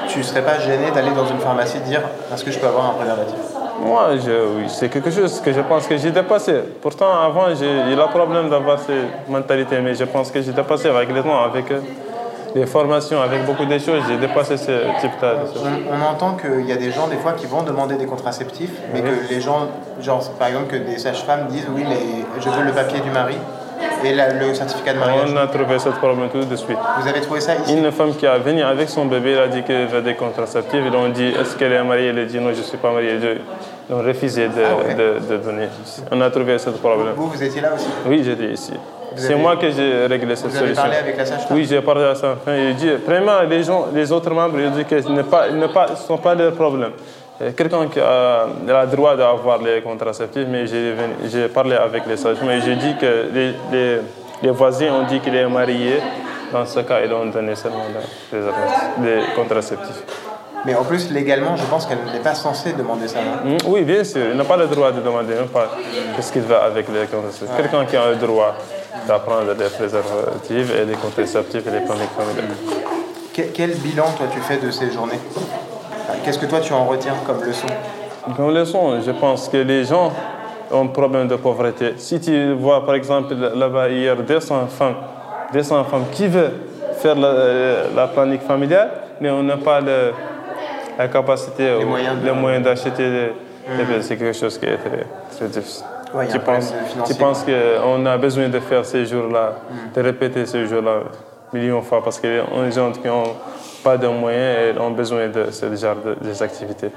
tu 0.08 0.18
ne 0.18 0.22
serais 0.22 0.42
pas 0.42 0.58
gêné 0.58 0.90
d'aller 0.90 1.10
dans 1.10 1.26
une 1.26 1.38
pharmacie 1.38 1.78
et 1.78 1.80
dire 1.80 2.02
est-ce 2.32 2.44
que 2.44 2.50
je 2.50 2.58
peux 2.58 2.66
avoir 2.66 2.90
un 2.90 2.94
préservatif? 2.94 3.36
Moi, 3.80 4.08
oui, 4.12 4.64
c'est 4.68 4.88
quelque 4.88 5.10
chose 5.10 5.40
que 5.40 5.52
je 5.52 5.60
pense 5.60 5.86
que 5.86 5.96
j'ai 5.96 6.10
dépassé. 6.10 6.54
Pourtant, 6.82 7.12
avant, 7.22 7.54
j'ai 7.54 7.92
eu 7.92 7.94
le 7.94 8.10
problème 8.10 8.50
d'avoir 8.50 8.78
cette 8.80 9.28
mentalité, 9.28 9.78
mais 9.80 9.94
je 9.94 10.04
pense 10.04 10.32
que 10.32 10.42
j'ai 10.42 10.52
dépassé 10.52 10.88
avec 10.88 11.12
les 11.12 11.22
temps, 11.22 11.44
avec 11.44 11.70
euh, 11.70 11.80
les 12.54 12.66
formations, 12.66 13.20
avec 13.20 13.44
beaucoup 13.44 13.64
de 13.64 13.78
choses, 13.78 14.02
j'ai 14.08 14.16
dépassé 14.16 14.56
ce 14.56 14.72
type 15.00 15.10
de 15.20 15.26
on, 15.26 15.96
on, 15.96 16.10
entend 16.10 16.34
qu'il 16.34 16.66
y 16.66 16.72
a 16.72 16.76
des 16.76 16.90
gens, 16.90 17.08
des 17.08 17.16
fois, 17.16 17.32
qui 17.32 17.46
vont 17.46 17.62
demander 17.62 17.96
des 17.96 18.06
contraceptifs, 18.06 18.72
mais 18.92 19.02
que 19.02 19.30
les 19.30 19.40
gens, 19.40 19.68
genre, 20.00 20.22
par 20.38 20.48
exemple, 20.48 20.66
que 20.68 20.76
des 20.76 20.98
sages-femmes 20.98 21.46
disent 21.48 21.66
oui, 21.74 21.84
mais 21.88 22.24
je 22.40 22.48
veux 22.48 22.64
le 22.64 22.72
papier 22.72 23.00
du 23.00 23.10
mari 23.10 23.36
et 24.04 24.12
le 24.12 24.54
certificat 24.54 24.94
de 24.94 24.98
mariage 24.98 25.30
On 25.32 25.36
a 25.36 25.46
trouvé 25.46 25.78
ce 25.78 25.88
problème 25.90 26.28
tout 26.30 26.44
de 26.44 26.56
suite. 26.56 26.78
Vous 27.00 27.08
avez 27.08 27.20
trouvé 27.20 27.40
ça 27.40 27.54
ici? 27.56 27.76
Une 27.76 27.90
femme 27.92 28.14
qui 28.14 28.26
a 28.26 28.38
venu 28.38 28.62
avec 28.62 28.88
son 28.88 29.06
bébé, 29.06 29.32
elle 29.32 29.38
a 29.38 29.48
dit 29.48 29.62
qu'elle 29.62 29.86
veut 29.86 30.02
des 30.02 30.14
contraceptifs. 30.14 30.80
Ils 30.84 30.96
ont 30.96 31.08
dit 31.08 31.28
est-ce 31.28 31.56
qu'elle 31.56 31.72
est 31.72 31.82
mariée? 31.82 32.08
Elle 32.08 32.18
a 32.18 32.24
dit 32.24 32.38
non, 32.38 32.52
je 32.52 32.58
ne 32.58 32.64
suis 32.64 32.78
pas 32.78 32.92
mariée. 32.92 33.18
Ils 33.88 33.94
ont 33.94 34.02
refusé 34.02 34.48
de, 34.48 34.52
ah 34.58 34.94
de, 34.94 35.34
de, 35.34 35.42
donner. 35.42 35.68
On 36.10 36.20
a 36.20 36.30
trouvé 36.30 36.58
ce 36.58 36.70
problème. 36.70 37.14
Vous, 37.16 37.28
vous 37.28 37.42
étiez 37.42 37.60
là 37.60 37.74
aussi? 37.74 37.86
Oui, 38.06 38.22
j'étais 38.24 38.52
ici. 38.52 38.72
C'est 39.16 39.34
moi 39.34 39.56
que 39.56 39.70
j'ai 39.70 40.06
réglé 40.06 40.36
cette 40.36 40.50
vous 40.50 40.58
solution. 40.58 40.82
Avez 40.82 40.90
parlé 40.90 40.96
avec 40.96 41.16
la 41.16 41.26
sage-femme 41.26 41.56
Oui, 41.56 41.66
j'ai 41.68 41.80
parlé 41.80 42.04
à 42.04 42.14
sa 42.14 42.36
femme. 42.36 42.54
Il 42.56 42.76
dit, 42.76 42.90
premièrement, 43.04 43.40
les, 43.48 43.62
gens, 43.62 43.86
les 43.92 44.10
autres 44.12 44.30
membres, 44.30 44.58
ils 44.60 44.70
disent 44.70 44.86
que 44.86 45.02
ce 45.02 45.08
ne 45.08 45.96
sont 45.96 46.18
pas 46.18 46.34
leurs 46.34 46.52
problèmes. 46.52 46.92
Quelqu'un 47.56 47.86
qui 47.86 48.00
a 48.00 48.46
le 48.66 48.86
droit 48.86 49.14
d'avoir 49.16 49.62
les 49.62 49.80
contraceptifs, 49.80 50.46
mais 50.48 50.66
j'ai 50.66 51.48
parlé 51.48 51.76
avec 51.76 52.04
les 52.06 52.16
sages 52.16 52.38
mais 52.44 52.60
j'ai 52.60 52.74
dit 52.74 52.96
que 53.00 53.28
les, 53.32 53.54
les, 53.70 53.98
les, 54.42 54.50
voisins 54.50 54.90
ont 54.92 55.06
dit 55.06 55.20
qu'il 55.20 55.36
est 55.36 55.46
marié. 55.46 56.00
Dans 56.52 56.66
ce 56.66 56.80
cas, 56.80 57.00
ils 57.04 57.12
ont 57.12 57.26
donné 57.26 57.54
seulement 57.54 57.84
les 58.32 59.20
contraceptifs. 59.36 60.02
Mais 60.64 60.74
en 60.74 60.82
plus, 60.82 61.10
légalement, 61.10 61.56
je 61.56 61.64
pense 61.64 61.86
qu'elle 61.86 61.98
n'est 62.12 62.18
pas 62.18 62.34
censée 62.34 62.72
demander 62.72 63.06
ça. 63.06 63.20
Mm, 63.20 63.56
oui, 63.66 63.82
bien 63.82 64.02
sûr. 64.02 64.22
Elle 64.30 64.36
n'a 64.36 64.44
pas 64.44 64.56
le 64.56 64.66
droit 64.66 64.90
de 64.90 65.00
demander 65.00 65.34
même 65.34 65.46
pas 65.46 65.68
ce 66.20 66.32
qu'il 66.32 66.42
va 66.42 66.64
avec 66.64 66.88
les 66.88 67.06
contraceptifs. 67.06 67.56
Quelqu'un 67.56 67.84
qui 67.84 67.96
a 67.96 68.10
le 68.10 68.16
droit 68.16 68.56
d'apprendre 69.06 69.54
des 69.54 69.64
préservatifs 69.64 70.72
et 70.74 70.84
des 70.84 70.94
contraceptifs 70.94 71.66
et 71.66 71.70
des 71.70 71.80
planiques 71.80 72.10
familiales. 72.16 72.56
Quel 73.54 73.70
bilan, 73.76 74.06
toi, 74.16 74.26
tu 74.32 74.40
fais 74.40 74.56
de 74.56 74.70
ces 74.70 74.90
journées? 74.90 75.20
Qu'est-ce 76.24 76.38
que 76.38 76.46
toi, 76.46 76.60
tu 76.60 76.72
en 76.72 76.84
retiens 76.86 77.14
comme 77.26 77.44
leçon? 77.44 77.66
Comme 78.36 78.54
leçon, 78.54 79.00
je 79.00 79.10
pense 79.12 79.48
que 79.48 79.58
les 79.58 79.84
gens 79.84 80.12
ont 80.70 80.84
un 80.84 80.86
problème 80.88 81.28
de 81.28 81.36
pauvreté. 81.36 81.94
Si 81.96 82.20
tu 82.20 82.52
vois, 82.54 82.84
par 82.84 82.94
exemple, 82.94 83.34
là-bas, 83.34 83.88
hier, 83.88 84.16
200 84.16 84.66
femmes, 84.66 84.96
200 85.52 85.84
femmes 85.84 86.04
qui 86.12 86.26
veulent 86.26 86.52
faire 86.98 87.14
la, 87.14 87.88
la 87.94 88.06
planique 88.08 88.42
familiale, 88.42 88.90
mais 89.20 89.30
on 89.30 89.42
n'a 89.42 89.56
pas 89.56 89.80
le, 89.80 90.12
la 90.98 91.08
capacité, 91.08 91.78
les 91.78 91.84
moyens, 91.84 92.16
les 92.22 92.32
moyens 92.32 92.64
d'acheter 92.64 93.32
mmh. 93.68 94.00
C'est 94.00 94.16
quelque 94.16 94.36
chose 94.36 94.58
qui 94.58 94.66
est 94.66 94.76
très, 94.76 95.06
très 95.36 95.48
difficile. 95.48 95.84
Ouais, 96.14 96.26
tu 96.26 96.38
penses, 96.38 96.72
tu 97.06 97.14
penses 97.14 97.44
qu'on 97.44 98.06
a 98.06 98.16
besoin 98.16 98.48
de 98.48 98.60
faire 98.60 98.84
ces 98.84 99.04
jours-là, 99.04 99.56
mmh. 99.70 99.74
de 99.94 100.02
répéter 100.02 100.46
ces 100.46 100.66
jours-là 100.66 101.02
millions 101.52 101.80
de 101.80 101.84
fois 101.84 102.02
parce 102.02 102.18
qu'il 102.18 102.30
y 102.30 102.38
a 102.38 102.64
des 102.64 102.72
gens 102.72 102.92
qui 102.92 103.06
n'ont 103.06 103.34
pas 103.82 103.96
de 103.96 104.06
moyens 104.08 104.76
et 104.76 104.78
ont 104.78 104.90
besoin 104.90 105.28
de 105.28 105.50
ce 105.50 105.74
genre 105.74 105.96
de, 105.96 106.16
des 106.20 106.42
activités. 106.42 106.90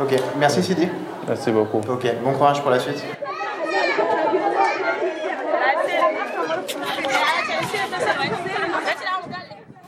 Ok, 0.00 0.14
merci 0.38 0.62
Sidi. 0.62 0.88
Merci 1.26 1.50
beaucoup. 1.50 1.80
Ok, 1.88 2.06
bon 2.22 2.32
courage 2.32 2.62
pour 2.62 2.70
la 2.70 2.78
suite. 2.78 3.04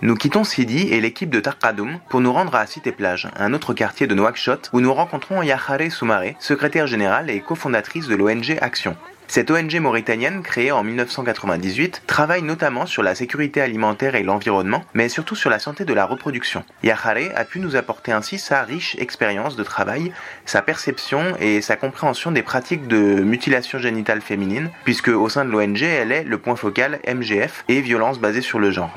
Nous 0.03 0.15
quittons 0.15 0.45
Sidi 0.45 0.89
et 0.89 1.01
l'équipe 1.03 1.29
de 1.29 1.41
Tarkadoum 1.41 1.99
pour 2.09 2.23
nous 2.23 2.33
rendre 2.33 2.55
à 2.55 2.67
Cité 2.67 2.91
Plage, 2.91 3.29
un 3.37 3.53
autre 3.53 3.75
quartier 3.75 4.07
de 4.07 4.15
Nouakchott, 4.15 4.71
où 4.73 4.81
nous 4.81 4.95
rencontrons 4.95 5.43
Yahare 5.43 5.91
Soumaré, 5.91 6.37
secrétaire 6.39 6.87
générale 6.87 7.29
et 7.29 7.43
cofondatrice 7.43 8.07
de 8.07 8.15
l'ONG 8.15 8.57
Action. 8.63 8.97
Cette 9.29 9.51
ONG 9.51 9.79
mauritanienne, 9.79 10.43
créée 10.43 10.73
en 10.73 10.83
1998, 10.83 12.05
travaille 12.07 12.41
notamment 12.41 12.87
sur 12.87 13.03
la 13.03 13.15
sécurité 13.15 13.61
alimentaire 13.61 14.15
et 14.15 14.23
l'environnement, 14.23 14.83
mais 14.95 15.11
surtout 15.11 15.37
sur 15.37 15.51
la 15.51 15.59
santé 15.59 15.85
de 15.85 15.93
la 15.93 16.07
reproduction. 16.07 16.65
Yahare 16.83 17.31
a 17.37 17.45
pu 17.45 17.61
nous 17.61 17.77
apporter 17.77 18.11
ainsi 18.11 18.39
sa 18.39 18.63
riche 18.63 18.97
expérience 18.99 19.55
de 19.55 19.63
travail, 19.63 20.15
sa 20.47 20.63
perception 20.63 21.37
et 21.41 21.61
sa 21.61 21.77
compréhension 21.77 22.33
des 22.33 22.43
pratiques 22.43 22.89
de 22.89 23.21
mutilation 23.21 23.79
génitale 23.79 24.23
féminine, 24.23 24.71
puisque 24.85 25.09
au 25.09 25.29
sein 25.29 25.45
de 25.45 25.51
l'ONG, 25.51 25.83
elle 25.83 26.11
est 26.11 26.25
le 26.25 26.39
point 26.39 26.57
focal 26.57 27.01
MGF 27.07 27.65
et 27.69 27.83
violence 27.83 28.19
basée 28.19 28.41
sur 28.41 28.59
le 28.59 28.71
genre. 28.71 28.97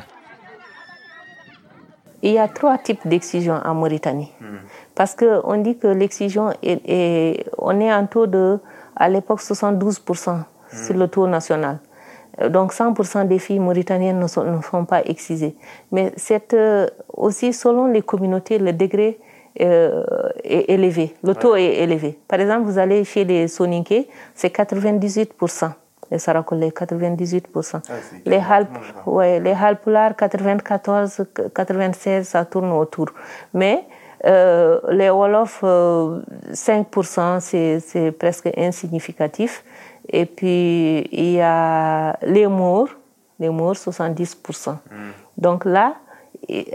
Il 2.24 2.32
y 2.32 2.40
a 2.40 2.48
trois 2.48 2.78
types 2.78 3.06
d'excision 3.06 3.60
en 3.66 3.76
Mauritanie. 3.76 4.32
Parce 4.96 5.14
qu'on 5.14 5.58
dit 5.58 5.78
que 5.78 5.88
l'excision, 5.88 6.52
est, 6.64 6.82
est, 6.88 7.46
on 7.58 7.78
est 7.82 7.94
en 7.94 8.08
taux 8.08 8.28
de, 8.28 8.60
à 8.96 9.10
l'époque, 9.10 9.42
72% 9.42 10.40
sur 10.72 10.96
le 10.96 11.08
taux 11.10 11.28
national. 11.28 11.80
Donc 12.50 12.74
100% 12.74 13.28
des 13.28 13.40
filles 13.40 13.60
mauritaniennes 13.60 14.20
ne 14.20 14.28
sont, 14.28 14.44
ne 14.44 14.62
sont 14.62 14.86
pas 14.86 15.04
excisées. 15.06 15.56
Mais 15.92 16.14
c'est 16.16 16.54
euh, 16.54 16.88
aussi 17.14 17.52
selon 17.52 17.88
les 17.88 18.02
communautés, 18.02 18.58
le 18.58 18.72
degré 18.72 19.20
euh, 19.62 20.04
est 20.44 20.72
élevé, 20.72 21.14
le 21.24 21.36
taux 21.36 21.54
ouais. 21.54 21.64
est 21.64 21.84
élevé. 21.84 22.18
Par 22.28 22.40
exemple, 22.40 22.64
vous 22.64 22.80
allez 22.80 23.04
chez 23.04 23.24
les 23.24 23.48
Soninké, 23.48 24.08
c'est 24.34 24.56
98% 24.56 25.74
les 26.14 26.20
Sarakolais 26.20 26.70
98%. 26.70 27.82
Ah, 27.90 27.94
les 28.26 28.38
Halp, 28.38 28.70
ouais, 29.08 29.40
les 29.40 29.52
Halpulars 29.52 30.16
94, 30.16 31.26
96, 31.54 32.28
ça 32.28 32.46
tourne 32.46 32.72
autour. 32.72 33.08
Mais 33.54 33.86
euh, 34.26 34.80
les 34.92 35.10
Wolof, 35.10 35.62
euh, 35.64 36.22
5%, 36.52 37.40
c'est 37.40 38.12
presque 38.12 38.50
insignificatif. 38.56 39.64
Et 40.08 40.26
puis, 40.26 41.08
il 41.12 41.32
y 41.32 41.42
a 41.42 42.16
les 42.22 42.48
Mours, 42.48 42.90
les 43.40 43.50
Mours, 43.50 43.76
70%. 43.76 44.70
Mm. 44.70 44.76
Donc 45.38 45.66
là, 45.66 45.96
il 46.48 46.68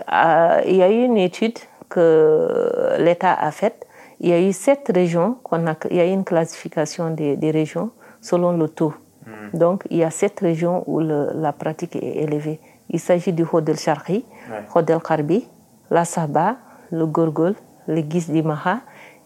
y 0.76 0.82
a 0.82 0.91
eu 0.91 1.05
une 1.05 1.18
étude 1.18 1.59
que 1.89 2.97
l'État 2.99 3.34
a 3.34 3.51
faite. 3.53 3.86
Il 4.20 4.30
y 4.30 4.32
a 4.32 4.41
eu 4.41 4.53
sept 4.53 4.91
régions, 4.93 5.36
qu'on 5.45 5.64
a, 5.68 5.76
il 5.91 5.97
y 5.97 6.01
a 6.01 6.07
eu 6.07 6.11
une 6.11 6.24
classification 6.24 7.11
des, 7.11 7.36
des 7.36 7.53
régions 7.53 7.91
selon 8.20 8.53
le 8.53 8.68
taux. 8.68 8.95
Mm. 9.29 9.59
Donc, 9.59 9.85
il 9.91 9.99
y 9.99 10.05
a 10.05 10.11
sept 10.11 10.41
régions 10.41 10.85
où 10.87 11.01
le, 11.01 11.31
la 11.35 11.53
pratique 11.53 11.97
est 11.97 12.16
élevée. 12.24 12.61
Il 12.91 13.01
s'agit 13.01 13.33
du 13.33 13.45
Hodel 13.51 13.79
Sharqi, 13.79 14.24
ouais. 14.51 14.64
Hodel 14.74 15.01
Karbi, 15.01 15.47
la 15.91 16.05
Saba, 16.05 16.57
le 16.91 17.07
Gorgol, 17.07 17.55
le 17.87 18.03
Gis 18.09 18.43
Maha 18.43 18.81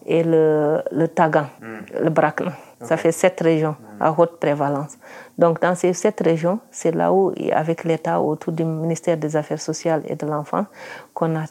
et 0.05 0.23
le, 0.23 0.81
le 0.91 1.07
Tagan, 1.07 1.47
mm. 1.61 2.03
le 2.03 2.09
Brakna. 2.09 2.51
Okay. 2.83 2.89
Ça 2.89 2.97
fait 2.97 3.11
sept 3.11 3.39
régions 3.41 3.75
mm. 3.79 4.01
à 4.01 4.15
haute 4.17 4.37
prévalence. 4.39 4.97
Donc, 5.37 5.61
dans 5.61 5.73
ces 5.75 5.93
sept 5.93 6.21
régions, 6.21 6.59
c'est 6.69 6.91
là 6.91 7.11
où, 7.11 7.33
avec 7.51 7.83
l'État, 7.83 8.21
autour 8.21 8.53
du 8.53 8.63
ministère 8.63 9.17
des 9.17 9.35
Affaires 9.35 9.59
sociales 9.61 10.03
et 10.07 10.15
de 10.15 10.25
l'Enfant, 10.27 10.65
qu'on 11.13 11.35
a 11.35 11.45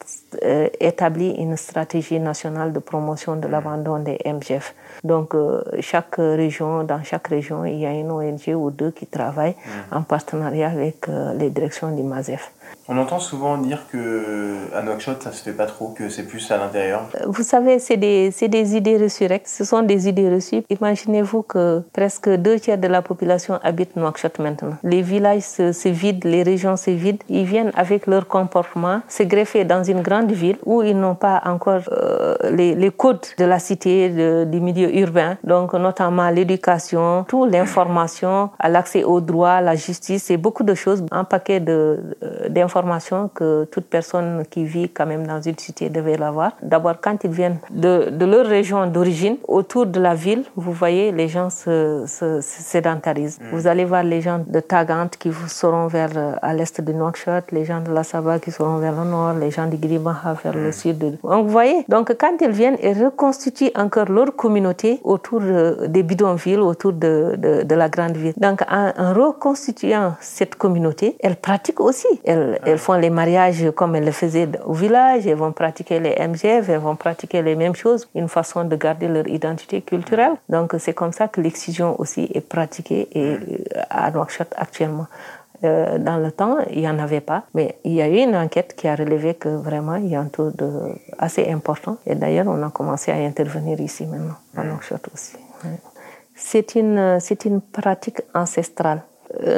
euh, 0.45 0.69
établi 0.79 1.31
une 1.31 1.57
stratégie 1.57 2.21
nationale 2.21 2.73
de 2.73 2.79
promotion 2.79 3.37
de 3.37 3.49
l'abandon 3.49 3.99
des 3.99 4.19
MGF. 4.25 4.75
Donc, 5.03 5.35
euh, 5.35 5.63
chaque 5.81 6.17
région, 6.17 6.85
dans 6.85 7.03
chaque 7.03 7.27
région, 7.29 7.65
il 7.65 7.79
y 7.79 7.87
a 7.87 7.93
une 7.93 8.11
ONG 8.11 8.55
ou 8.55 8.71
deux 8.71 8.93
qui 8.93 9.07
travaillent 9.07 9.57
mmh. 9.57 9.97
en 9.97 10.03
partenariat 10.03 10.71
avec 10.71 11.09
euh, 11.09 11.35
les 11.35 11.51
directions 11.51 11.91
du 11.95 12.03
MASEF. 12.03 12.53
On 12.95 12.99
entend 12.99 13.21
souvent 13.21 13.57
dire 13.57 13.87
que 13.91 14.55
à 14.77 14.83
Nouakchott, 14.83 15.23
ça 15.23 15.33
se 15.33 15.43
fait 15.43 15.53
pas 15.53 15.65
trop, 15.65 15.95
que 15.97 16.11
c'est 16.11 16.25
plus 16.25 16.51
à 16.51 16.59
l'intérieur. 16.59 17.09
Vous 17.27 17.43
savez, 17.43 17.79
c'est 17.79 17.97
des, 17.97 18.29
des, 18.49 18.77
idées 18.77 18.99
reçues. 18.99 19.29
Ce 19.47 19.65
sont 19.65 19.83
des 19.83 20.09
idées 20.11 20.29
reçues. 20.29 20.63
Imaginez-vous 20.69 21.41
que 21.41 21.83
presque 21.95 22.29
deux 22.29 22.61
tiers 22.61 22.77
de 22.77 22.89
la 22.89 23.01
population 23.01 23.59
habite 23.63 23.97
Nouakchott 23.97 24.39
maintenant. 24.41 24.77
Les 24.83 25.01
villages 25.01 25.41
se, 25.41 25.89
vident, 25.89 26.29
les 26.29 26.43
régions 26.43 26.77
se 26.77 26.91
vident. 26.91 27.25
Ils 27.31 27.47
viennent 27.47 27.73
avec 27.77 28.07
leur 28.07 28.29
comportement 28.29 29.01
se 29.09 29.23
greffer 29.23 29.65
dans 29.65 29.83
une 29.83 30.03
grande 30.03 30.31
ville 30.31 30.59
où 30.67 30.83
ils 30.83 30.99
n'ont 30.99 31.15
pas 31.15 31.41
encore 31.47 31.85
euh, 31.93 32.35
les, 32.51 32.91
codes 32.91 33.27
de 33.39 33.47
la 33.47 33.59
cité, 33.59 34.45
du 34.45 34.61
milieu 34.61 34.95
urbain. 34.99 35.39
Donc, 35.45 35.73
notamment 35.73 36.29
l'éducation, 36.29 37.25
toute 37.27 37.51
l'information, 37.53 38.51
l'accès 38.63 39.03
aux 39.03 39.23
droits, 39.23 39.63
la 39.63 39.77
justice, 39.77 40.25
c'est 40.25 40.37
beaucoup 40.37 40.63
de 40.63 40.75
choses. 40.75 41.03
Un 41.11 41.25
paquet 41.25 41.59
d'informations 41.61 42.82
information 42.83 43.31
que 43.33 43.65
toute 43.65 43.85
personne 43.87 44.43
qui 44.51 44.65
vit 44.65 44.89
quand 44.89 45.07
même 45.07 45.27
dans 45.27 45.41
une 45.41 45.59
cité 45.59 45.89
devait 45.89 46.17
l'avoir. 46.17 46.53
D'abord, 46.63 46.97
quand 47.01 47.17
ils 47.25 47.31
viennent 47.31 47.59
de, 47.71 48.11
de 48.11 48.27
leur 48.27 48.47
région 48.47 48.87
d'origine, 48.87 49.37
autour 49.47 49.87
de 49.87 50.01
la 50.01 50.15
ville, 50.15 50.45
vous 50.57 50.73
voyez, 50.73 51.13
les 51.13 51.29
gens 51.29 51.51
se, 51.51 52.05
se, 52.07 52.41
se 52.41 52.63
sédentarisent. 52.63 53.39
Mm. 53.41 53.55
Vous 53.57 53.67
allez 53.67 53.85
voir 53.85 54.03
les 54.03 54.21
gens 54.21 54.41
de 54.47 54.61
Tagant 54.61 55.09
qui 55.19 55.31
seront 55.49 55.87
vers 55.87 56.11
à 56.43 56.55
l'est 56.55 56.81
de 56.81 56.93
Nouakchott, 56.93 57.53
les 57.53 57.65
gens 57.65 57.81
de 57.81 57.93
la 57.93 58.03
Saba 58.03 58.39
qui 58.39 58.51
seront 58.51 58.79
vers 58.79 58.97
le 59.05 59.09
nord, 59.09 59.35
les 59.35 59.51
gens 59.51 59.67
de 59.67 59.77
Grimaha 59.77 60.35
vers 60.43 60.57
mm. 60.57 60.65
le 60.65 60.73
sud. 60.73 60.99
Donc, 61.23 61.47
vous 61.47 61.53
voyez, 61.53 61.85
donc 61.89 62.15
quand 62.19 62.37
ils 62.41 62.51
viennent, 62.51 62.79
ils 62.83 63.05
reconstituent 63.05 63.73
encore 63.77 64.11
leur 64.11 64.35
communauté 64.35 65.01
autour 65.05 65.41
des 65.41 66.03
bidonvilles, 66.03 66.59
autour 66.59 66.93
de, 66.93 67.37
de, 67.39 67.63
de 67.63 67.75
la 67.75 67.89
grande 67.89 68.17
ville. 68.17 68.35
Donc, 68.37 68.63
en, 68.69 68.93
en 68.97 69.13
reconstituant 69.15 70.15
cette 70.21 70.57
communauté, 70.57 71.17
elles 71.21 71.37
pratiquent 71.37 71.81
aussi. 71.81 72.09
Elles, 72.25 72.59
elles 72.65 72.79
font 72.79 72.95
les 72.95 73.11
mariages 73.11 73.71
comme 73.73 73.97
elles 73.97 74.05
le 74.05 74.13
faisaient 74.13 74.49
au 74.65 74.73
village, 74.73 75.27
elles 75.27 75.37
vont 75.37 75.53
pratiquer 75.53 76.01
les 76.01 76.15
MGF, 76.27 76.69
elles 76.69 76.79
vont 76.79 76.97
pratiquer 76.97 77.43
les 77.43 77.57
mêmes 77.57 77.75
choses, 77.75 78.09
une 78.15 78.29
façon 78.29 78.65
de 78.65 78.77
garder 78.77 79.09
leur 79.09 79.27
identité 79.29 79.83
culturelle. 79.83 80.33
Donc 80.49 80.75
c'est 80.79 80.95
comme 80.95 81.13
ça 81.13 81.29
que 81.29 81.41
l'excision 81.41 81.99
aussi 82.01 82.31
est 82.33 82.47
pratiquée 82.47 83.09
et, 83.13 83.37
à 83.91 84.11
Nouakchott 84.11 84.53
actuellement. 84.57 85.07
Euh, 85.65 85.99
dans 85.99 86.19
le 86.19 86.33
temps, 86.33 86.57
il 86.71 86.81
n'y 86.81 86.89
en 86.89 86.99
avait 86.99 87.21
pas, 87.21 87.45
mais 87.55 87.79
il 87.85 87.93
y 87.93 88.03
a 88.03 88.09
eu 88.09 88.17
une 88.17 88.35
enquête 88.35 88.75
qui 88.77 88.89
a 88.89 88.97
relevé 88.97 89.35
que 89.35 89.49
vraiment 89.49 89.95
il 89.95 90.09
y 90.09 90.17
a 90.17 90.21
un 90.21 90.27
taux 90.27 90.51
de, 90.51 90.71
assez 91.19 91.49
important. 91.49 91.99
Et 92.05 92.17
d'ailleurs, 92.17 92.47
on 92.49 92.61
a 92.65 92.71
commencé 92.71 93.13
à 93.13 93.17
intervenir 93.17 93.81
ici 93.81 94.07
maintenant, 94.07 94.35
à 94.57 94.65
Nouakchott 94.65 95.09
aussi. 95.15 95.37
C'est 96.35 96.75
une, 96.75 97.19
c'est 97.21 97.45
une 97.45 97.61
pratique 97.61 98.23
ancestrale 98.35 99.03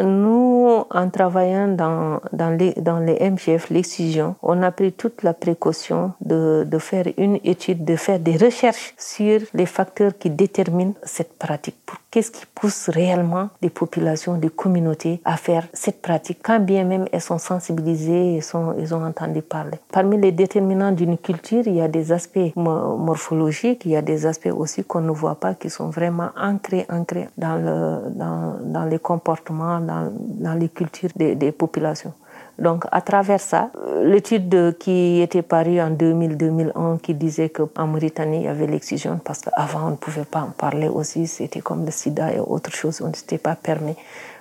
nous, 0.05 0.85
en 0.91 1.11
travaillant 1.11 1.69
dans, 1.69 2.21
dans, 2.33 2.51
les, 2.51 2.73
dans 2.75 2.99
les 2.99 3.19
MGF, 3.31 3.71
l'excision, 3.71 4.37
on 4.43 4.63
a 4.63 4.71
pris 4.71 4.93
toute 4.93 5.23
la 5.23 5.35
précaution 5.35 6.13
de, 6.21 6.67
de 6.67 6.79
faire 6.79 7.07
une 7.17 7.39
étude, 7.45 7.85
de 7.85 7.97
faire 7.97 8.19
des 8.19 8.37
recherches 8.37 8.95
sur 8.99 9.41
les 9.53 9.67
facteurs 9.67 10.13
qui 10.19 10.31
déterminent 10.31 10.95
cette 11.03 11.37
pratique. 11.39 11.77
Qu'est-ce 12.11 12.31
qui 12.31 12.47
pousse 12.55 12.89
réellement 12.91 13.49
les 13.61 13.71
populations, 13.71 14.39
les 14.41 14.49
communautés 14.49 15.21
à 15.25 15.37
faire 15.37 15.67
cette 15.73 16.01
pratique, 16.01 16.39
quand 16.43 16.61
bien 16.61 16.85
même 16.85 17.07
elles 17.11 17.21
sont 17.21 17.39
sensibilisées, 17.39 18.37
elles, 18.37 18.43
sont, 18.43 18.73
elles 18.79 18.95
ont 18.95 19.05
entendu 19.05 19.43
parler. 19.43 19.79
Parmi 19.91 20.17
les 20.21 20.31
déterminants 20.31 20.93
d'une 20.93 21.19
culture, 21.19 21.65
il 21.67 21.75
y 21.75 21.81
a 21.81 21.89
des 21.89 22.13
aspects 22.13 22.55
morphologiques, 22.55 23.85
il 23.85 23.91
y 23.91 23.97
a 23.97 24.03
des 24.03 24.27
aspects 24.27 24.53
aussi 24.57 24.85
qu'on 24.85 25.01
ne 25.01 25.11
voit 25.11 25.35
pas, 25.35 25.55
qui 25.55 25.71
sont 25.71 25.89
vraiment 25.89 26.29
ancrés, 26.41 26.87
ancrés 26.89 27.29
dans, 27.37 27.57
le, 27.57 28.11
dans, 28.11 28.59
dans 28.63 28.85
les 28.85 29.01
comportements 29.01 29.64
dans, 29.81 30.55
les 30.55 30.69
cultures 30.69 31.11
des, 31.17 31.53
populations. 31.53 32.13
Donc, 32.59 32.85
à 32.93 33.01
travers 33.01 33.41
ça, 33.41 33.71
l'étude 34.03 34.77
qui 34.79 35.21
était 35.21 35.43
parue 35.43 35.81
en 35.81 35.91
2000-2001 35.91 37.01
qui 37.01 37.15
disait 37.15 37.49
qu'en 37.49 37.87
Mauritanie, 37.87 38.39
il 38.39 38.45
y 38.45 38.49
avait 38.49 38.67
l'excision 38.69 39.21
parce 39.25 39.41
qu'avant, 39.41 39.89
on 39.89 39.91
ne 39.91 39.97
pouvait 39.97 40.25
pas 40.25 40.43
en 40.43 40.51
parler 40.51 40.89
aussi. 40.89 41.27
C'était 41.27 41.61
comme 41.61 41.85
le 41.85 41.91
sida 41.91 42.33
et 42.33 42.39
autre 42.39 42.71
chose. 42.71 43.03
On 43.03 43.09
ne 43.09 43.15
s'était 43.15 43.39
pas 43.39 43.57
permis. 43.57 43.97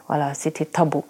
Voilà, 0.07 0.33
c'était 0.35 0.65
tabou. 0.65 1.03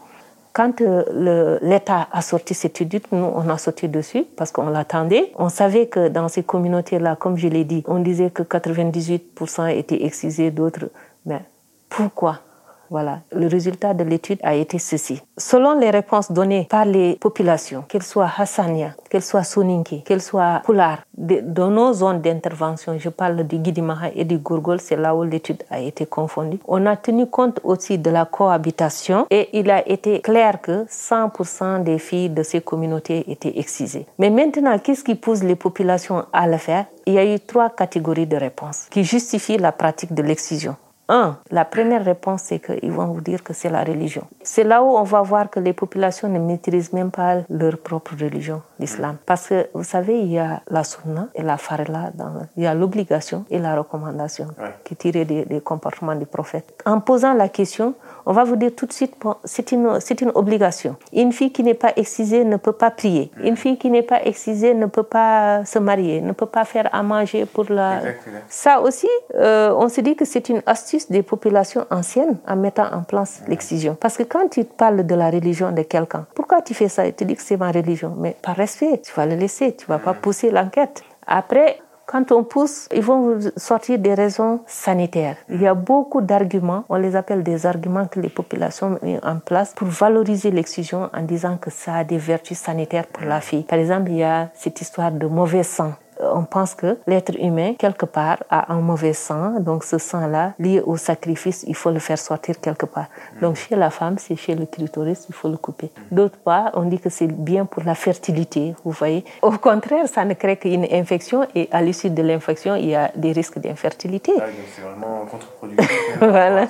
Quand 0.54 0.82
euh, 0.82 1.58
l'État 1.64 2.08
a 2.12 2.22
sorti 2.22 2.54
cette 2.54 2.80
étude, 2.80 3.08
nous, 3.12 3.26
on 3.36 3.50
a 3.50 3.58
sauté 3.58 3.88
dessus 3.88 4.24
parce 4.38 4.52
qu'on 4.52 4.70
l'attendait. 4.70 5.32
On 5.36 5.50
savait 5.50 5.88
que 5.88 6.10
dans 6.10 6.28
ces 6.28 6.44
communautés-là, 6.44 7.16
comme 7.16 7.38
je 7.38 7.48
l'ai 7.48 7.64
dit, 7.64 7.84
on 7.88 8.00
disait 8.00 8.30
que 8.30 8.44
98% 8.44 9.76
étaient 9.76 10.06
excisés, 10.06 10.52
d'autres. 10.52 10.92
Mais 11.26 11.42
pourquoi? 11.90 12.42
Voilà, 12.90 13.22
le 13.32 13.48
résultat 13.48 13.94
de 13.94 14.04
l'étude 14.04 14.40
a 14.44 14.56
été 14.56 14.78
ceci. 14.78 15.22
Selon 15.38 15.80
les 15.80 15.90
réponses 15.90 16.32
données 16.32 16.68
par 16.70 16.86
les 16.86 17.16
populations, 17.16 17.84
qu'elles 17.88 18.04
soient 18.04 18.30
Hassania, 18.38 18.96
qu'elles 19.10 19.24
soient 19.24 19.44
Soninke, 19.44 20.04
qu'elles 20.06 20.22
soient 20.22 20.62
Poulard, 20.64 21.00
dans 21.18 21.70
nos 21.70 21.94
zones 21.94 22.22
d'intervention, 22.22 22.98
je 22.98 23.10
parle 23.10 23.44
du 23.44 23.58
Guidimaha 23.58 24.10
et 24.16 24.26
du 24.26 24.38
Gourgol, 24.38 24.80
c'est 24.80 24.96
là 24.96 25.16
où 25.16 25.24
l'étude 25.24 25.64
a 25.70 25.80
été 25.80 26.06
confondue. 26.06 26.60
On 26.68 26.86
a 26.86 26.96
tenu 26.96 27.28
compte 27.28 27.60
aussi 27.64 27.98
de 27.98 28.10
la 28.10 28.26
cohabitation 28.26 29.26
et 29.30 29.50
il 29.54 29.70
a 29.72 29.88
été 29.88 30.22
clair 30.22 30.62
que 30.62 30.86
100% 30.86 31.84
des 31.84 32.00
filles 32.00 32.30
de 32.30 32.44
ces 32.44 32.62
communautés 32.62 33.30
étaient 33.32 33.58
excisées. 33.58 34.06
Mais 34.20 34.30
maintenant, 34.30 34.78
qu'est-ce 34.80 35.04
qui 35.04 35.16
pousse 35.16 35.44
les 35.44 35.56
populations 35.56 36.26
à 36.34 36.48
le 36.48 36.58
faire? 36.58 36.86
Il 37.06 37.14
y 37.14 37.20
a 37.20 37.26
eu 37.26 37.40
trois 37.40 37.70
catégories 37.70 38.28
de 38.28 38.38
réponses 38.38 38.88
qui 38.90 39.04
justifient 39.04 39.58
la 39.58 39.72
pratique 39.72 40.14
de 40.14 40.22
l'excision. 40.22 40.76
Un, 41.10 41.38
la 41.52 41.66
première 41.66 42.06
réponse, 42.06 42.44
c'est 42.44 42.60
qu'ils 42.60 42.92
vont 42.92 43.08
vous 43.08 43.22
dire 43.22 43.44
que 43.44 43.54
c'est 43.54 43.70
la 43.70 43.84
religion. 43.84 44.26
C'est 44.42 44.64
là 44.64 44.82
où 44.84 44.88
on 44.98 45.04
va 45.04 45.22
voir 45.22 45.50
que 45.50 45.60
les 45.60 45.74
populations 45.74 46.30
ne 46.30 46.40
maîtrisent 46.40 46.94
même 46.94 47.12
pas 47.12 47.42
leur 47.50 47.78
propre 47.78 48.14
religion, 48.20 48.62
l'islam. 48.80 49.18
Parce 49.26 49.50
que, 49.50 49.68
vous 49.74 49.84
savez, 49.84 50.20
il 50.20 50.32
y 50.32 50.40
a 50.40 50.62
la 50.70 50.84
sunna 50.84 51.28
et 51.36 51.44
la 51.44 51.58
farla, 51.58 52.12
il 52.56 52.64
y 52.64 52.68
a 52.68 52.74
l'obligation 52.74 53.46
et 53.50 53.60
la 53.60 53.76
recommandation 53.76 54.48
qui 54.86 54.96
tirent 54.96 55.26
des, 55.26 55.46
des, 55.46 55.62
comportements 55.62 56.16
du 56.16 56.26
prophète. 56.26 56.74
En 56.86 57.00
posant 57.02 57.34
la 57.34 57.50
question, 57.50 57.96
on 58.26 58.34
va 58.34 58.44
vous 58.44 58.56
dire 58.56 58.72
tout 58.76 58.86
de 58.86 58.94
suite, 58.94 59.16
c'est 59.44 59.72
une, 59.72 60.00
c'est 60.00 60.22
une 60.22 60.32
obligation. 60.36 60.96
Une 61.14 61.32
fille 61.32 61.52
qui 61.52 61.64
n'est 61.64 61.74
pas 61.74 61.94
excisée 61.96 62.44
ne 62.44 62.58
peut 62.58 62.72
pas 62.72 62.92
prier. 62.92 63.32
Une 63.44 63.58
fille 63.58 63.78
qui 63.78 63.90
n'est 63.90 64.04
pas 64.04 64.24
excisée 64.24 64.74
ne 64.74 64.86
peut 64.86 65.04
pas 65.04 65.66
se 65.66 65.80
marier, 65.80 66.22
ne 66.22 66.32
peut 66.32 66.46
pas 66.46 66.66
faire 66.66 66.90
à 66.94 67.04
manger 67.04 67.46
pour 67.46 67.66
la... 67.70 68.02
Ça 68.48 68.82
aussi, 68.82 69.10
euh, 69.36 69.74
on 69.78 69.90
se 69.90 70.02
dit 70.02 70.16
que 70.16 70.26
c'est 70.26 70.50
une 70.50 70.62
astuce 70.66 71.10
des 71.10 71.24
populations 71.24 71.86
anciennes 71.92 72.38
en 72.48 72.56
mettant 72.56 72.92
en 72.94 73.04
place 73.04 73.42
l'excision. 73.48 73.96
Parce 74.00 74.18
que 74.18 74.24
quand 74.24 74.48
tu 74.50 74.64
parles 74.64 75.06
de 75.06 75.16
la 75.16 75.30
religion 75.30 75.72
de 75.72 75.82
quelqu'un, 75.84 76.26
pourquoi 76.36 76.62
tu 76.62 76.74
fais 76.74 76.90
ça? 76.90 77.06
Et 77.06 77.14
tu 77.14 77.26
dis 77.26 77.36
que 77.36 77.42
c'est 77.42 77.58
ma 77.58 77.72
religion 77.72 78.16
Mais 78.18 78.36
par 78.42 78.56
respect, 78.56 79.02
tu 79.04 79.12
vas 79.14 79.26
le 79.26 79.36
laisser, 79.36 79.76
tu 79.76 79.86
vas 79.88 80.00
pas 80.00 80.14
pousser 80.14 80.52
l'enquête. 80.52 81.04
Après, 81.28 81.80
quand 82.06 82.32
on 82.32 82.44
pousse, 82.44 82.88
ils 82.94 83.02
vont 83.02 83.40
sortir 83.56 84.00
des 84.00 84.14
raisons 84.14 84.62
sanitaires. 84.68 85.38
Il 85.50 85.62
y 85.62 85.68
a 85.68 85.74
beaucoup 85.74 86.22
d'arguments, 86.22 86.84
on 86.90 86.98
les 86.98 87.16
appelle 87.16 87.44
des 87.44 87.66
arguments 87.66 88.06
que 88.06 88.20
les 88.20 88.30
populations 88.30 89.00
mettent 89.02 89.24
en 89.26 89.40
place 89.40 89.74
pour 89.74 89.88
valoriser 89.88 90.52
l'excision 90.52 91.10
en 91.14 91.22
disant 91.22 91.58
que 91.58 91.72
ça 91.72 91.96
a 91.96 92.04
des 92.04 92.18
vertus 92.18 92.58
sanitaires 92.58 93.08
pour 93.08 93.24
la 93.24 93.42
fille. 93.42 93.64
Par 93.64 93.80
exemple, 93.80 94.12
il 94.12 94.18
y 94.18 94.24
a 94.24 94.50
cette 94.54 94.82
histoire 94.82 95.12
de 95.12 95.28
mauvais 95.28 95.64
sang 95.64 95.94
on 96.20 96.44
pense 96.44 96.76
que 96.76 96.98
l'être 97.08 97.36
humain, 97.40 97.74
quelque 97.78 98.06
part, 98.06 98.38
a 98.50 98.74
un 98.74 98.82
mauvais 98.82 99.14
sang. 99.14 99.60
Donc, 99.60 99.84
ce 99.84 99.98
sang-là, 99.98 100.54
lié 100.60 100.82
au 100.86 100.98
sacrifice, 100.98 101.64
il 101.68 101.76
faut 101.76 101.92
le 101.92 102.00
faire 102.00 102.18
sortir 102.18 102.60
quelque 102.60 102.86
part. 102.86 103.08
Donc, 103.42 103.56
chez 103.56 103.76
la 103.76 103.90
femme, 103.90 104.18
c'est 104.18 104.36
chez 104.36 104.56
le 104.56 104.66
clitoris, 104.66 105.26
il 105.30 105.36
faut 105.36 105.50
le 105.50 105.58
couper. 105.58 105.90
D'autre 106.12 106.38
part, 106.38 106.72
on 106.74 106.84
dit 106.84 107.00
que 107.00 107.10
c'est 107.10 107.28
bien 107.28 107.66
pour 107.66 107.84
la 107.84 107.96
fertilité, 107.96 108.76
vous 108.84 108.92
voyez. 108.92 109.24
Au 109.42 109.52
contraire, 109.52 110.08
ça 110.08 110.26
ne 110.26 110.34
crée 110.34 110.58
qu'une 110.58 110.86
infection 110.92 111.46
et 111.56 111.70
à 111.72 111.82
l'issue 111.82 112.10
de 112.10 112.22
l'infection, 112.22 112.76
il 112.76 112.90
y 112.90 112.96
a 112.96 113.12
des 113.16 113.32
risques 113.32 113.60
d'infertilité. 113.60 114.34
Ah, 114.40 114.44
c'est 114.76 114.82
vraiment 114.82 115.26
contre-productif. 115.30 116.18
voilà. 116.20 116.68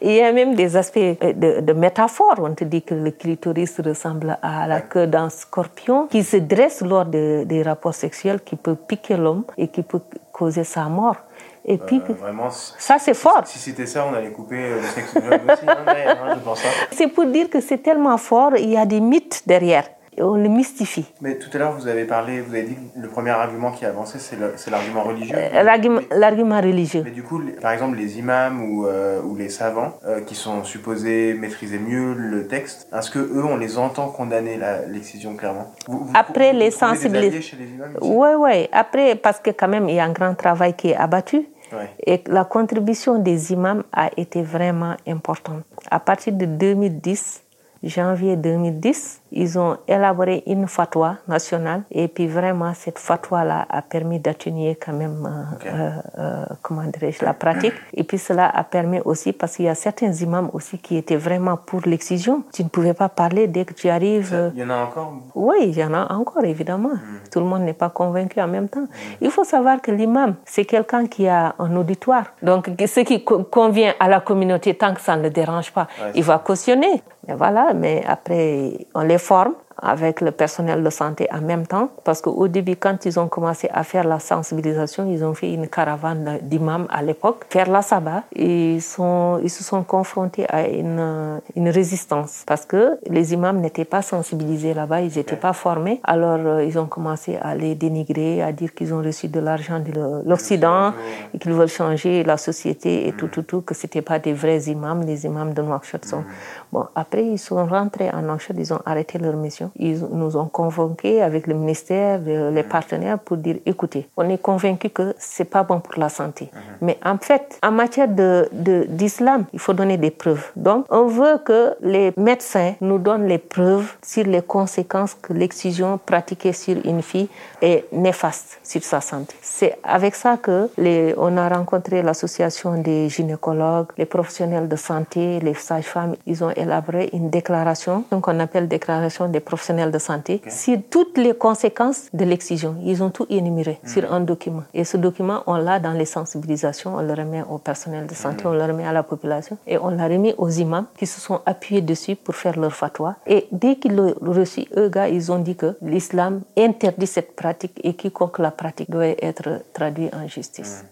Il 0.00 0.12
y 0.12 0.20
a 0.22 0.32
même 0.32 0.54
des 0.54 0.76
aspects 0.76 0.98
de, 0.98 1.60
de, 1.60 1.72
métaphore. 1.72 2.34
On 2.38 2.54
te 2.54 2.64
dit 2.64 2.82
que 2.82 2.94
le 2.94 3.10
clitoris 3.10 3.80
ressemble 3.80 4.38
à 4.42 4.66
la 4.66 4.80
queue 4.80 5.06
d'un 5.06 5.30
scorpion 5.30 6.06
qui 6.08 6.22
se 6.24 6.36
dresse 6.36 6.80
lors 6.82 7.04
de, 7.04 7.44
des 7.44 7.62
rapports 7.62 7.94
sexuels 7.94 8.40
qui 8.40 8.56
peut 8.56 8.67
piquer 8.74 9.16
l'homme 9.16 9.44
et 9.56 9.68
qui 9.68 9.82
peut 9.82 10.00
causer 10.32 10.64
sa 10.64 10.84
mort. 10.88 11.16
Et 11.64 11.74
Euh, 11.74 11.84
puis, 11.86 12.00
vraiment, 12.08 12.48
ça 12.50 12.98
c'est 12.98 13.14
fort. 13.14 13.42
Si 13.44 13.58
c'était 13.58 13.86
ça, 13.86 14.06
on 14.10 14.14
allait 14.14 14.32
couper 14.32 14.56
euh, 14.56 14.76
le 14.80 14.86
sexe 14.86 15.14
aussi. 15.16 15.26
hein, 15.66 15.76
hein, 15.86 16.34
je 16.34 16.40
pense 16.40 16.60
ça. 16.60 16.68
C'est 16.92 17.08
pour 17.08 17.26
dire 17.26 17.50
que 17.50 17.60
c'est 17.60 17.78
tellement 17.78 18.16
fort, 18.16 18.52
il 18.56 18.70
y 18.70 18.76
a 18.76 18.86
des 18.86 19.00
mythes 19.00 19.42
derrière. 19.46 19.84
On 20.20 20.34
le 20.34 20.48
mystifie. 20.48 21.06
Mais 21.20 21.36
tout 21.38 21.48
à 21.54 21.58
l'heure, 21.58 21.72
vous 21.72 21.86
avez 21.86 22.04
parlé, 22.04 22.40
vous 22.40 22.54
avez 22.54 22.64
dit 22.64 22.74
que 22.74 23.00
le 23.00 23.08
premier 23.08 23.30
argument 23.30 23.70
qui 23.72 23.84
a 23.84 23.88
avancé, 23.88 24.18
c'est 24.18 24.70
l'argument 24.70 25.02
religieux. 25.04 25.36
Euh, 25.36 25.62
L'argument 26.10 26.60
religieux. 26.60 27.02
Mais 27.04 27.10
du 27.10 27.22
coup, 27.22 27.40
par 27.60 27.72
exemple, 27.72 27.96
les 27.96 28.18
imams 28.18 28.60
ou, 28.62 28.86
euh, 28.86 29.20
ou 29.22 29.36
les 29.36 29.48
savants 29.48 29.94
euh, 30.06 30.20
qui 30.20 30.34
sont 30.34 30.64
supposés 30.64 31.34
maîtriser 31.34 31.78
mieux 31.78 32.14
le 32.14 32.46
texte, 32.46 32.88
est-ce 32.96 33.10
que 33.10 33.18
eux, 33.18 33.44
on 33.44 33.56
les 33.56 33.78
entend 33.78 34.08
condamner 34.08 34.58
l'excision 34.88 35.36
clairement? 35.36 35.72
Vous- 35.86 35.98
vous- 36.04 36.12
Après, 36.14 36.52
vous 36.52 36.58
les 36.58 36.70
chez 36.70 37.56
imams 37.56 37.90
ici? 37.92 37.98
Oui, 38.02 38.28
oui. 38.38 38.68
Après, 38.72 39.14
parce 39.14 39.40
que 39.40 39.50
quand 39.50 39.68
même, 39.68 39.88
il 39.88 39.94
y 39.96 40.00
a 40.00 40.04
un 40.04 40.12
grand 40.12 40.34
travail 40.34 40.74
qui 40.74 40.90
est 40.90 40.96
abattu. 40.96 41.46
Ouais. 41.72 41.90
Et 42.06 42.22
la 42.26 42.44
contribution 42.44 43.18
des 43.18 43.52
imams 43.52 43.82
a 43.92 44.08
été 44.16 44.42
vraiment 44.42 44.96
importante. 45.06 45.64
À 45.90 46.00
partir 46.00 46.32
de 46.32 46.46
2010, 46.46 47.42
janvier 47.82 48.36
2010, 48.36 49.20
ils 49.32 49.58
ont 49.58 49.76
élaboré 49.86 50.42
une 50.46 50.66
fatwa 50.66 51.16
nationale 51.28 51.82
et 51.90 52.08
puis 52.08 52.26
vraiment 52.26 52.72
cette 52.74 52.98
fatwa-là 52.98 53.66
a 53.68 53.82
permis 53.82 54.18
d'atténuer 54.20 54.76
quand 54.76 54.92
même, 54.92 55.26
euh, 55.26 55.68
euh, 55.68 55.90
euh, 56.18 56.44
comment 56.62 56.82
dirais-je, 56.84 57.24
la 57.24 57.34
pratique. 57.34 57.74
Et 57.94 58.04
puis 58.04 58.18
cela 58.18 58.48
a 58.48 58.64
permis 58.64 59.00
aussi, 59.04 59.32
parce 59.32 59.56
qu'il 59.56 59.66
y 59.66 59.68
a 59.68 59.74
certains 59.74 60.12
imams 60.12 60.50
aussi 60.52 60.78
qui 60.78 60.96
étaient 60.96 61.16
vraiment 61.16 61.56
pour 61.56 61.80
l'excision. 61.86 62.42
Tu 62.52 62.64
ne 62.64 62.68
pouvais 62.68 62.94
pas 62.94 63.08
parler 63.08 63.48
dès 63.48 63.64
que 63.64 63.74
tu 63.74 63.88
arrives. 63.88 64.52
Il 64.54 64.60
y 64.60 64.64
en 64.64 64.70
a 64.70 64.76
encore? 64.84 65.12
Oui, 65.34 65.56
il 65.62 65.78
y 65.78 65.84
en 65.84 65.94
a 65.94 66.12
encore, 66.12 66.44
évidemment. 66.44 66.92
Tout 67.30 67.40
le 67.40 67.46
monde 67.46 67.62
n'est 67.62 67.72
pas 67.72 67.90
convaincu 67.90 68.40
en 68.40 68.48
même 68.48 68.68
temps. 68.68 68.86
Il 69.20 69.30
faut 69.30 69.44
savoir 69.44 69.80
que 69.80 69.90
l'imam, 69.90 70.34
c'est 70.44 70.64
quelqu'un 70.64 71.06
qui 71.06 71.28
a 71.28 71.54
un 71.58 71.76
auditoire. 71.76 72.24
Donc, 72.42 72.70
ce 72.86 73.00
qui 73.00 73.24
co- 73.24 73.44
convient 73.44 73.94
à 74.00 74.08
la 74.08 74.20
communauté, 74.20 74.74
tant 74.74 74.94
que 74.94 75.00
ça 75.00 75.16
ne 75.16 75.22
le 75.22 75.30
dérange 75.30 75.72
pas, 75.72 75.86
Ouais, 76.00 76.12
il 76.14 76.22
va 76.22 76.38
cautionner. 76.38 77.02
Mais 77.26 77.34
voilà, 77.34 77.72
mais 77.74 78.02
après, 78.06 78.86
on 78.94 79.00
les 79.02 79.17
forme 79.18 79.56
avec 79.80 80.20
le 80.20 80.30
personnel 80.30 80.82
de 80.82 80.90
santé 80.90 81.28
en 81.32 81.40
même 81.40 81.66
temps. 81.66 81.90
Parce 82.04 82.20
qu'au 82.20 82.48
début, 82.48 82.76
quand 82.76 83.04
ils 83.06 83.18
ont 83.18 83.28
commencé 83.28 83.68
à 83.72 83.84
faire 83.84 84.04
la 84.04 84.18
sensibilisation, 84.18 85.10
ils 85.10 85.24
ont 85.24 85.34
fait 85.34 85.52
une 85.52 85.68
caravane 85.68 86.38
d'imams 86.42 86.86
à 86.90 87.02
l'époque, 87.02 87.46
faire 87.50 87.70
la 87.70 87.82
sabbat. 87.82 88.22
Ils, 88.34 88.82
sont, 88.82 89.40
ils 89.42 89.50
se 89.50 89.62
sont 89.62 89.82
confrontés 89.82 90.46
à 90.48 90.66
une, 90.66 91.40
une 91.56 91.68
résistance 91.68 92.44
parce 92.46 92.64
que 92.66 92.98
les 93.08 93.34
imams 93.34 93.60
n'étaient 93.60 93.84
pas 93.84 94.02
sensibilisés 94.02 94.74
là-bas, 94.74 95.00
ils 95.00 95.16
n'étaient 95.16 95.36
pas 95.36 95.52
formés. 95.52 96.00
Alors, 96.04 96.38
euh, 96.38 96.64
ils 96.64 96.78
ont 96.78 96.86
commencé 96.86 97.36
à 97.40 97.54
les 97.54 97.74
dénigrer, 97.74 98.42
à 98.42 98.52
dire 98.52 98.74
qu'ils 98.74 98.92
ont 98.94 99.02
reçu 99.02 99.28
de 99.28 99.40
l'argent 99.40 99.80
de 99.80 100.22
l'Occident 100.28 100.92
et 101.34 101.38
qu'ils 101.38 101.52
veulent 101.52 101.68
changer 101.68 102.24
la 102.24 102.36
société 102.36 103.08
et 103.08 103.12
tout, 103.12 103.28
tout, 103.28 103.42
tout, 103.42 103.60
que 103.60 103.74
c'était 103.74 104.02
pas 104.02 104.18
des 104.18 104.32
vrais 104.32 104.62
imams. 104.62 105.02
Les 105.04 105.24
imams 105.26 105.52
de 105.52 105.62
Nouakchott 105.62 106.04
sont... 106.04 106.24
Bon, 106.72 106.86
après, 106.94 107.24
ils 107.24 107.38
sont 107.38 107.64
rentrés 107.66 108.10
en 108.10 108.22
Nouakchott, 108.22 108.56
ils 108.58 108.72
ont 108.72 108.80
arrêté 108.84 109.18
leur 109.18 109.36
mission. 109.36 109.67
Ils 109.76 110.00
nous 110.12 110.36
ont 110.36 110.46
convoqués 110.46 111.22
avec 111.22 111.46
le 111.46 111.54
ministère, 111.54 112.20
euh, 112.26 112.50
les 112.50 112.62
partenaires 112.62 113.18
pour 113.18 113.36
dire, 113.36 113.56
écoutez, 113.66 114.08
on 114.16 114.28
est 114.28 114.38
convaincus 114.40 114.90
que 114.94 115.14
c'est 115.18 115.44
pas 115.44 115.62
bon 115.62 115.80
pour 115.80 115.98
la 115.98 116.08
santé. 116.08 116.50
Mais 116.80 116.98
en 117.04 117.18
fait, 117.18 117.58
en 117.62 117.70
matière 117.72 118.08
de- 118.08 118.48
d'islam, 118.88 119.44
il 119.52 119.58
faut 119.58 119.72
donner 119.74 119.96
des 119.96 120.10
preuves. 120.10 120.44
Donc, 120.56 120.86
on 120.90 121.06
veut 121.06 121.38
que 121.44 121.74
les 121.80 122.12
médecins 122.16 122.74
nous 122.80 122.98
donnent 122.98 123.26
les 123.26 123.38
preuves 123.38 123.92
sur 124.02 124.24
les 124.24 124.42
conséquences 124.42 125.14
que 125.14 125.32
l'excision 125.32 125.98
pratiquée 126.04 126.52
sur 126.52 126.76
une 126.84 127.02
fille 127.02 127.28
est 127.60 127.84
néfaste 127.92 128.58
sur 128.62 128.82
sa 128.82 129.00
santé. 129.00 129.34
C'est 129.42 129.78
avec 129.82 130.14
ça 130.14 130.36
que 130.36 130.70
les, 130.78 131.14
on 131.16 131.36
a 131.36 131.48
rencontré 131.48 132.02
l'association 132.02 132.80
des 132.80 133.08
gynécologues, 133.08 133.88
les 133.98 134.06
professionnels 134.06 134.68
de 134.68 134.76
santé, 134.76 135.40
les 135.40 135.54
sages-femmes. 135.54 136.14
Ils 136.26 136.42
ont 136.44 136.50
élaboré 136.50 137.10
une 137.12 137.30
déclaration, 137.30 138.04
qu'on 138.22 138.40
appelle 138.40 138.68
déclaration 138.68 139.28
des 139.28 139.40
professionnels 139.40 139.57
de 139.90 139.98
santé, 139.98 140.40
sur 140.48 140.78
toutes 140.90 141.18
les 141.18 141.34
conséquences 141.34 142.08
de 142.12 142.24
l'excision. 142.24 142.76
Ils 142.84 143.02
ont 143.02 143.10
tout 143.10 143.26
énuméré 143.28 143.80
sur 143.84 144.12
un 144.12 144.20
document. 144.20 144.62
Et 144.72 144.84
ce 144.84 144.96
document, 144.96 145.42
on 145.46 145.56
l'a 145.56 145.78
dans 145.78 145.92
les 145.92 146.04
sensibilisations, 146.04 146.96
on 146.96 147.02
le 147.02 147.12
remet 147.12 147.42
au 147.48 147.58
personnel 147.58 148.06
de 148.06 148.14
santé, 148.14 148.46
on 148.46 148.52
le 148.52 148.62
remet 148.62 148.86
à 148.86 148.92
la 148.92 149.02
population 149.02 149.58
et 149.66 149.78
on 149.78 149.90
l'a 149.90 150.08
remis 150.08 150.34
aux 150.38 150.50
imams 150.50 150.86
qui 150.98 151.06
se 151.06 151.20
sont 151.20 151.40
appuyés 151.46 151.82
dessus 151.82 152.16
pour 152.16 152.34
faire 152.34 152.58
leur 152.58 152.74
fatwa. 152.74 153.16
Et 153.26 153.46
dès 153.52 153.76
qu'ils 153.76 153.96
l'ont 153.96 154.14
reçu, 154.20 154.66
eux, 154.76 154.88
gars, 154.88 155.08
ils 155.08 155.30
ont 155.30 155.38
dit 155.38 155.56
que 155.56 155.76
l'islam 155.82 156.42
interdit 156.56 157.06
cette 157.06 157.34
pratique 157.36 157.78
et 157.82 157.94
quiconque 157.94 158.38
la 158.38 158.50
pratique 158.50 158.90
doit 158.90 159.06
être 159.06 159.62
traduit 159.72 160.08
en 160.12 160.26
justice. 160.26 160.84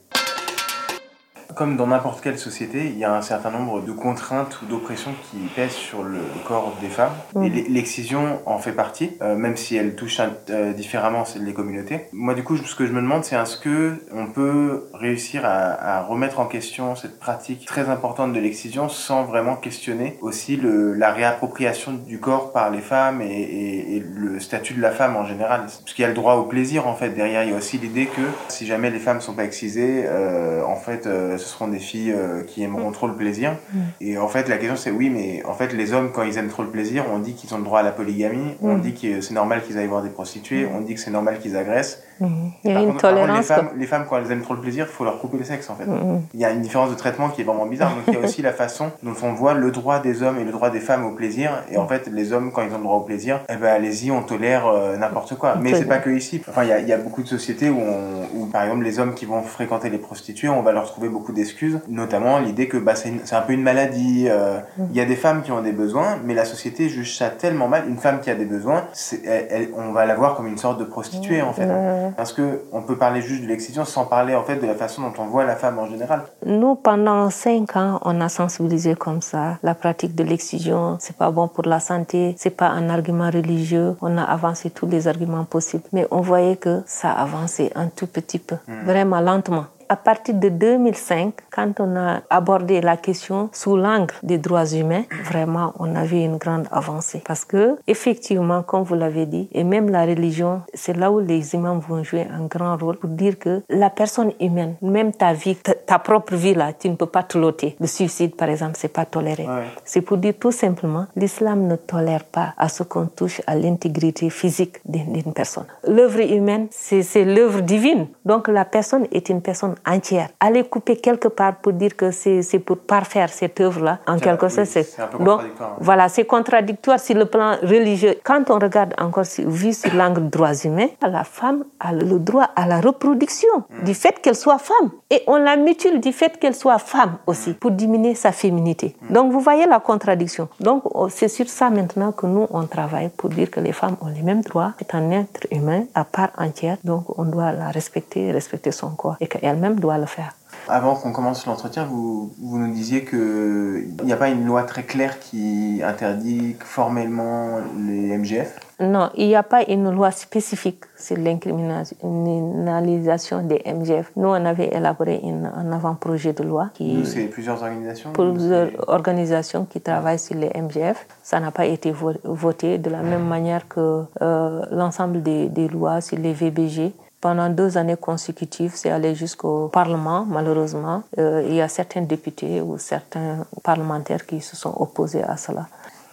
Comme 1.57 1.79
dans 1.79 1.87
n'importe 1.87 2.21
quelle 2.21 2.39
société, 2.39 2.85
il 2.85 2.99
y 2.99 3.05
a 3.05 3.15
un 3.15 3.23
certain 3.23 3.51
nombre 3.51 3.81
de 3.81 3.91
contraintes 3.91 4.61
ou 4.61 4.67
d'oppressions 4.67 5.13
qui 5.31 5.39
pèsent 5.57 5.73
sur 5.73 6.03
le 6.03 6.19
corps 6.47 6.77
des 6.83 6.89
femmes. 6.89 7.15
Et 7.43 7.49
l'excision 7.49 8.41
en 8.45 8.59
fait 8.59 8.73
partie, 8.73 9.17
euh, 9.23 9.37
même 9.37 9.57
si 9.57 9.75
elle 9.75 9.97
touche 9.97 10.21
euh, 10.51 10.75
différemment 10.75 11.25
les 11.41 11.55
communautés. 11.55 12.09
Moi, 12.13 12.35
du 12.35 12.45
coup, 12.45 12.59
ce 12.59 12.75
que 12.75 12.87
je 12.87 12.93
me 12.93 13.01
demande, 13.01 13.25
c'est 13.25 13.37
est-ce 13.37 13.57
que 13.57 13.95
on 14.13 14.27
peut 14.27 14.91
réussir 14.93 15.43
à, 15.45 16.03
remettre 16.03 16.41
en 16.41 16.47
question 16.47 16.95
cette 16.95 17.19
pratique 17.19 17.65
très 17.65 17.89
importante 17.89 18.35
de 18.35 18.39
l'excision 18.39 18.91
sans 18.91 19.25
vraiment 19.25 19.57
questionner 19.57 20.19
aussi 20.21 20.57
le, 20.57 20.93
la 20.93 21.11
réappropriation 21.11 21.95
du 21.95 22.21
corps 22.21 22.53
par 22.53 22.71
les 22.71 22.83
femmes 22.83 23.23
et, 23.23 23.97
et, 23.97 24.01
le 24.01 24.41
statut 24.41 24.75
de 24.75 24.83
la 24.83 24.91
femme 24.91 25.17
en 25.17 25.25
général? 25.25 25.63
Parce 25.63 25.95
qu'il 25.95 26.03
y 26.03 26.05
a 26.05 26.09
le 26.09 26.15
droit 26.15 26.35
au 26.35 26.45
plaisir, 26.45 26.87
en 26.87 26.95
fait. 26.95 27.11
Derrière, 27.11 27.45
il 27.45 27.51
y 27.51 27.55
a 27.55 27.57
aussi 27.57 27.79
l'idée 27.79 28.07
que 28.07 28.23
si 28.49 28.67
jamais 28.67 28.91
les 28.91 28.99
femmes 28.99 29.23
sont 29.23 29.33
pas 29.33 29.45
excisées, 29.45 30.05
euh, 30.07 30.63
en 30.63 30.77
fait, 30.77 31.09
ce 31.47 31.53
seront 31.53 31.69
des 31.69 31.79
filles 31.79 32.13
euh, 32.13 32.43
qui 32.43 32.63
aimeront 32.63 32.91
trop 32.91 33.07
le 33.07 33.15
plaisir. 33.15 33.57
Mm. 33.73 33.79
Et 34.01 34.19
en 34.19 34.29
fait, 34.29 34.49
la 34.49 34.59
question, 34.59 34.77
c'est 34.77 34.91
oui, 34.91 35.11
mais 35.11 35.45
en 35.45 35.55
fait, 35.55 35.73
les 35.73 35.93
hommes, 35.93 36.11
quand 36.13 36.23
ils 36.25 36.37
aiment 36.39 36.49
trop 36.49 36.63
le 36.63 36.71
plaisir, 36.71 37.05
on 37.13 37.19
dit 37.19 37.35
qu'ils 37.35 37.55
ont 37.55 37.59
le 37.59 37.65
droit 37.65 37.81
à 37.81 37.83
la 37.83 37.93
polygamie, 37.93 38.57
on 38.61 38.77
mm. 38.77 38.81
dit 38.81 38.95
que 38.95 39.21
c'est 39.21 39.35
normal 39.35 39.63
qu'ils 39.63 39.79
aillent 39.79 39.87
voir 39.87 40.03
des 40.03 40.11
prostituées, 40.11 40.67
on 40.67 40.81
dit 40.81 40.95
que 40.95 41.01
c'est 41.01 41.11
normal 41.11 41.39
qu'ils 41.39 41.57
agressent. 41.57 42.03
Mhm. 42.21 42.53
Il 42.65 42.73
y 42.73 42.77
a 42.77 42.81
une 42.81 42.97
tolérance. 42.97 43.37
les, 43.37 43.43
femmes, 43.43 43.69
les, 43.77 43.87
femmes, 43.87 44.05
quand 44.09 44.17
elles 44.19 44.31
aiment 44.31 44.43
trop 44.43 44.55
le 44.55 44.61
plaisir, 44.61 44.87
il 44.89 44.93
faut 44.93 45.05
leur 45.05 45.19
couper 45.19 45.39
le 45.39 45.45
sexe 45.45 45.69
en 45.71 45.77
fait. 45.77 45.87
Mhm. 45.87 46.23
Il 46.35 46.41
y 46.41 46.45
a 46.45 46.51
une 46.51 46.63
différence 46.63 46.91
de 46.91 46.95
traitement 46.95 47.29
qui 47.29 47.43
est 47.43 47.45
vraiment 47.45 47.67
bizarre. 47.67 47.91
Donc 47.95 48.05
il 48.09 48.15
y 48.15 48.17
a 48.17 48.21
aussi 48.21 48.43
la 48.43 48.53
façon 48.53 48.91
dont 49.03 49.15
on 49.23 49.33
voit 49.33 49.55
le 49.55 49.71
droit 49.71 49.99
des 49.99 50.23
hommes 50.23 50.39
et 50.39 50.45
le 50.45 50.53
droit 50.53 50.71
des 50.71 50.81
femmes 50.81 51.05
au 51.05 51.13
plaisir. 51.13 51.63
Et 51.71 51.77
en 51.77 51.87
fait, 51.87 52.09
les 52.13 52.33
hommes, 52.33 52.53
quand 52.53 52.63
ils 52.63 52.73
ont 52.73 52.79
le 52.79 52.85
droit 52.85 52.97
au 52.97 53.03
plaisir, 53.03 53.41
eh 53.49 53.57
ben 53.57 53.69
allez-y, 53.69 54.11
on 54.11 54.23
tolère 54.23 54.67
euh, 54.67 54.97
n'importe 54.97 55.37
quoi. 55.37 55.57
Mais 55.57 55.75
c'est 55.75 55.85
pas 55.85 55.99
que 55.99 56.11
ici. 56.11 56.43
Enfin, 56.49 56.65
il 56.65 56.69
y 56.69 56.73
a, 56.73 56.81
il 56.81 56.89
y 56.89 56.93
a 56.93 56.99
beaucoup 56.99 57.23
de 57.23 57.29
sociétés 57.29 57.71
où, 57.71 57.81
on, 57.81 58.39
où, 58.39 58.47
par 58.47 58.63
exemple, 58.65 58.85
les 58.85 58.99
hommes 58.99 59.15
qui 59.15 59.27
vont 59.27 59.43
fréquenter 59.43 59.91
les 59.91 59.99
prostituées, 59.99 60.49
on 60.49 60.63
va 60.63 60.73
leur 60.73 60.87
trouver 60.87 61.09
beaucoup 61.09 61.33
d'excuses. 61.33 61.81
Notamment 61.89 62.39
l'idée 62.39 62.69
que 62.69 62.77
bah, 62.77 62.95
c'est 62.95 63.33
un 63.33 63.41
peu 63.43 63.53
une 63.53 63.63
maladie. 63.63 64.27
Euh, 64.29 64.59
mhm. 64.79 64.89
Il 64.91 64.97
y 64.97 65.01
a 65.01 65.05
des 65.05 65.17
femmes 65.17 65.43
qui 65.43 65.53
ont 65.53 65.63
des 65.63 65.73
besoins, 65.73 66.19
mais 66.25 66.35
la 66.35 66.45
société 66.45 66.89
juge 66.89 67.17
ça 67.17 67.31
tellement 67.31 67.69
mal. 67.69 67.85
Une 67.89 67.99
femme 67.99 68.21
qui 68.21 68.31
a 68.31 68.35
des 68.35 68.45
besoins, 68.45 68.85
elle, 69.25 69.69
on 69.77 69.93
va 69.93 70.07
la 70.07 70.15
voir 70.15 70.35
comme 70.35 70.47
une 70.47 70.59
sorte 70.59 70.79
de 70.79 70.85
prostituée 70.85 71.43
en 71.43 71.53
fait. 71.53 71.69
Parce 72.17 72.33
que 72.33 72.63
on 72.73 72.83
peut 72.83 72.97
parler 72.97 73.21
juste 73.21 73.43
de 73.43 73.49
l'excision 73.49 73.85
sans 73.85 74.05
parler 74.05 74.35
en 74.35 74.43
fait 74.43 74.57
de 74.57 74.67
la 74.67 74.75
façon 74.75 75.03
dont 75.03 75.13
on 75.19 75.27
voit 75.27 75.45
la 75.45 75.57
femme 75.57 75.79
en 75.79 75.87
général. 75.87 76.23
Nous, 76.45 76.75
pendant 76.75 77.31
cinq 77.31 77.77
ans, 77.77 78.01
on 78.05 78.21
a 78.21 78.29
sensibilisé 78.29 78.95
comme 78.95 79.23
ça 79.23 79.59
la 79.63 79.75
pratique 79.75 80.15
de 80.15 80.25
l'excision. 80.25 80.97
C'est 81.01 81.17
pas 81.17 81.31
bon 81.31 81.49
pour 81.49 81.65
la 81.67 81.81
santé, 81.81 82.35
c'est 82.39 82.51
pas 82.51 82.69
un 82.69 82.89
argument 82.89 83.31
religieux. 83.31 83.97
On 84.01 84.17
a 84.19 84.23
avancé 84.23 84.71
tous 84.71 84.87
les 84.87 85.09
arguments 85.09 85.45
possibles, 85.45 85.85
mais 85.93 86.07
on 86.11 86.21
voyait 86.21 86.57
que 86.57 86.83
ça 86.87 87.11
avançait 87.13 87.73
un 87.75 87.89
tout 87.89 88.07
petit 88.07 88.39
peu, 88.39 88.57
hmm. 88.69 88.85
vraiment 88.85 89.21
lentement 89.21 89.67
à 89.89 89.97
partir 89.97 90.35
de 90.35 90.49
2005, 90.49 91.35
quand 91.51 91.81
on 91.81 91.97
a 91.97 92.23
abordé 92.31 92.81
la 92.81 92.97
question 92.97 93.49
sous 93.53 93.77
l'angle 93.77 94.15
des 94.23 94.39
droits 94.39 94.67
humains, 94.67 95.05
vraiment, 95.25 95.73
on 95.79 95.95
a 95.95 96.05
vu 96.05 96.19
une 96.19 96.37
grande 96.37 96.67
avancée. 96.71 97.23
Parce 97.25 97.45
que, 97.45 97.77
effectivement, 97.87 98.63
comme 98.63 98.83
vous 98.83 98.95
l'avez 98.95 99.27
dit, 99.27 99.49
et 99.53 99.65
même 99.65 99.91
la 99.91 100.05
religion, 100.05 100.63
c'est 100.75 100.97
là 100.97 101.11
où 101.11 101.21
les 101.21 101.55
imams 101.55 101.81
vont 101.81 102.03
jouer 102.03 102.27
un 102.33 102.47
grand 102.47 102.77
rôle 102.77 102.97
pour 102.97 103.11
dire 103.11 103.39
que 103.39 103.63
la 103.69 103.91
personne 103.91 104.33
humaine, 104.41 104.75
même 104.83 105.13
ta 105.13 105.33
vie, 105.33 105.57
ta, 105.57 105.99
propre 105.99 106.35
vie 106.35 106.55
là, 106.55 106.73
tu 106.73 106.89
ne 106.89 106.97
peux 106.97 107.07
pas 107.07 107.23
te 107.23 107.39
l'ôter. 107.39 107.77
Le 107.81 107.87
suicide, 107.87 108.37
par 108.37 108.49
exemple, 108.49 108.75
c'est 108.77 108.89
pas 108.89 109.05
toléré. 109.05 109.47
C'est 109.85 110.01
pour 110.01 110.17
dire 110.19 110.35
tout 110.39 110.53
simplement, 110.53 111.07
l'islam 111.17 111.67
ne 111.67 111.77
tolère 111.77 112.25
pas 112.25 112.55
à 112.57 112.69
ce 112.69 112.83
qu'on 112.83 113.07
touche 113.07 113.41
à 113.47 113.55
l'intégrité 113.55 114.31
physique 114.31 114.77
d'une 114.85 115.33
personne. 115.33 115.67
L'œuvre 115.87 116.21
humaine, 116.21 116.69
c'est 116.71 117.25
l'œuvre 117.25 117.61
divine. 117.61 118.07
Donc 118.25 118.49
la 118.49 118.65
personne 118.65 119.07
est 119.13 119.29
une 119.29 119.43
personne 119.43 119.76
entière. 119.87 120.29
Aller 120.41 120.65
couper 120.65 120.97
quelque 120.97 121.29
part 121.29 121.57
pour 121.57 121.73
dire 121.73 121.97
que 121.97 122.11
c'est 122.11 122.59
pour 122.59 122.79
parfaire 122.79 123.29
cette 123.29 123.61
œuvre-là, 123.61 123.99
en 124.07 124.19
quelque 124.19 124.49
sorte, 124.49 124.67
c'est. 124.67 124.97
Donc, 125.21 125.41
voilà, 125.81 126.09
c'est 126.09 126.25
contradictoire 126.25 127.01
sur 127.01 127.17
le 127.17 127.27
plan 127.27 127.57
religieux. 127.63 128.17
Quand 128.25 128.51
on 128.51 128.59
regarde 128.59 128.95
encore, 128.99 129.25
vu 129.39 129.73
sur 129.73 129.93
l'angle 129.95 130.29
droits 130.29 130.55
humains, 130.65 130.89
la 131.03 131.25
femme 131.25 131.65
a 131.81 131.93
le 131.93 132.19
droit 132.19 132.51
à 132.57 132.67
la 132.67 132.81
reproduction 132.81 133.49
hmm. 133.59 133.85
du 133.85 133.95
fait 133.95 134.21
qu'elle 134.21 134.37
soit 134.37 134.59
femme. 134.59 134.91
Et 135.11 135.23
on 135.27 135.37
la 135.37 135.57
mutile 135.57 136.01
du 136.01 136.13
fait 136.13 136.39
qu'elle 136.39 136.55
soit 136.55 136.79
femme 136.79 137.17
aussi, 137.27 137.55
pour 137.55 137.71
diminuer 137.71 138.15
sa 138.15 138.33
féminité. 138.33 138.97
Hmm. 139.03 139.13
Donc, 139.15 139.33
vous 139.33 139.41
voyez 139.41 139.67
la 139.67 139.81
contradiction. 139.81 140.49
Donc, 140.61 140.83
oh, 140.85 141.09
c'est 141.09 141.29
sur 141.29 141.49
ça 141.49 141.71
maintenant 141.71 142.13
que 142.13 142.27
nous, 142.27 142.47
on 142.51 142.67
travaille 142.67 143.11
pour 143.17 143.31
dire 143.31 143.51
que 143.51 143.61
les 143.61 143.73
femmes 143.73 143.97
ont 144.01 144.09
les 144.09 144.23
mêmes 144.23 144.43
droits. 144.43 144.73
C'est 144.79 144.95
un 144.95 145.11
être 145.11 145.47
humain 145.51 145.85
à 145.95 146.05
part 146.05 146.31
entière. 146.39 146.77
Donc, 146.85 147.19
on 147.19 147.25
doit 147.25 147.53
la 147.53 147.71
respecter, 147.71 148.33
respecter 148.33 148.73
son 148.73 148.91
corps. 148.91 149.17
Et 149.21 149.27
qu'elle-même 149.27 149.66
doit 149.75 149.99
le 149.99 150.07
faire. 150.07 150.33
Avant 150.69 150.97
qu'on 150.97 151.13
commence 151.13 151.47
l'entretien, 151.47 151.85
vous, 151.85 152.35
vous, 152.43 152.59
nous 152.59 152.73
disiez 152.73 153.05
qu'il 153.05 153.95
n'y 154.03 154.13
a 154.13 154.17
pas 154.17 154.29
une 154.29 154.45
loi 154.45 154.65
très 154.65 154.83
claire 154.83 155.21
qui 155.21 155.81
interdit 155.85 156.57
formellement 156.59 157.61
les 157.79 158.19
MGF 158.19 158.59
Non, 158.81 159.11
il 159.15 159.29
n'y 159.29 159.37
a 159.37 159.45
pas 159.45 159.63
une 159.63 159.89
loi 159.91 160.11
spécifique 160.11 160.81
sur 160.99 161.17
l'incriminalisation 161.19 163.43
des 163.43 163.63
MGF. 163.65 164.11
Nous, 164.17 164.29
on 164.29 164.45
avait 164.45 164.75
élaboré 164.75 165.23
un 165.25 165.71
avant-projet 165.71 166.33
de 166.33 166.43
loi. 166.43 166.71
Qui, 166.75 166.95
nous, 166.95 167.05
c'est 167.05 167.27
plusieurs 167.27 167.63
organisations 167.63 168.11
Plusieurs 168.13 168.71
organisations 168.89 169.67
qui 169.67 169.81
travaillent 169.81 170.19
sur 170.19 170.35
les 170.35 170.51
MGF. 170.61 171.07
Ça 171.23 171.39
n'a 171.39 171.53
pas 171.53 171.67
été 171.67 171.95
voté 172.25 172.79
de 172.79 172.91
la 172.91 173.03
même 173.03 173.27
manière 173.27 173.69
que 173.69 174.03
euh, 174.21 174.67
l'ensemble 174.73 175.23
des, 175.23 175.49
des 175.49 175.69
lois 175.69 176.01
sur 176.01 176.19
les 176.19 176.33
VBG 176.33 176.93
pendant 177.21 177.49
deux 177.49 177.79
années 177.79 177.97
consécutives, 177.97 178.73
c'est 178.75 178.91
allé 178.91 179.15
jusqu'au 179.15 179.69
Parlement, 179.69 180.25
malheureusement. 180.27 181.03
Euh, 181.19 181.45
il 181.49 181.55
y 181.55 181.61
a 181.61 181.69
certains 181.69 182.03
députés 182.03 182.61
ou 182.61 182.79
certains 182.79 183.47
parlementaires 183.63 184.27
qui 184.27 184.41
se 184.41 184.57
sont 184.57 184.75
opposés 184.79 185.23
à 185.23 185.37
cela. 185.37 185.67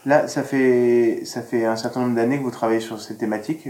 Là, 0.05 0.27
ça 0.27 0.43
fait, 0.43 1.21
ça 1.23 1.41
fait 1.41 1.65
un 1.65 1.77
certain 1.77 2.01
nombre 2.01 2.15
d'années 2.15 2.37
que 2.37 2.43
vous 2.43 2.51
travaillez 2.51 2.81
sur 2.81 2.99
ces 2.99 3.15
thématiques. 3.15 3.67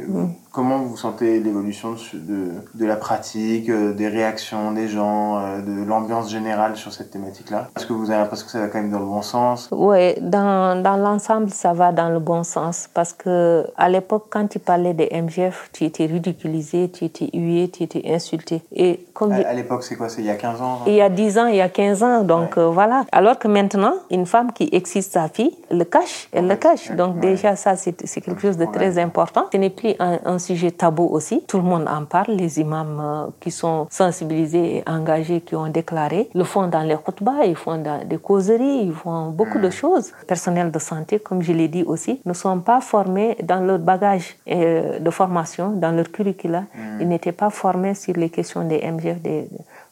Comment 0.52 0.80
vous 0.80 0.98
sentez 0.98 1.40
l'évolution 1.40 1.96
de, 2.14 2.52
de, 2.74 2.86
la 2.86 2.96
pratique, 2.96 3.70
euh, 3.70 3.94
des 3.94 4.08
réactions 4.08 4.72
des 4.72 4.88
gens, 4.88 5.38
euh, 5.38 5.62
de 5.62 5.84
l'ambiance 5.84 6.32
générale 6.32 6.76
sur 6.76 6.94
cette 6.94 7.12
thématique-là? 7.12 7.70
Est-ce 7.76 7.86
que 7.86 7.94
vous 7.94 8.10
avez 8.12 8.20
l'impression 8.20 8.46
que 8.46 8.52
ça 8.52 8.60
va 8.60 8.68
quand 8.68 8.80
même 8.80 8.92
dans 8.92 9.00
le 9.00 9.06
bon 9.06 9.22
sens? 9.22 9.70
Oui, 9.72 10.14
dans, 10.22 10.82
dans 10.82 10.98
l'ensemble, 10.98 11.50
ça 11.50 11.74
va 11.74 11.92
dans 11.92 12.10
le 12.10 12.20
bon 12.20 12.44
sens. 12.44 12.90
Parce 12.94 13.14
que 13.14 13.66
à 13.78 13.90
l'époque, 13.90 14.28
quand 14.30 14.48
tu 14.48 14.60
parlais 14.60 14.94
des 14.94 15.10
MGF, 15.12 15.70
tu 15.72 15.86
étais 15.86 16.06
ridiculisé, 16.06 16.90
tu 16.90 17.06
étais 17.06 17.30
hué, 17.34 17.70
tu 17.70 17.84
étais 17.84 18.04
insulté. 18.12 18.62
Et 18.76 19.06
comme 19.14 19.32
à, 19.32 19.54
l'époque, 19.54 19.84
c'est 19.84 19.96
quoi? 19.96 20.10
C'est 20.10 20.22
il 20.22 20.28
y 20.28 20.32
a 20.32 20.36
15 20.36 20.62
ans 20.62 20.80
Il 20.88 20.94
y 20.94 21.02
a 21.02 21.10
10 21.10 21.38
ans, 21.38 21.46
il 21.48 21.56
y 21.56 21.62
a 21.62 21.70
15 21.70 22.04
ans. 22.04 22.24
Donc 22.24 22.58
euh, 22.58 22.68
voilà. 22.68 23.06
Alors 23.12 23.38
que 23.38 23.48
maintenant, 23.48 23.94
une 24.10 24.26
femme 24.26 24.52
qui 24.52 24.70
existe 24.72 25.14
sa 25.14 25.28
fille 25.28 25.56
le 25.72 25.84
cache 25.84 26.23
elle 26.32 26.48
le 26.48 26.56
cache. 26.56 26.92
Donc 26.92 27.20
déjà, 27.20 27.56
ça, 27.56 27.76
c'est 27.76 28.22
quelque 28.22 28.42
chose 28.42 28.58
de 28.58 28.66
très 28.66 28.98
important. 28.98 29.46
Ce 29.52 29.58
n'est 29.58 29.70
plus 29.70 29.94
un, 30.00 30.40
sujet 30.40 30.72
tabou 30.72 31.06
aussi. 31.06 31.44
Tout 31.48 31.58
le 31.58 31.64
monde 31.64 31.88
en 31.88 32.06
parle. 32.06 32.34
Les 32.34 32.60
imams 32.60 33.00
euh, 33.00 33.28
qui 33.40 33.52
sont 33.52 33.88
sensibilisés 33.90 34.78
et 34.78 34.84
engagés, 34.90 35.42
qui 35.42 35.56
ont 35.56 35.68
déclaré, 35.68 36.30
le 36.34 36.44
font 36.44 36.68
dans 36.68 36.82
les 36.82 36.96
khutbahs, 36.96 37.46
ils 37.46 37.56
font 37.56 37.78
dans 37.78 38.04
des 38.06 38.18
causeries, 38.18 38.86
ils 38.86 38.94
font 38.94 39.30
beaucoup 39.30 39.60
de 39.60 39.70
choses. 39.70 40.12
Personnel 40.28 40.72
de 40.72 40.80
santé, 40.80 41.20
comme 41.20 41.42
je 41.42 41.54
l'ai 41.54 41.68
dit 41.68 41.84
aussi, 41.84 42.22
ne 42.26 42.34
sont 42.34 42.60
pas 42.60 42.82
formés 42.82 43.38
dans 43.44 43.60
leur 43.60 43.80
bagage 43.80 44.36
euh, 44.50 45.00
de 45.00 45.10
formation, 45.10 45.72
dans 45.72 45.92
leur 45.92 46.12
curricula. 46.12 46.64
Ils 47.00 47.08
n'étaient 47.08 47.32
pas 47.32 47.50
formés 47.50 47.94
sur 47.94 48.16
les 48.16 48.30
questions 48.30 48.64
des 48.68 48.80
MGF. 48.80 49.18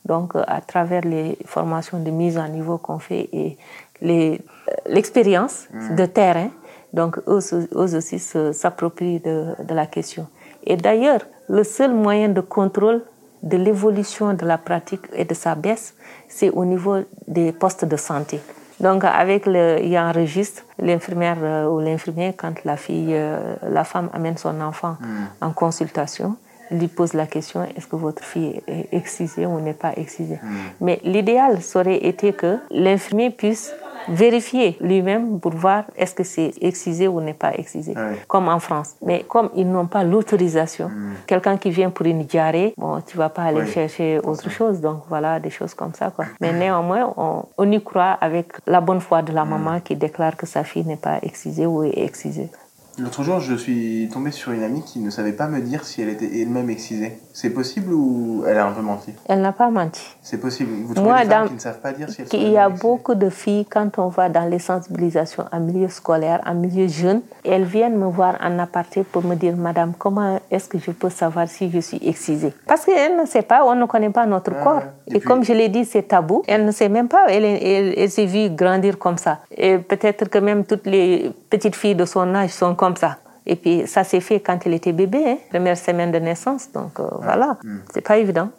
Donc, 0.05 0.33
à 0.35 0.61
travers 0.61 1.01
les 1.01 1.37
formations 1.45 1.99
de 1.99 2.09
mise 2.09 2.37
en 2.37 2.47
niveau 2.47 2.77
qu'on 2.77 2.99
fait 2.99 3.29
et 3.31 3.57
l'expérience 4.01 5.67
mm. 5.73 5.95
de 5.95 6.05
terrain. 6.05 6.49
Donc, 6.93 7.19
eux, 7.27 7.39
aussi 7.95 8.19
s'approprient 8.19 9.19
de, 9.19 9.55
de, 9.63 9.73
la 9.73 9.85
question. 9.85 10.27
Et 10.65 10.75
d'ailleurs, 10.75 11.21
le 11.47 11.63
seul 11.63 11.93
moyen 11.93 12.29
de 12.29 12.41
contrôle 12.41 13.01
de 13.43 13.57
l'évolution 13.57 14.33
de 14.33 14.45
la 14.45 14.57
pratique 14.57 15.01
et 15.13 15.25
de 15.25 15.33
sa 15.33 15.55
baisse, 15.55 15.95
c'est 16.27 16.49
au 16.49 16.65
niveau 16.65 16.97
des 17.27 17.51
postes 17.53 17.85
de 17.85 17.95
santé. 17.95 18.39
Donc, 18.81 19.03
avec 19.03 19.45
le, 19.45 19.77
il 19.81 19.89
y 19.89 19.95
a 19.95 20.03
un 20.03 20.11
registre, 20.11 20.63
l'infirmière 20.79 21.37
euh, 21.41 21.69
ou 21.69 21.79
l'infirmier, 21.79 22.33
quand 22.35 22.63
la 22.65 22.77
fille, 22.77 23.13
euh, 23.13 23.55
la 23.69 23.83
femme 23.83 24.09
amène 24.11 24.37
son 24.37 24.59
enfant 24.59 24.97
mm. 24.99 25.45
en 25.45 25.51
consultation, 25.51 26.35
lui 26.71 26.87
pose 26.87 27.13
la 27.13 27.27
question 27.27 27.63
est-ce 27.75 27.87
que 27.87 27.95
votre 27.95 28.23
fille 28.23 28.61
est 28.67 28.87
excisée 28.91 29.45
ou 29.45 29.59
n'est 29.59 29.73
pas 29.73 29.93
excisée? 29.95 30.39
Mm. 30.41 30.55
Mais 30.81 30.99
l'idéal 31.03 31.61
serait 31.61 32.05
été 32.05 32.33
que 32.33 32.57
l'infirmier 32.71 33.29
puisse 33.29 33.73
vérifier 34.07 34.77
lui-même 34.81 35.39
pour 35.39 35.53
voir 35.53 35.85
est-ce 35.95 36.13
que 36.13 36.23
c'est 36.23 36.53
excisé 36.61 37.07
ou 37.07 37.21
n'est 37.21 37.33
pas 37.33 37.53
excisé, 37.53 37.93
comme 38.27 38.47
en 38.47 38.59
France. 38.59 38.95
Mais 39.01 39.23
comme 39.27 39.49
ils 39.55 39.69
n'ont 39.69 39.87
pas 39.87 40.03
l'autorisation, 40.03 40.87
hmm. 40.87 41.13
quelqu'un 41.27 41.57
qui 41.57 41.69
vient 41.69 41.89
pour 41.89 42.05
une 42.05 42.23
diarrhée, 42.23 42.73
bon, 42.77 43.01
tu 43.01 43.17
vas 43.17 43.29
pas 43.29 43.43
aller 43.43 43.65
chercher 43.67 44.19
autre 44.19 44.49
chose. 44.49 44.81
Donc 44.81 45.03
voilà, 45.09 45.39
des 45.39 45.49
choses 45.49 45.73
comme 45.73 45.93
ça. 45.93 46.11
Quoi. 46.11 46.25
Mais 46.41 46.53
néanmoins, 46.53 47.13
on, 47.17 47.71
y 47.71 47.81
croit 47.81 48.17
avec 48.19 48.47
la 48.67 48.81
bonne 48.81 48.99
foi 48.99 49.21
de 49.21 49.31
la 49.31 49.45
hmm. 49.45 49.49
maman 49.49 49.79
qui 49.79 49.95
déclare 49.95 50.35
que 50.35 50.45
sa 50.45 50.63
fille 50.63 50.85
n'est 50.85 50.97
pas 50.97 51.19
excisée 51.21 51.65
ou 51.65 51.83
est 51.83 51.97
excisée. 51.97 52.49
L'autre 53.01 53.23
jour, 53.23 53.39
je 53.39 53.55
suis 53.55 54.09
tombé 54.13 54.29
sur 54.31 54.51
une 54.51 54.61
amie 54.63 54.83
qui 54.83 54.99
ne 54.99 55.09
savait 55.09 55.31
pas 55.31 55.47
me 55.47 55.59
dire 55.59 55.83
si 55.85 56.01
elle 56.01 56.09
était 56.09 56.29
elle-même 56.41 56.69
excisée. 56.69 57.17
C'est 57.33 57.49
possible 57.49 57.93
ou 57.93 58.43
elle 58.47 58.57
a 58.57 58.67
un 58.67 58.71
peu 58.73 58.81
menti? 58.81 59.11
Elle 59.27 59.41
n'a 59.41 59.53
pas 59.53 59.69
menti. 59.69 60.01
C'est 60.21 60.37
possible. 60.39 60.69
Vous 60.85 60.93
trouvez 60.93 61.09
Moi, 61.09 61.23
des 61.23 61.29
femmes 61.29 61.41
dans- 61.43 61.47
qui 61.47 61.53
ne 61.55 61.59
savent 61.59 61.79
pas 61.79 61.93
dire 61.93 62.09
si 62.09 62.21
elles 62.21 62.27
sont 62.27 62.37
Il 62.37 62.49
y 62.51 62.57
a 62.57 62.67
excisées? 62.67 62.81
beaucoup 62.87 63.15
de 63.15 63.29
filles, 63.29 63.65
quand 63.65 63.97
on 63.97 64.09
va 64.09 64.29
dans 64.29 64.45
les 64.45 64.59
sensibilisations 64.59 65.45
en 65.51 65.59
milieu 65.61 65.87
scolaire, 65.87 66.41
en 66.45 66.53
milieu 66.53 66.87
jeune, 66.87 67.21
elles 67.43 67.63
viennent 67.63 67.97
me 67.97 68.05
voir 68.07 68.37
en 68.41 68.59
aparté 68.59 69.03
pour 69.03 69.23
me 69.23 69.35
dire, 69.35 69.55
Madame, 69.57 69.93
comment 69.97 70.39
est-ce 70.51 70.67
que 70.67 70.77
je 70.77 70.91
peux 70.91 71.09
savoir 71.09 71.47
si 71.47 71.71
je 71.71 71.79
suis 71.79 71.99
excisée? 72.05 72.53
Parce 72.67 72.85
qu'elle 72.85 73.17
ne 73.19 73.25
sait 73.25 73.41
pas, 73.41 73.65
on 73.65 73.73
ne 73.75 73.85
connaît 73.85 74.09
pas 74.11 74.25
notre 74.27 74.51
Ah, 74.59 74.63
corps. 74.63 74.83
Et 75.07 75.15
Et, 75.15 75.19
puis- 75.19 75.27
comme 75.27 75.43
je 75.43 75.53
l'ai 75.53 75.69
dit, 75.69 75.85
c'est 75.85 76.03
tabou. 76.03 76.43
Elle 76.47 76.65
ne 76.65 76.71
sait 76.71 76.89
même 76.89 77.07
pas, 77.07 77.25
elle, 77.29 77.45
elle, 77.45 77.93
elle 77.97 78.11
s'est 78.11 78.25
vue 78.27 78.49
grandir 78.51 78.99
comme 78.99 79.17
ça. 79.17 79.39
Et 79.57 79.77
peut-être 79.79 80.29
que 80.29 80.37
même 80.37 80.65
toutes 80.65 80.85
les 80.85 81.31
petites 81.51 81.75
filles 81.75 81.95
de 81.95 82.05
son 82.05 82.33
âge 82.33 82.49
sont 82.51 82.73
comme 82.75 82.95
ça. 82.95 83.17
Et 83.45 83.55
puis 83.55 83.87
ça 83.87 84.03
s'est 84.03 84.19
fait 84.21 84.39
quand 84.39 84.59
elle 84.65 84.73
était 84.73 84.93
bébé, 84.93 85.23
hein, 85.27 85.37
première 85.49 85.77
semaine 85.77 86.11
de 86.11 86.19
naissance. 86.19 86.71
Donc 86.71 86.99
euh, 86.99 87.07
voilà, 87.21 87.57
Hmm. 87.63 87.79
c'est 87.93 88.01
pas 88.01 88.17
évident. 88.17 88.49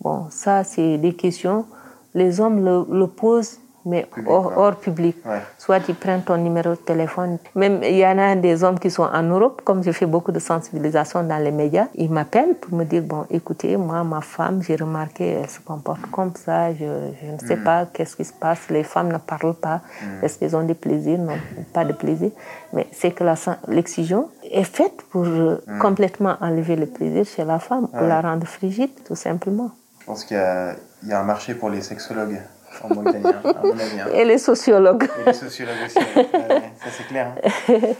Bon, 0.00 0.26
ça, 0.30 0.64
c'est 0.64 0.98
des 0.98 1.14
questions. 1.14 1.66
Les 2.14 2.40
hommes 2.40 2.64
le, 2.64 2.86
le 2.90 3.06
posent, 3.06 3.59
mais 3.84 4.02
Public, 4.12 4.30
hors, 4.30 4.76
public. 4.76 5.16
Ouais. 5.26 5.40
Soit 5.58 5.80
ils 5.88 5.94
prennent 5.94 6.22
ton 6.22 6.36
numéro 6.36 6.70
de 6.70 6.74
téléphone. 6.76 7.38
Même 7.54 7.80
il 7.82 7.96
y 7.96 8.06
en 8.06 8.18
a 8.18 8.34
des 8.36 8.62
hommes 8.64 8.78
qui 8.78 8.90
sont 8.90 9.04
en 9.04 9.22
Europe, 9.22 9.62
comme 9.64 9.82
je 9.82 9.90
fais 9.92 10.06
beaucoup 10.06 10.32
de 10.32 10.38
sensibilisation 10.38 11.22
dans 11.22 11.38
les 11.42 11.50
médias, 11.50 11.86
ils 11.94 12.10
m'appellent 12.10 12.54
pour 12.60 12.74
me 12.76 12.84
dire 12.84 13.02
bon, 13.02 13.24
écoutez, 13.30 13.76
moi, 13.76 14.04
ma 14.04 14.20
femme, 14.20 14.62
j'ai 14.62 14.76
remarqué, 14.76 15.24
elle 15.42 15.48
se 15.48 15.60
comporte 15.60 16.02
comme 16.10 16.32
ça, 16.34 16.72
je, 16.74 16.78
je 16.84 17.32
ne 17.32 17.38
sais 17.48 17.56
Hmm. 17.56 17.64
pas 17.64 17.86
qu'est-ce 17.86 18.16
qui 18.16 18.24
se 18.24 18.32
passe. 18.32 18.68
Les 18.70 18.82
femmes 18.84 19.12
ne 19.12 19.18
parlent 19.18 19.54
pas. 19.54 19.80
Est-ce 20.22 20.38
qu'elles 20.38 20.54
ont 20.56 20.62
des 20.62 20.74
plaisirs? 20.74 21.18
Non, 21.18 21.34
pas 21.72 21.84
de 21.84 21.92
plaisir. 21.92 22.30
Mais 22.72 22.86
c'est 22.92 23.10
que 23.12 23.24
l'excision 23.68 24.28
est 24.50 24.64
faite 24.64 25.02
pour 25.10 25.24
euh, 25.26 25.56
complètement 25.80 26.36
enlever 26.40 26.76
le 26.76 26.86
plaisir 26.86 27.24
chez 27.24 27.44
la 27.44 27.58
femme, 27.58 27.88
pour 27.88 28.06
la 28.06 28.20
rendre 28.20 28.46
frigide, 28.46 28.90
tout 29.04 29.16
simplement. 29.16 29.70
Je 30.00 30.04
pense 30.06 30.24
qu'il 30.24 30.36
y 30.36 31.12
a 31.12 31.20
un 31.20 31.24
marché 31.24 31.54
pour 31.54 31.70
les 31.70 31.82
sexologues 31.82 32.40
en 32.82 32.90
hein, 32.90 33.42
à 33.44 33.66
mon 33.66 33.72
avis. 33.72 34.00
hein. 34.00 34.06
Et 34.14 34.24
les 34.24 34.38
sociologues. 34.38 35.08
Et 35.22 35.26
les 35.26 35.32
sociologues 35.32 35.76
aussi. 35.86 35.98
ouais. 35.98 36.72
Ça, 36.82 36.90
c'est 36.90 37.06
clair. 37.06 37.34
hein. 37.44 37.74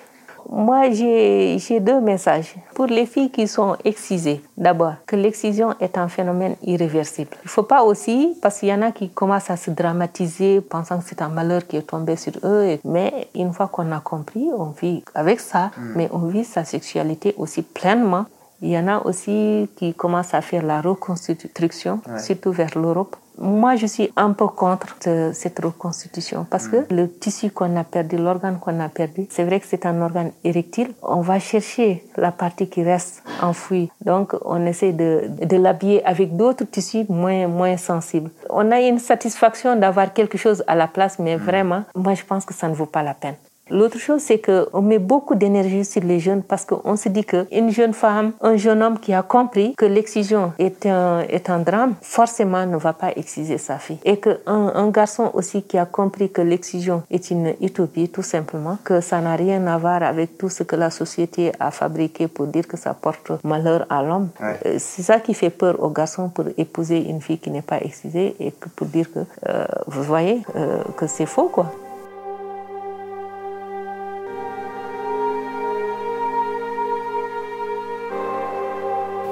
Moi, 0.49 0.91
j'ai 0.91 1.81
deux 1.81 2.01
messages. 2.01 2.55
Pour 2.75 2.87
les 2.87 3.07
filles 3.07 3.31
qui 3.31 3.47
sont 3.47 3.77
excisées, 3.85 4.41
d'abord, 4.57 4.95
que 5.07 5.15
l'excision 5.15 5.75
est 5.81 5.99
un 5.99 6.09
phénomène 6.09 6.57
irréversible. 6.63 7.31
Il 7.43 7.47
ne 7.47 7.51
faut 7.51 7.63
pas 7.63 7.83
aussi, 7.85 8.37
parce 8.41 8.59
qu'il 8.59 8.71
y 8.71 8.73
en 8.75 8.83
a 8.83 8.91
qui 8.91 9.11
commencent 9.11 9.51
à 9.51 9.57
se 9.57 9.71
dramatiser, 9.71 10.61
pensant 10.61 10.99
que 10.99 11.05
c'est 11.07 11.23
un 11.23 11.29
malheur 11.29 11.67
qui 11.67 11.77
est 11.77 11.83
tombé 11.83 12.17
sur 12.17 12.33
eux. 12.43 12.79
Mais 12.85 13.29
une 13.35 13.53
fois 13.53 13.69
qu'on 13.69 13.93
a 13.93 14.01
compris, 14.01 14.49
on 14.57 14.71
vit 14.71 15.05
avec 15.15 15.41
ça, 15.41 15.71
mais 15.95 16.09
on 16.13 16.27
vit 16.27 16.45
sa 16.45 16.65
sexualité 16.65 17.35
aussi 17.37 17.63
pleinement. 17.63 18.25
Il 18.63 18.71
y 18.71 18.79
en 18.79 18.89
a 18.89 18.99
aussi 19.07 19.69
qui 19.77 19.95
commencent 19.95 20.35
à 20.35 20.41
faire 20.41 20.63
la 20.63 20.81
reconstruction, 20.81 22.01
surtout 22.19 22.53
vers 22.53 22.77
l'Europe. 22.77 23.15
Moi, 23.41 23.77
je 23.77 23.87
suis 23.87 24.13
un 24.17 24.33
peu 24.33 24.47
contre 24.49 24.97
ce- 25.03 25.33
cette 25.33 25.59
reconstitution 25.65 26.47
parce 26.51 26.69
que 26.69 26.85
le 26.95 27.11
tissu 27.11 27.51
qu'on 27.51 27.75
a 27.77 27.85
perdu, 27.85 28.17
l'organe 28.19 28.59
qu'on 28.59 28.79
a 28.81 28.89
perdu, 28.91 29.27
c'est 29.31 29.45
vrai 29.45 29.61
que 29.61 29.67
c'est 29.67 29.87
un 29.87 30.01
organe 30.03 30.33
érectile. 30.45 30.91
On 31.03 31.23
va 31.23 31.39
chercher 31.39 32.05
la 32.19 32.33
partie 32.33 32.69
qui 32.69 32.83
reste 32.83 33.23
enfouie. 33.43 33.91
Donc, 34.05 34.35
on 34.45 34.67
essaie 34.67 34.93
de, 34.93 35.31
de 35.43 35.57
l'habiller 35.57 36.05
avec 36.05 36.37
d'autres 36.37 36.65
tissus 36.65 37.07
moins, 37.09 37.49
moins 37.49 37.79
sensibles. 37.79 38.31
On 38.51 38.71
a 38.71 38.81
une 38.81 38.99
satisfaction 38.99 39.75
d'avoir 39.77 40.13
quelque 40.13 40.37
chose 40.37 40.63
à 40.67 40.75
la 40.75 40.87
place, 40.87 41.19
mais 41.19 41.37
vraiment, 41.37 41.85
moi, 41.95 42.13
je 42.15 42.25
pense 42.25 42.45
que 42.45 42.53
ça 42.53 42.69
ne 42.69 42.75
vaut 42.75 42.87
pas 42.87 43.03
la 43.03 43.15
peine. 43.15 43.37
L'autre 43.71 43.99
chose, 43.99 44.21
c'est 44.21 44.41
qu'on 44.41 44.83
met 44.83 44.99
beaucoup 44.99 45.35
d'énergie 45.35 45.85
sur 45.85 46.03
les 46.03 46.19
jeunes 46.21 46.43
parce 46.43 46.65
qu'on 46.65 46.97
se 46.97 47.09
dit 47.09 47.25
qu'une 47.25 47.71
jeune 47.71 47.93
femme, 47.93 48.33
un 48.41 48.57
jeune 48.57 48.83
homme 48.83 48.99
qui 48.99 49.15
a 49.15 49.23
compris 49.23 49.75
que 49.77 49.87
l'excision 49.87 50.53
est 50.59 50.87
un, 50.87 51.21
est 51.21 51.49
un 51.51 51.61
drame, 51.61 51.95
forcément 52.03 52.67
ne 52.67 52.77
va 52.77 52.93
pas 52.93 53.13
exciser 53.17 53.59
sa 53.59 53.79
fille. 53.79 53.99
Et 54.05 54.19
qu'un 54.19 54.39
un 54.47 54.89
garçon 54.91 55.31
aussi 55.35 55.63
qui 55.63 55.79
a 55.79 55.87
compris 55.87 56.31
que 56.31 56.43
l'excision 56.43 57.03
est 57.11 57.31
une 57.31 57.55
utopie, 57.61 58.09
tout 58.09 58.23
simplement, 58.23 58.79
que 58.85 59.01
ça 59.01 59.21
n'a 59.21 59.37
rien 59.37 59.67
à 59.67 59.79
voir 59.79 60.03
avec 60.03 60.37
tout 60.37 60.49
ce 60.49 60.63
que 60.63 60.77
la 60.77 60.91
société 60.91 61.53
a 61.61 61.71
fabriqué 61.71 62.29
pour 62.29 62.47
dire 62.47 62.67
que 62.67 62.77
ça 62.77 62.95
porte 62.95 63.33
malheur 63.45 63.87
à 63.89 64.03
l'homme. 64.03 64.29
Ouais. 64.41 64.59
Euh, 64.67 64.77
C'est 64.79 65.03
ça 65.03 65.21
qui 65.21 65.35
fait 65.35 65.51
peur 65.51 65.81
aux 65.83 65.91
garçons 65.91 66.29
pour 66.29 66.47
épouser 66.57 66.99
une 67.09 67.21
fille 67.21 67.39
qui 67.39 67.51
n'est 67.51 67.63
pas 67.63 67.81
excisée 67.81 68.35
et 68.41 68.51
que 68.53 68.69
pour 68.69 68.87
dire 68.87 69.13
que, 69.13 69.21
euh, 69.49 69.65
vous 69.87 70.03
voyez, 70.03 70.43
euh, 70.57 70.83
que 70.97 71.07
c'est 71.07 71.27
faux, 71.27 71.49
quoi. 71.49 71.73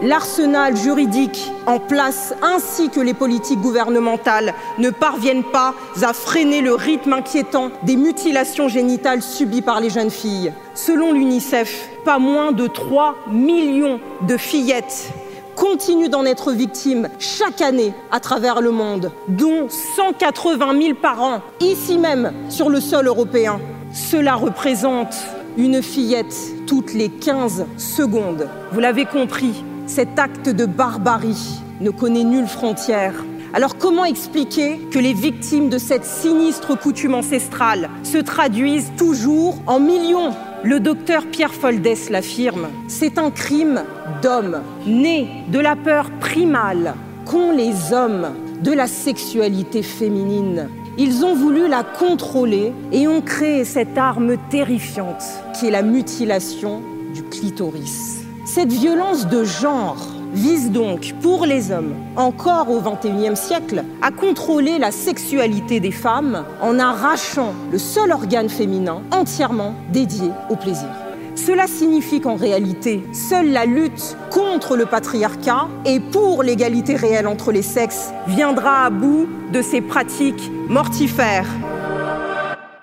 L'arsenal 0.00 0.76
juridique 0.76 1.50
en 1.66 1.80
place 1.80 2.32
ainsi 2.40 2.88
que 2.88 3.00
les 3.00 3.14
politiques 3.14 3.60
gouvernementales 3.60 4.54
ne 4.78 4.90
parviennent 4.90 5.42
pas 5.42 5.74
à 6.02 6.12
freiner 6.12 6.60
le 6.60 6.74
rythme 6.74 7.14
inquiétant 7.14 7.70
des 7.82 7.96
mutilations 7.96 8.68
génitales 8.68 9.22
subies 9.22 9.62
par 9.62 9.80
les 9.80 9.90
jeunes 9.90 10.10
filles. 10.10 10.52
Selon 10.74 11.12
l'UNICEF, 11.12 11.88
pas 12.04 12.20
moins 12.20 12.52
de 12.52 12.68
3 12.68 13.16
millions 13.32 13.98
de 14.22 14.36
fillettes 14.36 15.12
continuent 15.56 16.08
d'en 16.08 16.24
être 16.24 16.52
victimes 16.52 17.08
chaque 17.18 17.60
année 17.60 17.92
à 18.12 18.20
travers 18.20 18.60
le 18.60 18.70
monde, 18.70 19.10
dont 19.26 19.68
180 19.68 20.80
000 20.80 20.94
par 20.94 21.20
an, 21.20 21.42
ici 21.58 21.98
même 21.98 22.32
sur 22.48 22.70
le 22.70 22.80
sol 22.80 23.08
européen. 23.08 23.58
Cela 23.92 24.36
représente 24.36 25.16
une 25.56 25.82
fillette 25.82 26.36
toutes 26.68 26.94
les 26.94 27.08
15 27.08 27.66
secondes. 27.76 28.48
Vous 28.70 28.78
l'avez 28.78 29.04
compris, 29.04 29.64
cet 29.88 30.18
acte 30.18 30.48
de 30.48 30.66
barbarie 30.66 31.60
ne 31.80 31.90
connaît 31.90 32.24
nulle 32.24 32.46
frontière. 32.46 33.14
Alors 33.54 33.78
comment 33.78 34.04
expliquer 34.04 34.78
que 34.92 34.98
les 34.98 35.14
victimes 35.14 35.70
de 35.70 35.78
cette 35.78 36.04
sinistre 36.04 36.78
coutume 36.78 37.14
ancestrale 37.14 37.88
se 38.02 38.18
traduisent 38.18 38.92
toujours 38.98 39.56
en 39.66 39.80
millions? 39.80 40.34
Le 40.62 40.80
docteur 40.80 41.24
Pierre 41.26 41.54
Foldès 41.54 42.10
l'affirme, 42.10 42.68
c'est 42.88 43.16
un 43.16 43.30
crime 43.30 43.82
d'homme, 44.22 44.60
né 44.86 45.44
de 45.48 45.58
la 45.58 45.76
peur 45.76 46.10
primale 46.20 46.94
qu'ont 47.24 47.52
les 47.52 47.92
hommes 47.92 48.28
de 48.62 48.72
la 48.72 48.86
sexualité 48.86 49.82
féminine. 49.82 50.68
Ils 50.98 51.24
ont 51.24 51.34
voulu 51.34 51.68
la 51.68 51.84
contrôler 51.84 52.72
et 52.92 53.08
ont 53.08 53.22
créé 53.22 53.64
cette 53.64 53.96
arme 53.96 54.36
terrifiante 54.50 55.22
qui 55.54 55.68
est 55.68 55.70
la 55.70 55.82
mutilation 55.82 56.82
du 57.14 57.22
clitoris. 57.22 58.17
Cette 58.50 58.72
violence 58.72 59.26
de 59.26 59.44
genre 59.44 59.98
vise 60.32 60.70
donc, 60.70 61.12
pour 61.20 61.44
les 61.44 61.70
hommes, 61.70 61.94
encore 62.16 62.70
au 62.70 62.80
XXIe 62.80 63.36
siècle, 63.36 63.84
à 64.00 64.10
contrôler 64.10 64.78
la 64.78 64.90
sexualité 64.90 65.80
des 65.80 65.90
femmes 65.90 66.46
en 66.62 66.78
arrachant 66.78 67.52
le 67.70 67.76
seul 67.76 68.10
organe 68.10 68.48
féminin 68.48 69.02
entièrement 69.10 69.74
dédié 69.92 70.30
au 70.48 70.56
plaisir. 70.56 70.88
Cela 71.34 71.66
signifie 71.66 72.22
qu'en 72.22 72.36
réalité, 72.36 73.04
seule 73.12 73.52
la 73.52 73.66
lutte 73.66 74.16
contre 74.30 74.78
le 74.78 74.86
patriarcat 74.86 75.68
et 75.84 76.00
pour 76.00 76.42
l'égalité 76.42 76.96
réelle 76.96 77.26
entre 77.26 77.52
les 77.52 77.60
sexes 77.60 78.14
viendra 78.26 78.86
à 78.86 78.90
bout 78.90 79.28
de 79.52 79.60
ces 79.60 79.82
pratiques 79.82 80.50
mortifères. 80.70 81.50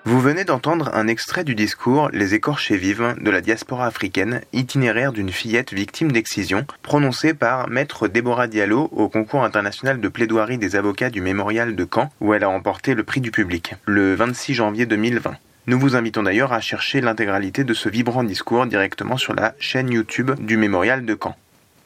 Vous 0.06 0.20
venez 0.20 0.44
d'entendre 0.44 0.92
un 0.94 1.08
extrait 1.08 1.42
du 1.42 1.56
discours 1.56 2.10
Les 2.12 2.34
écorchés 2.34 2.76
vives 2.76 3.16
de 3.20 3.28
la 3.28 3.40
diaspora 3.40 3.86
africaine, 3.86 4.40
itinéraire 4.52 5.10
d'une 5.10 5.32
fillette 5.32 5.74
victime 5.74 6.12
d'excision, 6.12 6.64
prononcé 6.82 7.34
par 7.34 7.68
Maître 7.68 8.06
Déborah 8.06 8.46
Diallo 8.46 8.88
au 8.92 9.08
concours 9.08 9.42
international 9.42 10.00
de 10.00 10.08
plaidoirie 10.08 10.58
des 10.58 10.76
avocats 10.76 11.10
du 11.10 11.20
mémorial 11.20 11.74
de 11.74 11.88
Caen, 11.92 12.12
où 12.20 12.34
elle 12.34 12.44
a 12.44 12.46
remporté 12.46 12.94
le 12.94 13.02
prix 13.02 13.20
du 13.20 13.32
public, 13.32 13.74
le 13.84 14.14
26 14.14 14.54
janvier 14.54 14.86
2020. 14.86 15.34
Nous 15.66 15.80
vous 15.80 15.96
invitons 15.96 16.22
d'ailleurs 16.22 16.52
à 16.52 16.60
chercher 16.60 17.00
l'intégralité 17.00 17.64
de 17.64 17.74
ce 17.74 17.88
vibrant 17.88 18.22
discours 18.22 18.66
directement 18.66 19.16
sur 19.16 19.34
la 19.34 19.54
chaîne 19.58 19.90
YouTube 19.90 20.30
du 20.38 20.56
mémorial 20.56 21.04
de 21.04 21.18
Caen. 21.20 21.34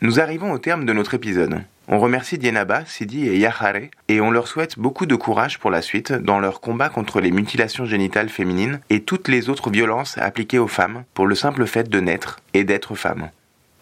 Nous 0.02 0.20
arrivons 0.20 0.52
au 0.52 0.58
terme 0.58 0.84
de 0.84 0.92
notre 0.92 1.14
épisode. 1.14 1.62
On 1.92 1.98
remercie 1.98 2.38
Dienaba, 2.38 2.84
Sidi 2.86 3.26
et 3.26 3.36
Yahare 3.36 3.88
et 4.06 4.20
on 4.20 4.30
leur 4.30 4.46
souhaite 4.46 4.78
beaucoup 4.78 5.06
de 5.06 5.16
courage 5.16 5.58
pour 5.58 5.72
la 5.72 5.82
suite 5.82 6.12
dans 6.12 6.38
leur 6.38 6.60
combat 6.60 6.88
contre 6.88 7.20
les 7.20 7.32
mutilations 7.32 7.84
génitales 7.84 8.28
féminines 8.28 8.78
et 8.90 9.00
toutes 9.02 9.26
les 9.26 9.48
autres 9.48 9.70
violences 9.70 10.16
appliquées 10.16 10.60
aux 10.60 10.68
femmes 10.68 11.02
pour 11.14 11.26
le 11.26 11.34
simple 11.34 11.66
fait 11.66 11.90
de 11.90 11.98
naître 11.98 12.38
et 12.54 12.62
d'être 12.62 12.94
femme. 12.94 13.30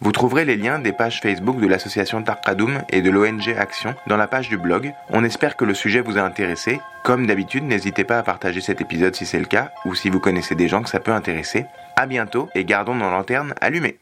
Vous 0.00 0.12
trouverez 0.12 0.46
les 0.46 0.56
liens 0.56 0.78
des 0.78 0.92
pages 0.92 1.20
Facebook 1.20 1.60
de 1.60 1.66
l'association 1.66 2.22
Tarkadoum 2.22 2.80
et 2.88 3.02
de 3.02 3.10
l'ONG 3.10 3.54
Action 3.58 3.94
dans 4.06 4.16
la 4.16 4.26
page 4.26 4.48
du 4.48 4.56
blog. 4.56 4.94
On 5.10 5.22
espère 5.22 5.54
que 5.54 5.66
le 5.66 5.74
sujet 5.74 6.00
vous 6.00 6.16
a 6.16 6.22
intéressé. 6.22 6.80
Comme 7.04 7.26
d'habitude, 7.26 7.64
n'hésitez 7.64 8.04
pas 8.04 8.16
à 8.16 8.22
partager 8.22 8.62
cet 8.62 8.80
épisode 8.80 9.14
si 9.14 9.26
c'est 9.26 9.38
le 9.38 9.44
cas 9.44 9.70
ou 9.84 9.94
si 9.94 10.08
vous 10.08 10.20
connaissez 10.20 10.54
des 10.54 10.68
gens 10.68 10.82
que 10.82 10.88
ça 10.88 11.00
peut 11.00 11.12
intéresser. 11.12 11.66
À 11.94 12.06
bientôt 12.06 12.48
et 12.54 12.64
gardons 12.64 12.94
nos 12.94 13.10
lanternes 13.10 13.52
allumées. 13.60 13.98